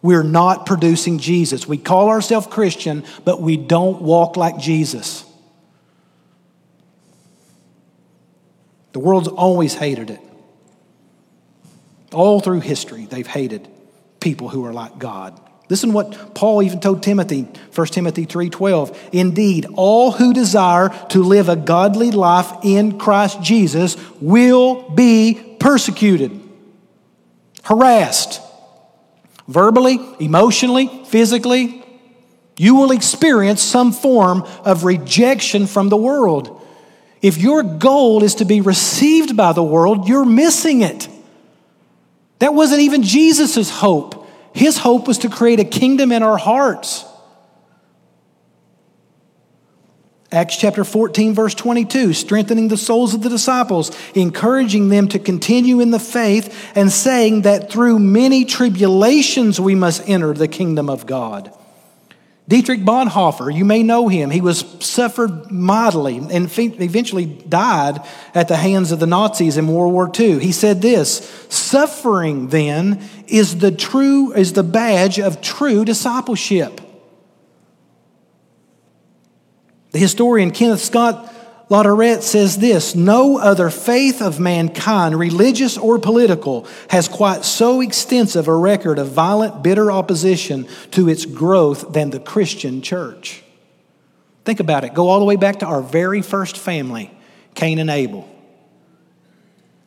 We're 0.00 0.22
not 0.22 0.64
producing 0.64 1.18
Jesus. 1.18 1.68
We 1.68 1.76
call 1.76 2.08
ourselves 2.08 2.46
Christian, 2.46 3.04
but 3.26 3.42
we 3.42 3.58
don't 3.58 4.00
walk 4.00 4.38
like 4.38 4.56
Jesus. 4.56 5.26
The 8.92 9.00
world's 9.00 9.28
always 9.28 9.74
hated 9.74 10.08
it. 10.08 10.20
All 12.14 12.40
through 12.40 12.60
history, 12.60 13.04
they've 13.04 13.26
hated 13.26 13.68
people 14.18 14.48
who 14.48 14.64
are 14.64 14.72
like 14.72 14.98
God. 14.98 15.38
Listen 15.70 15.92
what 15.92 16.34
Paul 16.34 16.62
even 16.64 16.80
told 16.80 17.00
Timothy, 17.00 17.46
1 17.72 17.86
Timothy 17.86 18.24
3:12. 18.24 18.92
Indeed, 19.12 19.66
all 19.76 20.10
who 20.10 20.34
desire 20.34 20.90
to 21.10 21.22
live 21.22 21.48
a 21.48 21.54
godly 21.54 22.10
life 22.10 22.52
in 22.64 22.98
Christ 22.98 23.40
Jesus 23.40 23.96
will 24.20 24.90
be 24.90 25.38
persecuted, 25.60 26.38
harassed, 27.62 28.40
verbally, 29.46 30.00
emotionally, 30.18 30.90
physically. 31.06 31.84
You 32.58 32.74
will 32.74 32.90
experience 32.90 33.62
some 33.62 33.92
form 33.92 34.44
of 34.64 34.84
rejection 34.84 35.68
from 35.68 35.88
the 35.88 35.96
world. 35.96 36.60
If 37.22 37.38
your 37.38 37.62
goal 37.62 38.24
is 38.24 38.34
to 38.36 38.44
be 38.44 38.60
received 38.60 39.36
by 39.36 39.52
the 39.52 39.62
world, 39.62 40.08
you're 40.08 40.24
missing 40.24 40.80
it. 40.80 41.06
That 42.40 42.54
wasn't 42.54 42.80
even 42.80 43.02
Jesus' 43.02 43.70
hope. 43.70 44.19
His 44.52 44.78
hope 44.78 45.06
was 45.06 45.18
to 45.18 45.28
create 45.28 45.60
a 45.60 45.64
kingdom 45.64 46.12
in 46.12 46.22
our 46.22 46.38
hearts. 46.38 47.04
Acts 50.32 50.56
chapter 50.56 50.84
14, 50.84 51.34
verse 51.34 51.54
22, 51.54 52.12
strengthening 52.12 52.68
the 52.68 52.76
souls 52.76 53.14
of 53.14 53.22
the 53.22 53.28
disciples, 53.28 53.90
encouraging 54.14 54.88
them 54.88 55.08
to 55.08 55.18
continue 55.18 55.80
in 55.80 55.90
the 55.90 55.98
faith, 55.98 56.70
and 56.76 56.90
saying 56.92 57.42
that 57.42 57.70
through 57.70 57.98
many 57.98 58.44
tribulations 58.44 59.60
we 59.60 59.74
must 59.74 60.08
enter 60.08 60.32
the 60.32 60.46
kingdom 60.46 60.88
of 60.88 61.04
God. 61.04 61.52
Dietrich 62.50 62.80
Bonhoeffer, 62.80 63.54
you 63.54 63.64
may 63.64 63.84
know 63.84 64.08
him. 64.08 64.28
He 64.28 64.40
was 64.40 64.64
suffered 64.80 65.52
mightily 65.52 66.18
and 66.18 66.50
eventually 66.58 67.24
died 67.24 68.00
at 68.34 68.48
the 68.48 68.56
hands 68.56 68.90
of 68.90 68.98
the 68.98 69.06
Nazis 69.06 69.56
in 69.56 69.68
World 69.68 69.92
War 69.92 70.10
II. 70.18 70.40
He 70.40 70.50
said 70.50 70.82
this, 70.82 71.18
suffering 71.48 72.48
then 72.48 73.08
is 73.28 73.60
the 73.60 73.70
true 73.70 74.32
is 74.32 74.54
the 74.54 74.64
badge 74.64 75.20
of 75.20 75.40
true 75.40 75.84
discipleship. 75.84 76.80
The 79.92 80.00
historian 80.00 80.50
Kenneth 80.50 80.80
Scott 80.80 81.32
Latourette 81.70 82.22
says 82.22 82.58
this 82.58 82.96
No 82.96 83.38
other 83.38 83.70
faith 83.70 84.20
of 84.20 84.40
mankind, 84.40 85.16
religious 85.16 85.78
or 85.78 86.00
political, 86.00 86.66
has 86.88 87.08
quite 87.08 87.44
so 87.44 87.80
extensive 87.80 88.48
a 88.48 88.54
record 88.54 88.98
of 88.98 89.12
violent, 89.12 89.62
bitter 89.62 89.90
opposition 89.90 90.66
to 90.90 91.08
its 91.08 91.24
growth 91.24 91.92
than 91.92 92.10
the 92.10 92.18
Christian 92.18 92.82
church. 92.82 93.44
Think 94.44 94.58
about 94.58 94.84
it. 94.84 94.94
Go 94.94 95.08
all 95.08 95.20
the 95.20 95.24
way 95.24 95.36
back 95.36 95.60
to 95.60 95.66
our 95.66 95.80
very 95.80 96.22
first 96.22 96.58
family, 96.58 97.12
Cain 97.54 97.78
and 97.78 97.90
Abel. 97.90 98.28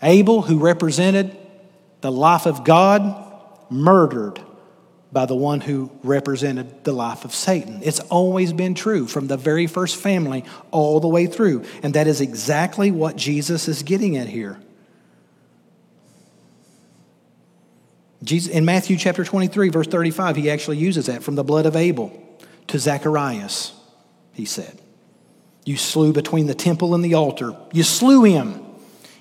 Abel, 0.02 0.42
who 0.42 0.60
represented 0.60 1.36
the 2.00 2.12
life 2.12 2.46
of 2.46 2.64
God, 2.64 3.20
murdered 3.70 4.40
by 5.14 5.28
the 5.28 5.36
one 5.36 5.62
who 5.62 5.92
represented 6.02 6.84
the 6.84 6.92
life 6.92 7.24
of 7.24 7.34
Satan. 7.34 7.80
It's 7.84 8.00
always 8.00 8.52
been 8.52 8.74
true 8.74 9.06
from 9.06 9.28
the 9.28 9.38
very 9.38 9.68
first 9.68 9.96
family 9.96 10.44
all 10.72 11.00
the 11.00 11.08
way 11.08 11.28
through. 11.28 11.64
And 11.84 11.94
that 11.94 12.08
is 12.08 12.20
exactly 12.20 12.90
what 12.90 13.16
Jesus 13.16 13.68
is 13.68 13.84
getting 13.84 14.18
at 14.18 14.28
here. 14.28 14.60
Jesus, 18.24 18.52
in 18.52 18.66
Matthew 18.66 18.98
chapter 18.98 19.24
23, 19.24 19.70
verse 19.70 19.88
35, 19.88 20.38
he 20.38 20.50
actually 20.50 20.78
uses 20.78 21.06
that 21.06 21.24
from 21.24 21.36
the 21.36 21.44
blood 21.44 21.66
of 21.66 21.76
Abel 21.76 22.12
to 22.68 22.80
Zacharias, 22.80 23.74
he 24.34 24.46
said. 24.46 24.82
You 25.66 25.78
slew 25.78 26.12
between 26.12 26.48
the 26.48 26.56
temple 26.56 26.96
and 26.96 27.06
the 27.06 27.14
altar. 27.14 27.56
You 27.72 27.84
slew 27.84 28.24
him. 28.24 28.62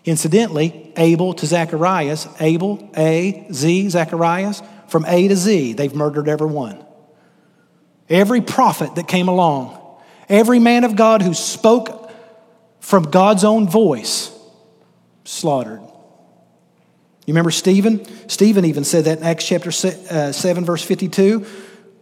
Incidentally, 0.05 0.93
Abel 0.97 1.35
to 1.35 1.47
Zacharias, 1.47 2.27
Abel, 2.41 2.91
A, 2.97 3.47
Z, 3.53 3.91
Zacharias, 3.91 4.63
from 4.93 5.07
A 5.07 5.27
to 5.27 5.35
Z, 5.35 5.73
they've 5.73 5.95
murdered 5.95 6.29
every 6.29 6.47
one. 6.47 6.85
Every 8.11 8.43
prophet 8.43 8.95
that 8.97 9.09
came 9.09 9.27
along, 9.27 9.79
every 10.29 10.59
man 10.59 10.85
of 10.85 10.97
God 10.97 11.23
who 11.23 11.33
spoke 11.33 12.13
from 12.79 13.05
God's 13.05 13.43
own 13.43 13.67
voice, 13.67 14.31
slaughtered. 15.25 15.81
You 15.81 17.33
remember 17.33 17.51
Stephen? 17.51 18.05
Stephen 18.29 18.67
even 18.67 18.85
said 18.85 19.05
that 19.07 19.19
in 19.19 19.25
Acts 19.25 19.47
chapter 19.47 19.71
uh, 19.71 20.31
7, 20.31 20.65
verse 20.65 20.85
52. 20.85 21.47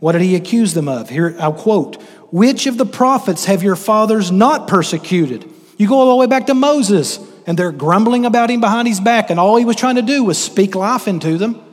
What 0.00 0.12
did 0.12 0.22
he 0.22 0.34
accuse 0.34 0.74
them 0.74 0.88
of? 0.88 1.08
Here, 1.08 1.36
I'll 1.38 1.52
quote 1.52 2.02
Which 2.32 2.66
of 2.66 2.76
the 2.76 2.86
prophets 2.86 3.44
have 3.44 3.62
your 3.62 3.76
fathers 3.76 4.32
not 4.32 4.66
persecuted? 4.66 5.48
You 5.76 5.86
go 5.88 5.94
all 5.94 6.10
the 6.10 6.16
way 6.16 6.26
back 6.26 6.46
to 6.46 6.54
Moses, 6.54 7.20
and 7.46 7.56
they're 7.56 7.70
grumbling 7.70 8.26
about 8.26 8.50
him 8.50 8.60
behind 8.60 8.88
his 8.88 8.98
back, 8.98 9.30
and 9.30 9.38
all 9.38 9.56
he 9.56 9.64
was 9.64 9.76
trying 9.76 9.94
to 9.96 10.02
do 10.02 10.24
was 10.24 10.42
speak 10.42 10.74
life 10.74 11.06
into 11.06 11.38
them. 11.38 11.69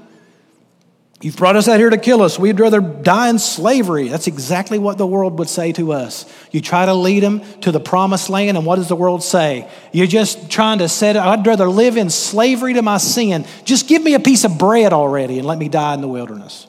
You've 1.19 1.35
brought 1.35 1.55
us 1.55 1.67
out 1.67 1.79
here 1.79 1.89
to 1.89 1.97
kill 1.97 2.21
us. 2.21 2.37
We'd 2.37 2.59
rather 2.59 2.79
die 2.79 3.29
in 3.29 3.39
slavery. 3.39 4.07
That's 4.07 4.27
exactly 4.27 4.77
what 4.77 4.99
the 4.99 5.07
world 5.07 5.39
would 5.39 5.49
say 5.49 5.71
to 5.73 5.91
us. 5.91 6.31
You 6.51 6.61
try 6.61 6.85
to 6.85 6.93
lead 6.93 7.23
them 7.23 7.41
to 7.61 7.71
the 7.71 7.79
promised 7.79 8.29
land, 8.29 8.55
and 8.55 8.67
what 8.67 8.75
does 8.75 8.87
the 8.87 8.95
world 8.95 9.23
say? 9.23 9.67
You're 9.91 10.05
just 10.05 10.51
trying 10.51 10.77
to 10.77 10.87
set 10.87 11.17
I'd 11.17 11.45
rather 11.45 11.67
live 11.67 11.97
in 11.97 12.11
slavery 12.11 12.75
to 12.75 12.83
my 12.83 12.97
sin. 12.97 13.47
Just 13.63 13.87
give 13.87 14.03
me 14.03 14.13
a 14.13 14.19
piece 14.19 14.43
of 14.43 14.59
bread 14.59 14.93
already 14.93 15.39
and 15.39 15.47
let 15.47 15.57
me 15.57 15.69
die 15.69 15.95
in 15.95 16.01
the 16.01 16.07
wilderness. 16.07 16.67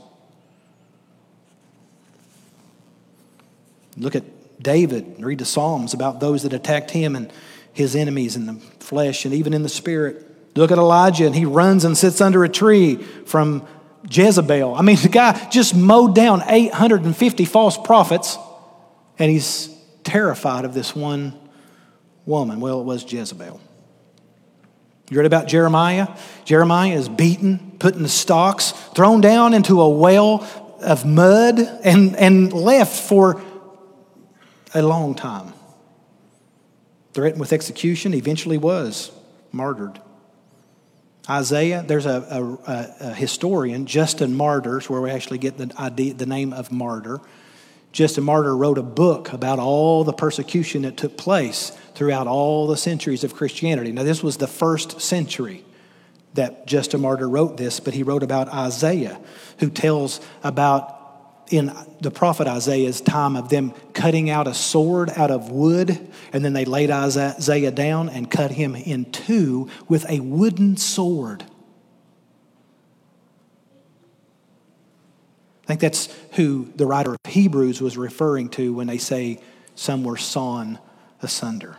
Look 3.99 4.15
at 4.15 4.25
David, 4.63 5.05
and 5.05 5.27
read 5.27 5.39
the 5.39 5.45
Psalms 5.45 5.93
about 5.93 6.21
those 6.21 6.45
that 6.45 6.55
attacked 6.55 6.91
him 6.91 7.15
and 7.17 7.31
his 7.75 7.95
enemies 7.95 8.35
in 8.35 8.47
the 8.47 8.55
flesh 8.81 9.27
and 9.27 9.35
even 9.35 9.53
in 9.53 9.63
the 9.63 9.69
spirit. 9.69 10.25
Look 10.57 10.73
at 10.73 10.79
Elijah, 10.79 11.27
and 11.27 11.35
he 11.35 11.45
runs 11.45 11.85
and 11.85 11.97
sits 11.97 12.21
under 12.21 12.43
a 12.45 12.49
tree 12.49 12.97
from 12.97 13.67
Jezebel. 14.11 14.75
I 14.75 14.83
mean, 14.83 14.97
the 15.03 15.09
guy 15.09 15.49
just 15.51 15.75
mowed 15.75 16.15
down 16.15 16.43
850 16.47 17.45
false 17.45 17.79
prophets, 17.79 18.37
and 19.19 19.31
he's 19.31 19.75
terrified 20.05 20.65
of 20.65 20.75
this 20.75 20.95
one 20.95 21.39
woman. 22.27 22.61
Well, 22.61 22.81
it 22.81 22.85
was 22.85 23.11
Jezebel. 23.11 23.61
You 25.11 25.17
read 25.17 25.27
about 25.27 25.49
Jeremiah? 25.49 26.09
Jeremiah 26.45 26.93
is 26.93 27.09
beaten, 27.09 27.77
put 27.79 27.95
in 27.95 28.03
the 28.03 28.09
stocks, 28.09 28.73
thrown 28.95 29.21
down 29.23 29.55
into 29.55 29.81
a 29.81 29.89
well 29.89 30.47
of 30.83 31.07
mud, 31.07 31.59
and, 31.59 32.15
and 32.17 32.53
left 32.53 33.09
for 33.09 33.43
a 34.75 34.83
long 34.83 35.15
time. 35.15 35.55
Threatened 37.15 37.41
with 37.41 37.53
execution, 37.53 38.15
eventually 38.15 38.59
was 38.59 39.11
martyred. 39.51 40.01
Isaiah, 41.29 41.85
there's 41.87 42.07
a, 42.07 42.59
a, 42.67 43.09
a, 43.09 43.15
historian, 43.15 43.85
Justin 43.85 44.35
Martyrs, 44.35 44.89
where 44.89 45.01
we 45.01 45.11
actually 45.11 45.39
get 45.39 45.59
the, 45.59 45.71
idea, 45.79 46.15
the 46.15 46.25
name 46.25 46.55
of 46.55 46.73
martyr. 46.73 47.21
Justin 47.93 48.25
Martyr 48.25 48.57
wrote 48.57 48.79
a 48.79 48.83
book 48.83 49.33
about 49.33 49.59
all 49.59 50.05
the 50.05 50.13
persecution 50.13 50.83
that 50.83 50.97
took 50.97 51.19
place 51.19 51.71
throughout 51.95 52.27
all 52.27 52.67
the 52.67 52.77
centuries 52.77 53.25
of 53.25 53.35
Christianity. 53.35 53.93
Now, 53.93 54.05
this 54.05 54.23
was 54.23 54.39
the 54.39 54.47
first 54.47 55.03
century 55.03 55.65
that 56.35 56.67
Justin 56.67 57.01
Martyr 57.01 57.29
wrote 57.29 57.57
this, 57.57 57.81
but 57.81 57.95
he 57.95 58.03
wrote 58.03 58.23
about 58.23 58.49
Isaiah, 58.49 59.21
who 59.59 59.69
tells 59.69 60.21
about 60.43 60.98
in 61.51 61.73
the 62.01 62.11
prophet 62.11 62.47
Isaiah's 62.47 63.01
time 63.01 63.37
of 63.37 63.49
them 63.49 63.73
cutting 63.93 64.31
out 64.31 64.47
a 64.47 64.55
sword 64.55 65.11
out 65.17 65.31
of 65.31 65.51
wood, 65.51 66.11
and 66.33 66.45
then 66.45 66.53
they 66.53 66.65
laid 66.65 66.91
Isaiah 66.91 67.71
down 67.71 68.09
and 68.09 68.31
cut 68.31 68.51
him 68.51 68.75
in 68.75 69.11
two 69.11 69.69
with 69.89 70.09
a 70.09 70.21
wooden 70.21 70.77
sword. 70.77 71.45
I 75.65 75.67
think 75.67 75.81
that's 75.81 76.09
who 76.33 76.73
the 76.77 76.87
writer 76.87 77.13
of 77.13 77.19
Hebrews 77.27 77.81
was 77.83 77.99
referring 77.99 78.49
to 78.51 78.73
when 78.73 78.87
they 78.87 78.97
say 78.97 79.41
some 79.75 80.03
were 80.03 80.17
sawn 80.17 80.79
asunder. 81.21 81.77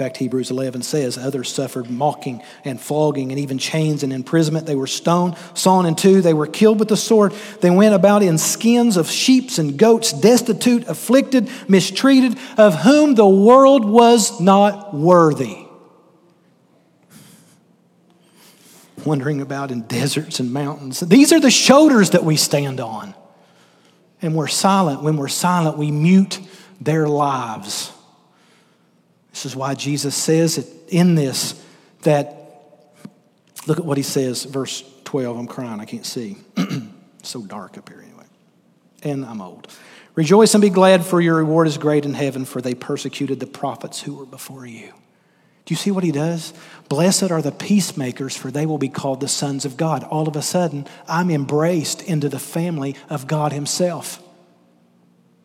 Fact, 0.00 0.16
Hebrews 0.16 0.50
11 0.50 0.82
says 0.82 1.18
others 1.18 1.52
suffered 1.52 1.90
mocking 1.90 2.42
and 2.64 2.80
flogging 2.80 3.32
and 3.32 3.38
even 3.38 3.58
chains 3.58 4.02
and 4.02 4.14
imprisonment. 4.14 4.66
They 4.66 4.74
were 4.74 4.86
stoned, 4.86 5.36
sawn 5.52 5.84
in 5.84 5.94
two. 5.94 6.22
They 6.22 6.32
were 6.32 6.46
killed 6.46 6.78
with 6.78 6.88
the 6.88 6.96
sword. 6.96 7.34
They 7.60 7.68
went 7.68 7.94
about 7.94 8.22
in 8.22 8.38
skins 8.38 8.96
of 8.96 9.10
sheep 9.10 9.50
and 9.58 9.78
goats, 9.78 10.12
destitute, 10.12 10.86
afflicted, 10.88 11.50
mistreated, 11.68 12.38
of 12.56 12.76
whom 12.76 13.14
the 13.14 13.28
world 13.28 13.84
was 13.84 14.40
not 14.40 14.94
worthy. 14.94 15.66
Wandering 19.04 19.42
about 19.42 19.70
in 19.70 19.82
deserts 19.82 20.40
and 20.40 20.50
mountains. 20.50 21.00
These 21.00 21.32
are 21.32 21.40
the 21.40 21.50
shoulders 21.50 22.10
that 22.10 22.24
we 22.24 22.36
stand 22.36 22.80
on. 22.80 23.14
And 24.22 24.34
we're 24.34 24.48
silent. 24.48 25.02
When 25.02 25.16
we're 25.16 25.28
silent, 25.28 25.76
we 25.76 25.90
mute 25.90 26.40
their 26.80 27.06
lives. 27.06 27.92
This 29.40 29.52
is 29.52 29.56
why 29.56 29.72
Jesus 29.72 30.14
says 30.14 30.58
it 30.58 30.66
in 30.88 31.14
this 31.14 31.64
that, 32.02 32.76
look 33.66 33.78
at 33.78 33.86
what 33.86 33.96
he 33.96 34.02
says, 34.02 34.44
verse 34.44 34.84
12. 35.04 35.34
I'm 35.34 35.46
crying, 35.46 35.80
I 35.80 35.86
can't 35.86 36.04
see. 36.04 36.36
so 37.22 37.40
dark 37.40 37.78
up 37.78 37.88
here 37.88 38.02
anyway. 38.02 38.26
And 39.02 39.24
I'm 39.24 39.40
old. 39.40 39.68
Rejoice 40.14 40.52
and 40.52 40.60
be 40.60 40.68
glad, 40.68 41.06
for 41.06 41.22
your 41.22 41.36
reward 41.36 41.68
is 41.68 41.78
great 41.78 42.04
in 42.04 42.12
heaven, 42.12 42.44
for 42.44 42.60
they 42.60 42.74
persecuted 42.74 43.40
the 43.40 43.46
prophets 43.46 44.02
who 44.02 44.16
were 44.16 44.26
before 44.26 44.66
you. 44.66 44.92
Do 45.64 45.72
you 45.72 45.76
see 45.76 45.90
what 45.90 46.04
he 46.04 46.12
does? 46.12 46.52
Blessed 46.90 47.30
are 47.30 47.40
the 47.40 47.50
peacemakers, 47.50 48.36
for 48.36 48.50
they 48.50 48.66
will 48.66 48.76
be 48.76 48.90
called 48.90 49.20
the 49.20 49.28
sons 49.28 49.64
of 49.64 49.78
God. 49.78 50.04
All 50.04 50.28
of 50.28 50.36
a 50.36 50.42
sudden, 50.42 50.86
I'm 51.08 51.30
embraced 51.30 52.02
into 52.02 52.28
the 52.28 52.38
family 52.38 52.94
of 53.08 53.26
God 53.26 53.54
Himself. 53.54 54.22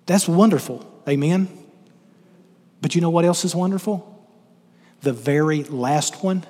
That's 0.06 0.28
wonderful. 0.28 0.86
Amen. 1.08 1.65
But 2.82 2.96
you 2.96 3.02
know 3.02 3.10
what 3.10 3.26
else 3.26 3.46
is 3.46 3.56
wonderful? 3.56 4.12
The 5.02 5.14
very 5.14 5.64
last 5.64 6.24
one, 6.24 6.46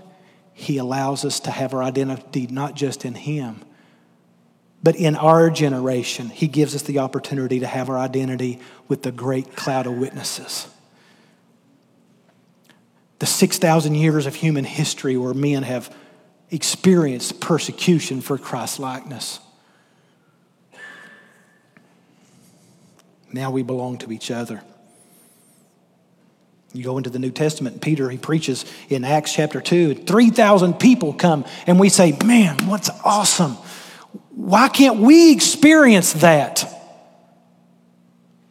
He 0.54 0.78
allows 0.78 1.26
us 1.26 1.40
to 1.42 1.52
have 1.52 1.74
our 1.74 1.84
identity 1.84 2.48
not 2.48 2.76
just 2.76 3.06
in 3.06 3.16
Him, 3.16 3.62
but 4.84 4.96
in 4.96 5.16
our 5.16 5.50
generation. 5.50 6.30
He 6.30 6.48
gives 6.48 6.76
us 6.76 6.84
the 6.84 7.00
opportunity 7.00 7.60
to 7.60 7.68
have 7.68 7.90
our 7.90 7.98
identity 7.98 8.60
with 8.88 9.04
the 9.04 9.12
great 9.12 9.56
cloud 9.56 9.88
of 9.88 9.98
witnesses. 9.98 10.68
The 13.20 13.26
6,000 13.26 13.96
years 13.96 14.26
of 14.26 14.36
human 14.36 14.66
history 14.66 15.18
where 15.18 15.34
men 15.34 15.64
have 15.64 15.94
experienced 16.52 17.40
persecution 17.40 18.22
for 18.22 18.38
Christ 18.38 18.80
likeness. 18.80 19.40
Now 23.32 23.52
we 23.52 23.64
belong 23.64 23.98
to 24.00 24.12
each 24.12 24.32
other. 24.32 24.62
You 26.76 26.84
go 26.84 26.98
into 26.98 27.10
the 27.10 27.20
New 27.20 27.32
Testament, 27.32 27.82
Peter, 27.82 28.10
he 28.10 28.18
preaches 28.18 28.66
in 28.90 29.06
Acts 29.06 29.34
chapter 29.34 29.62
2, 29.62 29.96
3,000 29.96 30.74
people 30.74 31.14
come, 31.14 31.46
and 31.66 31.80
we 31.80 31.88
say, 31.88 32.18
Man, 32.26 32.68
what's 32.68 32.90
awesome? 33.04 33.54
Why 34.32 34.68
can't 34.68 35.00
we 35.00 35.32
experience 35.32 36.14
that? 36.14 36.66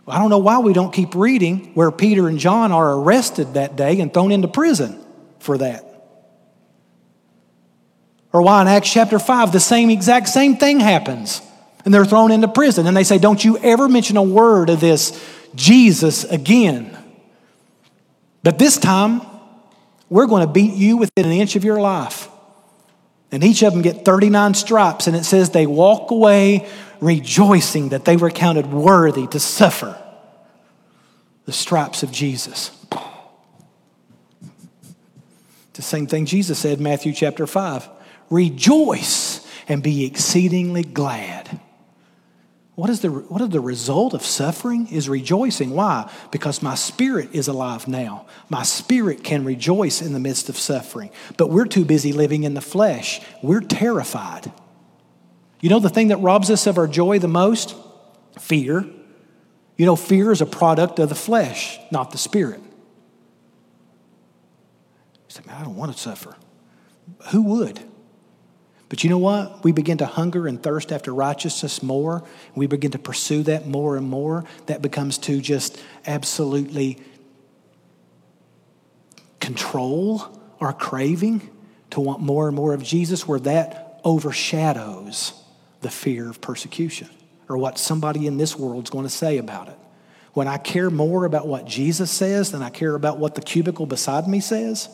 I 0.09 0.18
don't 0.18 0.31
know 0.31 0.39
why 0.39 0.59
we 0.59 0.72
don't 0.72 0.93
keep 0.93 1.14
reading 1.14 1.72
where 1.75 1.91
Peter 1.91 2.27
and 2.29 2.39
John 2.39 2.72
are 2.72 2.95
arrested 2.95 3.55
that 3.55 3.77
day 3.77 4.01
and 4.01 4.12
thrown 4.12 4.33
into 4.33 4.49
prison 4.49 5.03
for 5.39 5.59
that. 5.59 5.85
Or 8.33 8.43
why 8.43 8.62
in 8.62 8.68
Acts 8.68 8.93
chapter 8.93 9.18
5, 9.18 9.53
the 9.53 9.61
same 9.61 9.91
exact 9.91 10.29
same 10.29 10.57
thing 10.57 10.81
happens 10.81 11.43
and 11.85 11.93
they're 11.93 12.05
thrown 12.07 12.33
into 12.33 12.49
prison 12.49 12.87
and 12.87 12.97
they 12.97 13.05
say, 13.05 13.18
Don't 13.18 13.45
you 13.45 13.59
ever 13.59 13.87
mention 13.87 14.16
a 14.16 14.22
word 14.22 14.70
of 14.70 14.81
this 14.81 15.12
Jesus 15.55 16.25
again. 16.25 16.97
But 18.45 18.59
this 18.59 18.76
time, 18.76 19.22
we're 20.11 20.26
going 20.26 20.47
to 20.47 20.53
beat 20.53 20.74
you 20.74 20.99
within 20.99 21.24
an 21.24 21.32
inch 21.32 21.57
of 21.57 21.64
your 21.64 21.80
life. 21.80 22.28
And 23.32 23.42
each 23.42 23.62
of 23.62 23.72
them 23.72 23.80
get 23.80 24.05
39 24.05 24.53
stripes, 24.53 25.07
and 25.07 25.16
it 25.16 25.24
says 25.24 25.51
they 25.51 25.66
walk 25.66 26.11
away 26.11 26.68
rejoicing 27.01 27.88
that 27.88 28.05
they 28.05 28.16
were 28.16 28.30
counted 28.30 28.66
worthy 28.66 29.26
to 29.28 29.40
suffer 29.40 30.01
the 31.47 31.53
stripes 31.53 32.03
of 32.03 32.12
Jesus. 32.12 32.70
The 35.72 35.82
same 35.82 36.07
thing 36.07 36.26
Jesus 36.26 36.59
said 36.59 36.78
in 36.78 36.84
Matthew 36.84 37.14
chapter 37.14 37.47
5 37.47 37.88
Rejoice 38.28 39.45
and 39.68 39.82
be 39.82 40.05
exceedingly 40.05 40.82
glad. 40.82 41.61
What 42.75 42.91
is, 42.91 43.01
the, 43.01 43.09
what 43.09 43.41
is 43.41 43.51
the 43.51 43.61
result 43.61 44.14
of 44.14 44.22
suffering? 44.22 44.89
Is 44.89 45.09
rejoicing. 45.09 45.70
Why? 45.70 46.11
Because 46.33 46.61
my 46.61 46.75
spirit 46.75 47.29
is 47.33 47.47
alive 47.47 47.87
now. 47.87 48.27
My 48.49 48.64
spirit 48.64 49.22
can 49.22 49.45
rejoice 49.45 50.03
in 50.03 50.12
the 50.12 50.18
midst 50.18 50.49
of 50.49 50.57
suffering. 50.57 51.11
But 51.37 51.51
we're 51.51 51.66
too 51.66 51.85
busy 51.85 52.12
living 52.12 52.43
in 52.43 52.55
the 52.55 52.61
flesh. 52.61 53.20
We're 53.43 53.61
terrified. 53.61 54.51
You 55.61 55.70
know 55.70 55.79
the 55.79 55.89
thing 55.89 56.09
that 56.09 56.16
robs 56.16 56.51
us 56.51 56.66
of 56.66 56.77
our 56.77 56.89
joy 56.89 57.20
the 57.20 57.29
most? 57.29 57.77
Fear. 58.41 58.85
You 59.77 59.87
know, 59.87 59.95
fear 59.95 60.33
is 60.33 60.41
a 60.41 60.47
product 60.47 60.99
of 60.99 61.09
the 61.09 61.14
flesh, 61.14 61.79
not 61.93 62.11
the 62.11 62.18
spirit. 62.18 62.61
You 62.61 62.66
say, 65.29 65.43
man, 65.47 65.61
I 65.61 65.64
don't 65.64 65.77
want 65.77 65.93
to 65.93 65.99
suffer. 65.99 66.35
Who 67.31 67.43
would? 67.43 67.81
But 68.95 69.03
you 69.03 69.11
know 69.11 69.18
what? 69.18 69.64
We 69.64 69.72
begin 69.72 69.99
to 69.99 70.07
hunger 70.07 70.47
and 70.47 70.62
thirst 70.62 70.92
after 70.92 71.12
righteousness 71.12 71.82
more. 71.82 72.22
We 72.55 72.68
begin 72.68 72.92
to 72.92 72.99
pursue 73.01 73.42
that 73.42 73.66
more 73.66 73.97
and 73.97 74.09
more. 74.09 74.45
That 74.66 74.82
becomes 74.82 75.18
to 75.18 75.40
just 75.40 75.82
absolutely 76.07 77.01
control 79.40 80.22
our 80.61 80.72
craving 80.72 81.51
to 81.90 81.99
want 81.99 82.20
more 82.20 82.47
and 82.47 82.55
more 82.55 82.72
of 82.72 82.84
Jesus, 82.84 83.26
where 83.26 83.40
that 83.40 84.01
overshadows 84.05 85.42
the 85.80 85.90
fear 85.90 86.30
of 86.30 86.40
persecution 86.40 87.11
or 87.49 87.59
what 87.59 87.80
somebody 87.80 88.28
in 88.28 88.36
this 88.36 88.57
world 88.57 88.84
is 88.84 88.90
going 88.90 89.07
to 89.07 89.11
say 89.11 89.38
about 89.38 89.66
it. 89.66 89.78
When 90.34 90.47
I 90.47 90.57
care 90.57 90.88
more 90.88 91.24
about 91.24 91.49
what 91.49 91.64
Jesus 91.64 92.12
says 92.12 92.53
than 92.53 92.62
I 92.62 92.70
care 92.70 92.95
about 92.95 93.18
what 93.18 93.34
the 93.34 93.42
cubicle 93.42 93.86
beside 93.86 94.28
me 94.28 94.38
says, 94.38 94.88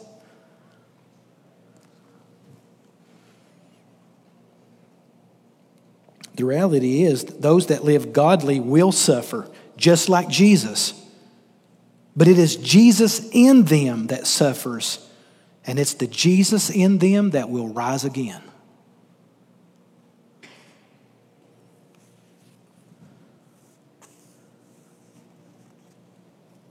The 6.41 6.47
reality 6.47 7.03
is, 7.03 7.22
those 7.24 7.66
that 7.66 7.84
live 7.84 8.14
godly 8.14 8.61
will 8.61 8.93
suffer, 8.93 9.47
just 9.76 10.09
like 10.09 10.30
Jesus. 10.30 10.95
But 12.16 12.28
it 12.28 12.38
is 12.38 12.57
Jesus 12.57 13.28
in 13.30 13.64
them 13.64 14.07
that 14.07 14.26
suffers, 14.26 15.07
and 15.66 15.78
it's 15.78 15.93
the 15.93 16.07
Jesus 16.07 16.70
in 16.70 16.97
them 16.97 17.32
that 17.32 17.51
will 17.51 17.68
rise 17.68 18.07
again. 18.07 18.41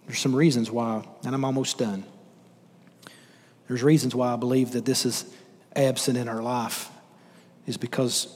There's 0.07 0.17
some 0.17 0.35
reasons 0.35 0.71
why, 0.71 1.07
and 1.23 1.35
I'm 1.35 1.45
almost 1.45 1.77
done. 1.77 2.05
There's 3.67 3.83
reasons 3.83 4.15
why 4.15 4.33
I 4.33 4.35
believe 4.35 4.71
that 4.71 4.85
this 4.85 5.05
is 5.05 5.31
absent 5.75 6.17
in 6.17 6.27
our 6.27 6.41
life, 6.41 6.89
is 7.67 7.77
because 7.77 8.35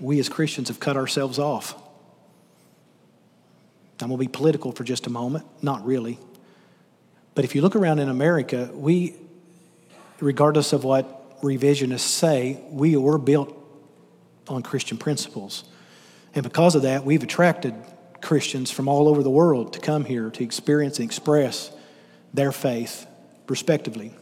we 0.00 0.18
as 0.18 0.28
Christians 0.28 0.68
have 0.68 0.80
cut 0.80 0.96
ourselves 0.96 1.38
off. 1.38 1.74
I'm 4.00 4.08
going 4.08 4.18
to 4.18 4.24
be 4.24 4.28
political 4.28 4.72
for 4.72 4.84
just 4.84 5.06
a 5.06 5.10
moment. 5.10 5.46
Not 5.62 5.84
really. 5.86 6.18
But 7.34 7.44
if 7.44 7.54
you 7.54 7.62
look 7.62 7.76
around 7.76 8.00
in 8.00 8.08
America, 8.08 8.70
we, 8.72 9.14
regardless 10.20 10.72
of 10.72 10.84
what 10.84 11.40
revisionists 11.40 12.00
say, 12.00 12.60
we 12.70 12.96
were 12.96 13.18
built 13.18 13.56
on 14.48 14.62
Christian 14.62 14.98
principles. 14.98 15.64
And 16.34 16.42
because 16.42 16.74
of 16.74 16.82
that, 16.82 17.04
we've 17.04 17.22
attracted 17.22 17.74
Christians 18.20 18.70
from 18.70 18.88
all 18.88 19.08
over 19.08 19.22
the 19.22 19.30
world 19.30 19.72
to 19.74 19.80
come 19.80 20.04
here 20.04 20.30
to 20.30 20.44
experience 20.44 20.98
and 20.98 21.06
express 21.06 21.70
their 22.32 22.52
faith, 22.52 23.06
respectively. 23.48 24.12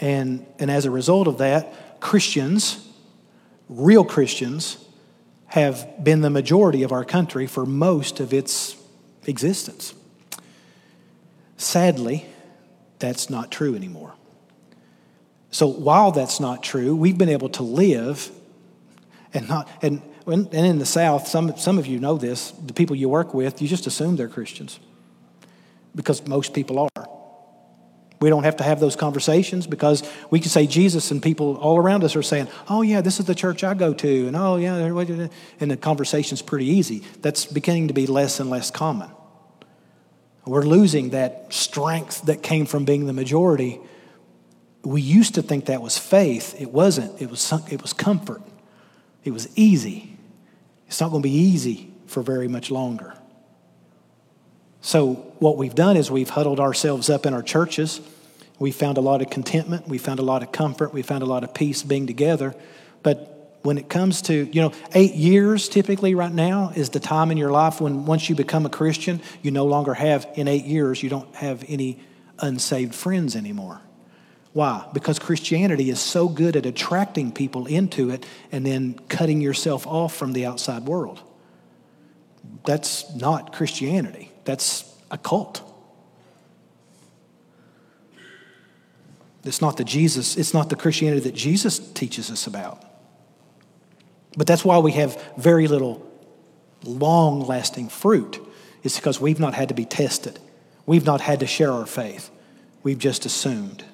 And, 0.00 0.44
and 0.58 0.70
as 0.70 0.84
a 0.84 0.90
result 0.90 1.28
of 1.28 1.38
that, 1.38 2.00
Christians 2.00 2.85
real 3.68 4.04
Christians 4.04 4.78
have 5.46 6.02
been 6.02 6.20
the 6.20 6.30
majority 6.30 6.82
of 6.82 6.92
our 6.92 7.04
country 7.04 7.46
for 7.46 7.64
most 7.64 8.20
of 8.20 8.32
its 8.32 8.76
existence. 9.26 9.94
Sadly, 11.56 12.26
that's 12.98 13.30
not 13.30 13.50
true 13.50 13.74
anymore. 13.74 14.14
So 15.50 15.66
while 15.66 16.12
that's 16.12 16.40
not 16.40 16.62
true, 16.62 16.94
we've 16.94 17.16
been 17.16 17.28
able 17.28 17.48
to 17.50 17.62
live 17.62 18.30
and 19.32 19.48
not 19.48 19.68
and 19.82 20.02
and 20.26 20.52
in 20.52 20.78
the 20.78 20.86
South, 20.86 21.28
some 21.28 21.56
some 21.56 21.78
of 21.78 21.86
you 21.86 21.98
know 21.98 22.18
this, 22.18 22.50
the 22.50 22.72
people 22.72 22.96
you 22.96 23.08
work 23.08 23.32
with, 23.32 23.62
you 23.62 23.68
just 23.68 23.86
assume 23.86 24.16
they're 24.16 24.28
Christians. 24.28 24.80
Because 25.94 26.26
most 26.26 26.52
people 26.52 26.78
are. 26.78 27.15
We 28.20 28.30
don't 28.30 28.44
have 28.44 28.56
to 28.56 28.64
have 28.64 28.80
those 28.80 28.96
conversations 28.96 29.66
because 29.66 30.02
we 30.30 30.40
can 30.40 30.48
say 30.48 30.66
Jesus, 30.66 31.10
and 31.10 31.22
people 31.22 31.56
all 31.56 31.76
around 31.76 32.02
us 32.02 32.16
are 32.16 32.22
saying, 32.22 32.48
Oh, 32.68 32.82
yeah, 32.82 33.02
this 33.02 33.20
is 33.20 33.26
the 33.26 33.34
church 33.34 33.62
I 33.62 33.74
go 33.74 33.92
to. 33.92 34.26
And 34.26 34.36
oh, 34.36 34.56
yeah, 34.56 34.76
and 35.60 35.70
the 35.70 35.76
conversation's 35.76 36.40
pretty 36.40 36.66
easy. 36.66 37.04
That's 37.20 37.44
beginning 37.44 37.88
to 37.88 37.94
be 37.94 38.06
less 38.06 38.40
and 38.40 38.48
less 38.48 38.70
common. 38.70 39.10
We're 40.46 40.64
losing 40.64 41.10
that 41.10 41.52
strength 41.52 42.22
that 42.22 42.42
came 42.42 42.66
from 42.66 42.84
being 42.84 43.06
the 43.06 43.12
majority. 43.12 43.80
We 44.82 45.02
used 45.02 45.34
to 45.34 45.42
think 45.42 45.66
that 45.66 45.82
was 45.82 45.98
faith. 45.98 46.58
It 46.60 46.72
wasn't, 46.72 47.20
it 47.20 47.28
was, 47.28 47.52
it 47.70 47.82
was 47.82 47.92
comfort, 47.92 48.42
it 49.24 49.32
was 49.32 49.48
easy. 49.56 50.16
It's 50.86 51.00
not 51.00 51.10
going 51.10 51.22
to 51.22 51.28
be 51.28 51.34
easy 51.34 51.92
for 52.06 52.22
very 52.22 52.46
much 52.46 52.70
longer. 52.70 53.15
So, 54.80 55.14
what 55.38 55.56
we've 55.56 55.74
done 55.74 55.96
is 55.96 56.10
we've 56.10 56.30
huddled 56.30 56.60
ourselves 56.60 57.10
up 57.10 57.26
in 57.26 57.34
our 57.34 57.42
churches. 57.42 58.00
We 58.58 58.70
found 58.70 58.98
a 58.98 59.00
lot 59.00 59.20
of 59.20 59.30
contentment. 59.30 59.88
We 59.88 59.98
found 59.98 60.18
a 60.18 60.22
lot 60.22 60.42
of 60.42 60.52
comfort. 60.52 60.92
We 60.92 61.02
found 61.02 61.22
a 61.22 61.26
lot 61.26 61.44
of 61.44 61.52
peace 61.52 61.82
being 61.82 62.06
together. 62.06 62.54
But 63.02 63.36
when 63.62 63.78
it 63.78 63.88
comes 63.88 64.22
to, 64.22 64.48
you 64.52 64.60
know, 64.60 64.72
eight 64.94 65.14
years 65.14 65.68
typically 65.68 66.14
right 66.14 66.32
now 66.32 66.72
is 66.74 66.90
the 66.90 67.00
time 67.00 67.30
in 67.30 67.36
your 67.36 67.50
life 67.50 67.80
when 67.80 68.06
once 68.06 68.28
you 68.28 68.34
become 68.34 68.64
a 68.64 68.70
Christian, 68.70 69.20
you 69.42 69.50
no 69.50 69.66
longer 69.66 69.92
have, 69.92 70.26
in 70.34 70.46
eight 70.46 70.64
years, 70.64 71.02
you 71.02 71.10
don't 71.10 71.34
have 71.34 71.64
any 71.68 71.98
unsaved 72.38 72.94
friends 72.94 73.34
anymore. 73.34 73.80
Why? 74.52 74.88
Because 74.94 75.18
Christianity 75.18 75.90
is 75.90 76.00
so 76.00 76.28
good 76.28 76.56
at 76.56 76.64
attracting 76.64 77.32
people 77.32 77.66
into 77.66 78.08
it 78.10 78.24
and 78.50 78.64
then 78.64 78.98
cutting 79.08 79.40
yourself 79.42 79.86
off 79.86 80.16
from 80.16 80.32
the 80.32 80.46
outside 80.46 80.84
world. 80.84 81.20
That's 82.64 83.14
not 83.14 83.52
Christianity. 83.52 84.25
That's 84.46 84.90
a 85.10 85.18
cult. 85.18 85.62
It's 89.44 89.60
not 89.60 89.76
the 89.76 89.84
Jesus, 89.84 90.36
it's 90.36 90.54
not 90.54 90.70
the 90.70 90.76
Christianity 90.76 91.20
that 91.20 91.34
Jesus 91.34 91.78
teaches 91.78 92.30
us 92.30 92.46
about. 92.46 92.82
But 94.36 94.46
that's 94.46 94.64
why 94.64 94.78
we 94.78 94.92
have 94.92 95.22
very 95.36 95.68
little 95.68 96.04
long 96.84 97.40
lasting 97.40 97.88
fruit. 97.88 98.40
It's 98.82 98.96
because 98.96 99.20
we've 99.20 99.40
not 99.40 99.54
had 99.54 99.68
to 99.68 99.74
be 99.74 99.84
tested. 99.84 100.38
We've 100.84 101.04
not 101.04 101.20
had 101.20 101.40
to 101.40 101.46
share 101.46 101.72
our 101.72 101.86
faith. 101.86 102.30
We've 102.82 102.98
just 102.98 103.24
assumed. 103.24 103.84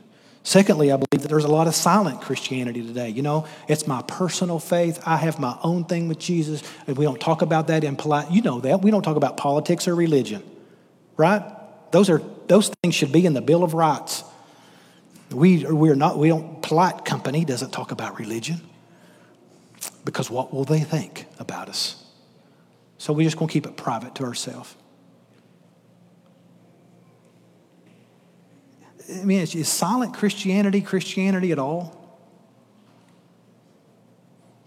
Secondly, 0.45 0.91
I 0.91 0.97
believe 0.97 1.23
that 1.23 1.29
there's 1.29 1.45
a 1.45 1.49
lot 1.49 1.69
of 1.69 1.75
silent 1.75 2.21
Christianity 2.21 2.85
today. 2.85 3.09
You 3.11 3.23
know, 3.23 3.47
it's 3.69 3.87
my 3.87 4.03
personal 4.03 4.59
faith. 4.59 5.01
I 5.07 5.17
have 5.17 5.39
my 5.39 5.57
own 5.63 5.85
thing 5.85 6.09
with 6.09 6.19
Jesus. 6.19 6.63
And 6.87 6.97
we 6.97 7.05
don't 7.05 7.21
talk 7.21 7.43
about 7.43 7.69
that 7.69 7.85
in 7.85 7.95
polite. 7.95 8.31
You 8.31 8.43
know 8.43 8.61
that. 8.61 8.83
We 8.83 8.91
don't 8.91 9.03
talk 9.03 9.17
about 9.17 9.37
politics 9.37 9.87
or 9.87 9.95
religion, 9.95 10.43
right? 11.17 11.43
Those 11.93 12.11
are 12.11 12.21
those 12.49 12.71
things 12.83 12.95
should 12.95 13.13
be 13.13 13.25
in 13.25 13.35
the 13.35 13.41
Bill 13.41 13.63
of 13.63 13.73
Rights. 13.73 14.25
We 15.31 15.65
we're 15.65 15.95
not. 15.95 16.19
We 16.19 16.29
don't. 16.29 16.61
Polite 16.61 17.05
company 17.05 17.45
doesn't 17.45 17.71
talk 17.71 17.93
about 17.93 18.19
religion 18.19 18.61
because 20.05 20.31
what 20.31 20.53
will 20.53 20.65
they 20.65 20.81
think 20.81 21.27
about 21.39 21.69
us? 21.69 22.05
So 22.99 23.13
we're 23.13 23.25
just 23.25 23.39
to 23.39 23.47
keep 23.47 23.67
it 23.67 23.77
private 23.77 24.15
to 24.17 24.25
ourselves. 24.25 24.75
I 29.21 29.25
mean, 29.25 29.41
is, 29.41 29.69
silent 29.69 30.15
Christianity 30.15 30.81
Christianity 30.81 31.53
at 31.53 31.59
all? 31.59 31.99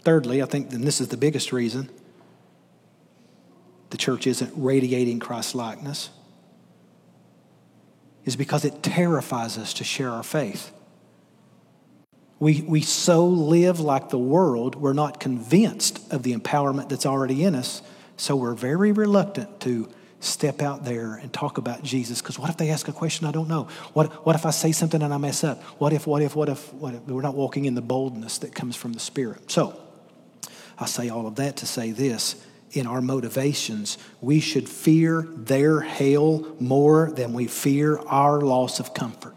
Thirdly, 0.02 0.42
I 0.42 0.46
think, 0.46 0.72
and 0.72 0.84
this 0.84 1.00
is 1.00 1.08
the 1.08 1.16
biggest 1.16 1.52
reason, 1.52 1.90
the 3.90 3.96
church 3.96 4.26
isn't 4.26 4.52
radiating 4.56 5.18
Christ 5.18 5.54
likeness, 5.54 6.10
is 8.24 8.36
because 8.36 8.64
it 8.64 8.82
terrifies 8.82 9.58
us 9.58 9.74
to 9.74 9.84
share 9.84 10.10
our 10.10 10.22
faith. 10.22 10.72
We, 12.38 12.60
we 12.60 12.82
so 12.82 13.26
live 13.26 13.80
like 13.80 14.10
the 14.10 14.18
world, 14.18 14.74
we're 14.74 14.92
not 14.92 15.18
convinced 15.18 16.12
of 16.12 16.22
the 16.22 16.34
empowerment 16.34 16.88
that's 16.88 17.06
already 17.06 17.44
in 17.44 17.54
us, 17.54 17.82
so 18.16 18.36
we're 18.36 18.54
very 18.54 18.92
reluctant 18.92 19.60
to 19.60 19.88
step 20.20 20.62
out 20.62 20.84
there 20.84 21.14
and 21.14 21.32
talk 21.32 21.58
about 21.58 21.82
Jesus. 21.82 22.20
Because 22.20 22.38
what 22.38 22.50
if 22.50 22.56
they 22.56 22.70
ask 22.70 22.88
a 22.88 22.92
question 22.92 23.26
I 23.26 23.32
don't 23.32 23.48
know? 23.48 23.64
What, 23.92 24.12
what 24.26 24.34
if 24.34 24.46
I 24.46 24.50
say 24.50 24.72
something 24.72 25.02
and 25.02 25.12
I 25.12 25.18
mess 25.18 25.44
up? 25.44 25.62
What 25.78 25.92
if, 25.92 26.06
what 26.06 26.22
if, 26.22 26.34
what 26.34 26.48
if, 26.48 26.72
what 26.74 26.94
if? 26.94 27.02
We're 27.06 27.22
not 27.22 27.34
walking 27.34 27.64
in 27.64 27.74
the 27.74 27.82
boldness 27.82 28.38
that 28.38 28.54
comes 28.54 28.76
from 28.76 28.92
the 28.92 29.00
Spirit. 29.00 29.50
So, 29.50 29.80
I 30.78 30.86
say 30.86 31.08
all 31.08 31.26
of 31.26 31.36
that 31.36 31.56
to 31.58 31.66
say 31.66 31.90
this 31.92 32.36
in 32.72 32.86
our 32.86 33.00
motivations, 33.00 33.96
we 34.20 34.40
should 34.40 34.68
fear 34.68 35.26
their 35.34 35.80
hell 35.80 36.46
more 36.60 37.10
than 37.10 37.32
we 37.32 37.46
fear 37.46 37.98
our 37.98 38.40
loss 38.40 38.80
of 38.80 38.92
comfort. 38.92 39.34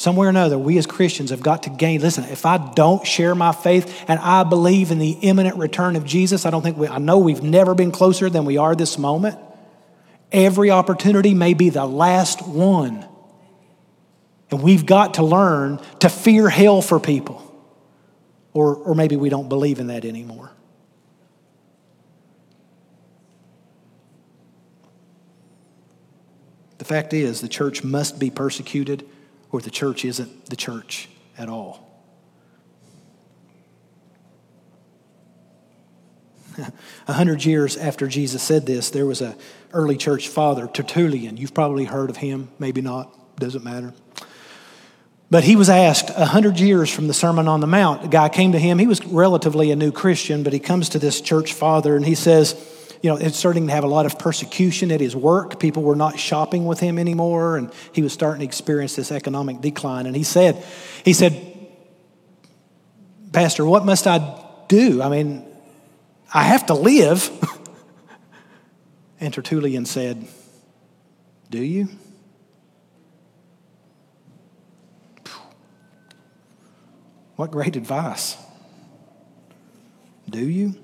Somewhere 0.00 0.28
or 0.28 0.30
another, 0.30 0.58
we 0.58 0.78
as 0.78 0.86
Christians 0.86 1.28
have 1.28 1.42
got 1.42 1.64
to 1.64 1.68
gain. 1.68 2.00
Listen, 2.00 2.24
if 2.24 2.46
I 2.46 2.56
don't 2.56 3.06
share 3.06 3.34
my 3.34 3.52
faith 3.52 4.02
and 4.08 4.18
I 4.18 4.44
believe 4.44 4.90
in 4.90 4.98
the 4.98 5.10
imminent 5.10 5.58
return 5.58 5.94
of 5.94 6.06
Jesus, 6.06 6.46
I 6.46 6.50
don't 6.50 6.62
think 6.62 6.78
we, 6.78 6.88
I 6.88 6.96
know 6.96 7.18
we've 7.18 7.42
never 7.42 7.74
been 7.74 7.92
closer 7.92 8.30
than 8.30 8.46
we 8.46 8.56
are 8.56 8.74
this 8.74 8.96
moment. 8.96 9.38
Every 10.32 10.70
opportunity 10.70 11.34
may 11.34 11.52
be 11.52 11.68
the 11.68 11.84
last 11.84 12.48
one. 12.48 13.06
And 14.50 14.62
we've 14.62 14.86
got 14.86 15.14
to 15.14 15.22
learn 15.22 15.78
to 15.98 16.08
fear 16.08 16.48
hell 16.48 16.80
for 16.80 16.98
people. 16.98 17.54
Or, 18.54 18.76
or 18.76 18.94
maybe 18.94 19.16
we 19.16 19.28
don't 19.28 19.50
believe 19.50 19.80
in 19.80 19.88
that 19.88 20.06
anymore. 20.06 20.50
The 26.78 26.86
fact 26.86 27.12
is, 27.12 27.42
the 27.42 27.48
church 27.48 27.84
must 27.84 28.18
be 28.18 28.30
persecuted 28.30 29.06
or 29.52 29.60
the 29.60 29.70
church 29.70 30.04
isn't 30.04 30.46
the 30.46 30.56
church 30.56 31.08
at 31.36 31.48
all. 31.48 31.86
A 37.08 37.12
hundred 37.12 37.44
years 37.44 37.76
after 37.76 38.06
Jesus 38.06 38.42
said 38.42 38.66
this, 38.66 38.90
there 38.90 39.06
was 39.06 39.20
a 39.20 39.36
early 39.72 39.96
church 39.96 40.28
father, 40.28 40.66
Tertullian. 40.66 41.36
You've 41.36 41.54
probably 41.54 41.84
heard 41.84 42.10
of 42.10 42.16
him, 42.16 42.50
maybe 42.58 42.80
not, 42.80 43.36
doesn't 43.36 43.64
matter. 43.64 43.94
But 45.30 45.44
he 45.44 45.54
was 45.54 45.70
asked 45.70 46.10
a 46.10 46.26
hundred 46.26 46.58
years 46.58 46.90
from 46.90 47.06
the 47.06 47.14
Sermon 47.14 47.46
on 47.46 47.60
the 47.60 47.68
Mount. 47.68 48.04
A 48.04 48.08
guy 48.08 48.28
came 48.28 48.50
to 48.52 48.58
him. 48.58 48.80
He 48.80 48.88
was 48.88 49.04
relatively 49.06 49.70
a 49.70 49.76
new 49.76 49.92
Christian, 49.92 50.42
but 50.42 50.52
he 50.52 50.58
comes 50.58 50.88
to 50.88 50.98
this 50.98 51.20
church 51.20 51.52
father 51.52 51.94
and 51.94 52.04
he 52.04 52.16
says, 52.16 52.54
you 53.02 53.08
know, 53.08 53.16
it's 53.16 53.38
starting 53.38 53.66
to 53.66 53.72
have 53.72 53.84
a 53.84 53.88
lot 53.88 54.04
of 54.04 54.18
persecution 54.18 54.92
at 54.92 55.00
his 55.00 55.16
work. 55.16 55.58
People 55.58 55.82
were 55.82 55.96
not 55.96 56.18
shopping 56.18 56.66
with 56.66 56.80
him 56.80 56.98
anymore, 56.98 57.56
and 57.56 57.72
he 57.92 58.02
was 58.02 58.12
starting 58.12 58.40
to 58.40 58.44
experience 58.44 58.94
this 58.94 59.10
economic 59.10 59.60
decline. 59.60 60.06
And 60.06 60.14
he 60.14 60.22
said, 60.22 60.62
he 61.04 61.14
said, 61.14 61.46
Pastor, 63.32 63.64
what 63.64 63.86
must 63.86 64.06
I 64.06 64.44
do? 64.68 65.00
I 65.00 65.08
mean, 65.08 65.46
I 66.32 66.42
have 66.42 66.66
to 66.66 66.74
live. 66.74 67.30
and 69.20 69.32
Tertullian 69.32 69.86
said, 69.86 70.26
Do 71.48 71.62
you? 71.62 71.88
What 77.36 77.50
great 77.50 77.76
advice. 77.76 78.36
Do 80.28 80.46
you? 80.46 80.74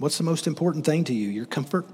What's 0.00 0.16
the 0.16 0.24
most 0.24 0.46
important 0.46 0.86
thing 0.86 1.04
to 1.04 1.14
you? 1.14 1.28
Your 1.28 1.44
comfort? 1.44 1.84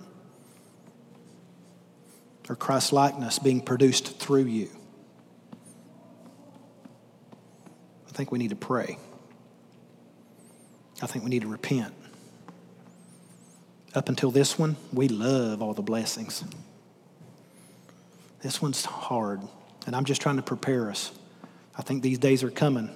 Or 2.49 2.55
Christ 2.55 2.93
likeness 2.93 3.41
being 3.41 3.61
produced 3.61 4.21
through 4.21 4.45
you? 4.45 4.69
I 8.09 8.13
think 8.13 8.31
we 8.31 8.39
need 8.39 8.51
to 8.51 8.57
pray. 8.57 8.97
I 11.03 11.09
think 11.09 11.25
we 11.25 11.31
need 11.31 11.43
to 11.43 11.49
repent. 11.49 11.93
Up 13.93 14.09
until 14.09 14.31
this 14.31 14.57
one, 14.57 14.77
we 14.93 15.09
love 15.09 15.61
all 15.61 15.75
the 15.75 15.83
blessings. 15.83 16.45
This 18.41 18.63
one's 18.63 18.85
hard, 18.85 19.41
and 19.85 19.97
I'm 19.97 20.05
just 20.05 20.23
trying 20.23 20.37
to 20.37 20.43
prepare 20.43 20.91
us. 20.91 21.11
I 21.77 21.83
think 21.83 22.05
these 22.05 22.19
days 22.19 22.45
are 22.45 22.53
coming 22.53 22.89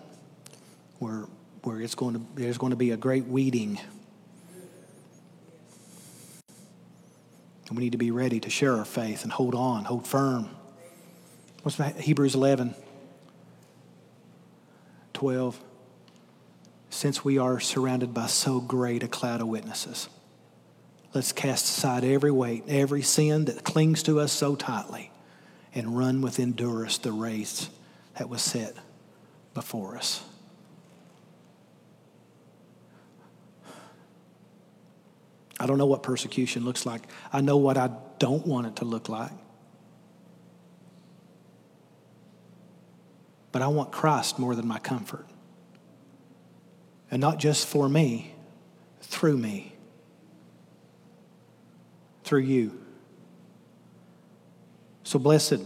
where, 1.00 1.26
where 1.64 1.80
it's 1.80 1.96
going 1.96 2.14
to, 2.14 2.20
there's 2.36 2.58
going 2.58 2.70
to 2.70 2.76
be 2.76 2.92
a 2.92 2.96
great 2.96 3.24
weeding 3.24 3.80
And 7.70 7.78
we 7.78 7.84
need 7.84 7.92
to 7.92 7.98
be 7.98 8.10
ready 8.10 8.40
to 8.40 8.50
share 8.50 8.76
our 8.76 8.84
faith 8.84 9.22
and 9.22 9.30
hold 9.30 9.54
on, 9.54 9.84
hold 9.84 10.04
firm. 10.04 10.50
What's 11.62 11.78
that? 11.78 12.00
Hebrews 12.00 12.34
11, 12.34 12.74
12? 15.12 15.60
Since 16.90 17.24
we 17.24 17.38
are 17.38 17.60
surrounded 17.60 18.12
by 18.12 18.26
so 18.26 18.60
great 18.60 19.04
a 19.04 19.08
cloud 19.08 19.40
of 19.40 19.46
witnesses, 19.46 20.08
let's 21.14 21.30
cast 21.30 21.66
aside 21.66 22.02
every 22.02 22.32
weight, 22.32 22.64
every 22.66 23.02
sin 23.02 23.44
that 23.44 23.62
clings 23.62 24.02
to 24.02 24.18
us 24.18 24.32
so 24.32 24.56
tightly, 24.56 25.12
and 25.72 25.96
run 25.96 26.22
with 26.22 26.40
endurance 26.40 26.98
the 26.98 27.12
race 27.12 27.70
that 28.18 28.28
was 28.28 28.42
set 28.42 28.74
before 29.54 29.96
us. 29.96 30.24
I 35.60 35.66
don't 35.66 35.76
know 35.76 35.86
what 35.86 36.02
persecution 36.02 36.64
looks 36.64 36.86
like. 36.86 37.02
I 37.30 37.42
know 37.42 37.58
what 37.58 37.76
I 37.76 37.90
don't 38.18 38.46
want 38.46 38.66
it 38.66 38.76
to 38.76 38.86
look 38.86 39.10
like. 39.10 39.30
But 43.52 43.60
I 43.60 43.66
want 43.66 43.92
Christ 43.92 44.38
more 44.38 44.54
than 44.54 44.66
my 44.66 44.78
comfort. 44.78 45.26
And 47.10 47.20
not 47.20 47.38
just 47.38 47.66
for 47.66 47.90
me, 47.90 48.32
through 49.02 49.36
me, 49.36 49.74
through 52.24 52.40
you. 52.40 52.80
So 55.02 55.18
blessed 55.18 55.60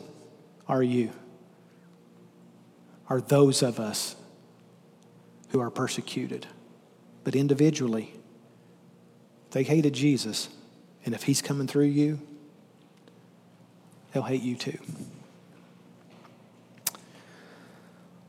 are 0.66 0.82
you, 0.82 1.12
are 3.08 3.20
those 3.20 3.62
of 3.62 3.78
us 3.78 4.16
who 5.50 5.60
are 5.60 5.70
persecuted. 5.70 6.48
But 7.22 7.36
individually, 7.36 8.14
they 9.54 9.62
hated 9.62 9.92
Jesus, 9.92 10.48
and 11.06 11.14
if 11.14 11.22
he's 11.22 11.40
coming 11.40 11.68
through 11.68 11.84
you, 11.84 12.18
they'll 14.12 14.24
hate 14.24 14.42
you 14.42 14.56
too. 14.56 14.78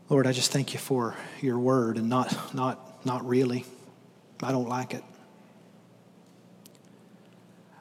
Lord, 0.08 0.28
I 0.28 0.34
just 0.34 0.52
thank 0.52 0.74
you 0.74 0.80
for 0.80 1.16
your 1.42 1.58
word 1.58 1.98
and 1.98 2.10
not, 2.10 2.54
not, 2.54 3.04
not 3.08 3.28
really. 3.28 3.66
I 4.44 4.52
don't 4.52 4.70
like 4.70 4.94
it. 4.94 5.04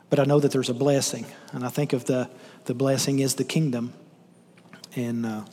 But 0.08 0.20
I 0.20 0.24
know 0.24 0.40
that 0.40 0.50
there's 0.50 0.70
a 0.70 0.74
blessing, 0.74 1.26
and 1.52 1.66
I 1.66 1.68
think 1.68 1.92
of 1.92 2.06
the, 2.06 2.30
the 2.64 2.72
blessing 2.72 3.18
is 3.18 3.34
the 3.34 3.44
kingdom. 3.44 3.92
And, 4.96 5.26
uh, 5.26 5.44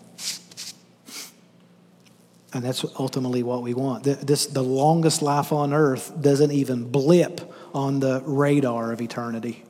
and 2.53 2.63
that's 2.63 2.85
ultimately 2.97 3.43
what 3.43 3.63
we 3.63 3.73
want. 3.73 4.05
This, 4.05 4.45
the 4.45 4.63
longest 4.63 5.21
life 5.21 5.51
on 5.51 5.73
earth 5.73 6.13
doesn't 6.21 6.53
even 6.53 6.89
blip 6.89 7.51
on 7.73 7.99
the 7.99 8.21
radar 8.25 8.91
of 8.91 9.01
eternity. 9.01 9.63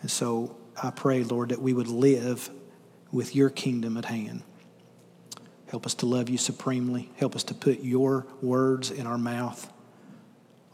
And 0.00 0.10
so 0.10 0.56
I 0.82 0.90
pray, 0.90 1.24
Lord, 1.24 1.50
that 1.50 1.62
we 1.62 1.72
would 1.72 1.88
live 1.88 2.50
with 3.10 3.34
your 3.34 3.50
kingdom 3.50 3.96
at 3.96 4.06
hand. 4.06 4.42
Help 5.68 5.86
us 5.86 5.94
to 5.94 6.06
love 6.06 6.28
you 6.28 6.38
supremely. 6.38 7.10
Help 7.16 7.34
us 7.34 7.44
to 7.44 7.54
put 7.54 7.80
your 7.80 8.26
words 8.42 8.90
in 8.90 9.06
our 9.06 9.18
mouth. 9.18 9.70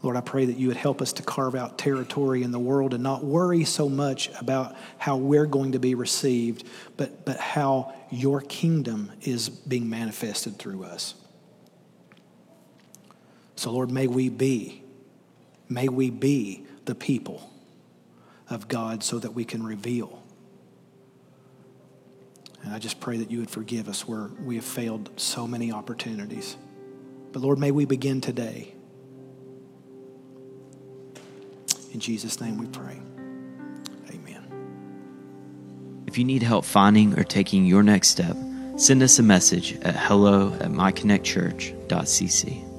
Lord, 0.03 0.17
I 0.17 0.21
pray 0.21 0.45
that 0.45 0.57
you 0.57 0.67
would 0.67 0.77
help 0.77 1.01
us 1.01 1.13
to 1.13 1.23
carve 1.23 1.53
out 1.53 1.77
territory 1.77 2.41
in 2.41 2.51
the 2.51 2.59
world 2.59 2.93
and 2.93 3.03
not 3.03 3.23
worry 3.23 3.63
so 3.63 3.87
much 3.87 4.29
about 4.39 4.75
how 4.97 5.17
we're 5.17 5.45
going 5.45 5.73
to 5.73 5.79
be 5.79 5.93
received, 5.93 6.67
but, 6.97 7.23
but 7.23 7.37
how 7.37 7.93
your 8.09 8.41
kingdom 8.41 9.11
is 9.21 9.49
being 9.49 9.89
manifested 9.89 10.57
through 10.57 10.83
us. 10.83 11.13
So, 13.55 13.71
Lord, 13.71 13.91
may 13.91 14.07
we 14.07 14.29
be 14.29 14.80
May 15.71 15.87
we 15.87 16.09
be 16.09 16.65
the 16.83 16.93
people 16.93 17.49
of 18.49 18.67
God 18.67 19.03
so 19.03 19.17
that 19.19 19.33
we 19.33 19.45
can 19.45 19.63
reveal. 19.63 20.21
And 22.61 22.73
I 22.73 22.79
just 22.79 22.99
pray 22.99 23.15
that 23.17 23.31
you 23.31 23.39
would 23.39 23.49
forgive 23.49 23.87
us 23.87 24.05
where 24.05 24.29
we 24.43 24.57
have 24.57 24.65
failed 24.65 25.09
so 25.15 25.47
many 25.47 25.71
opportunities. 25.71 26.57
But 27.31 27.41
Lord, 27.41 27.57
may 27.57 27.71
we 27.71 27.85
begin 27.85 28.19
today. 28.19 28.73
In 31.93 32.01
Jesus' 32.01 32.41
name 32.41 32.57
we 32.57 32.67
pray. 32.67 32.99
Amen. 34.09 36.03
If 36.05 36.17
you 36.17 36.25
need 36.25 36.43
help 36.43 36.65
finding 36.65 37.17
or 37.17 37.23
taking 37.23 37.65
your 37.65 37.81
next 37.81 38.09
step, 38.09 38.35
send 38.75 39.01
us 39.01 39.19
a 39.19 39.23
message 39.23 39.79
at 39.83 39.95
hello 39.95 40.53
at 40.55 40.69
myconnectchurch.cc. 40.69 42.70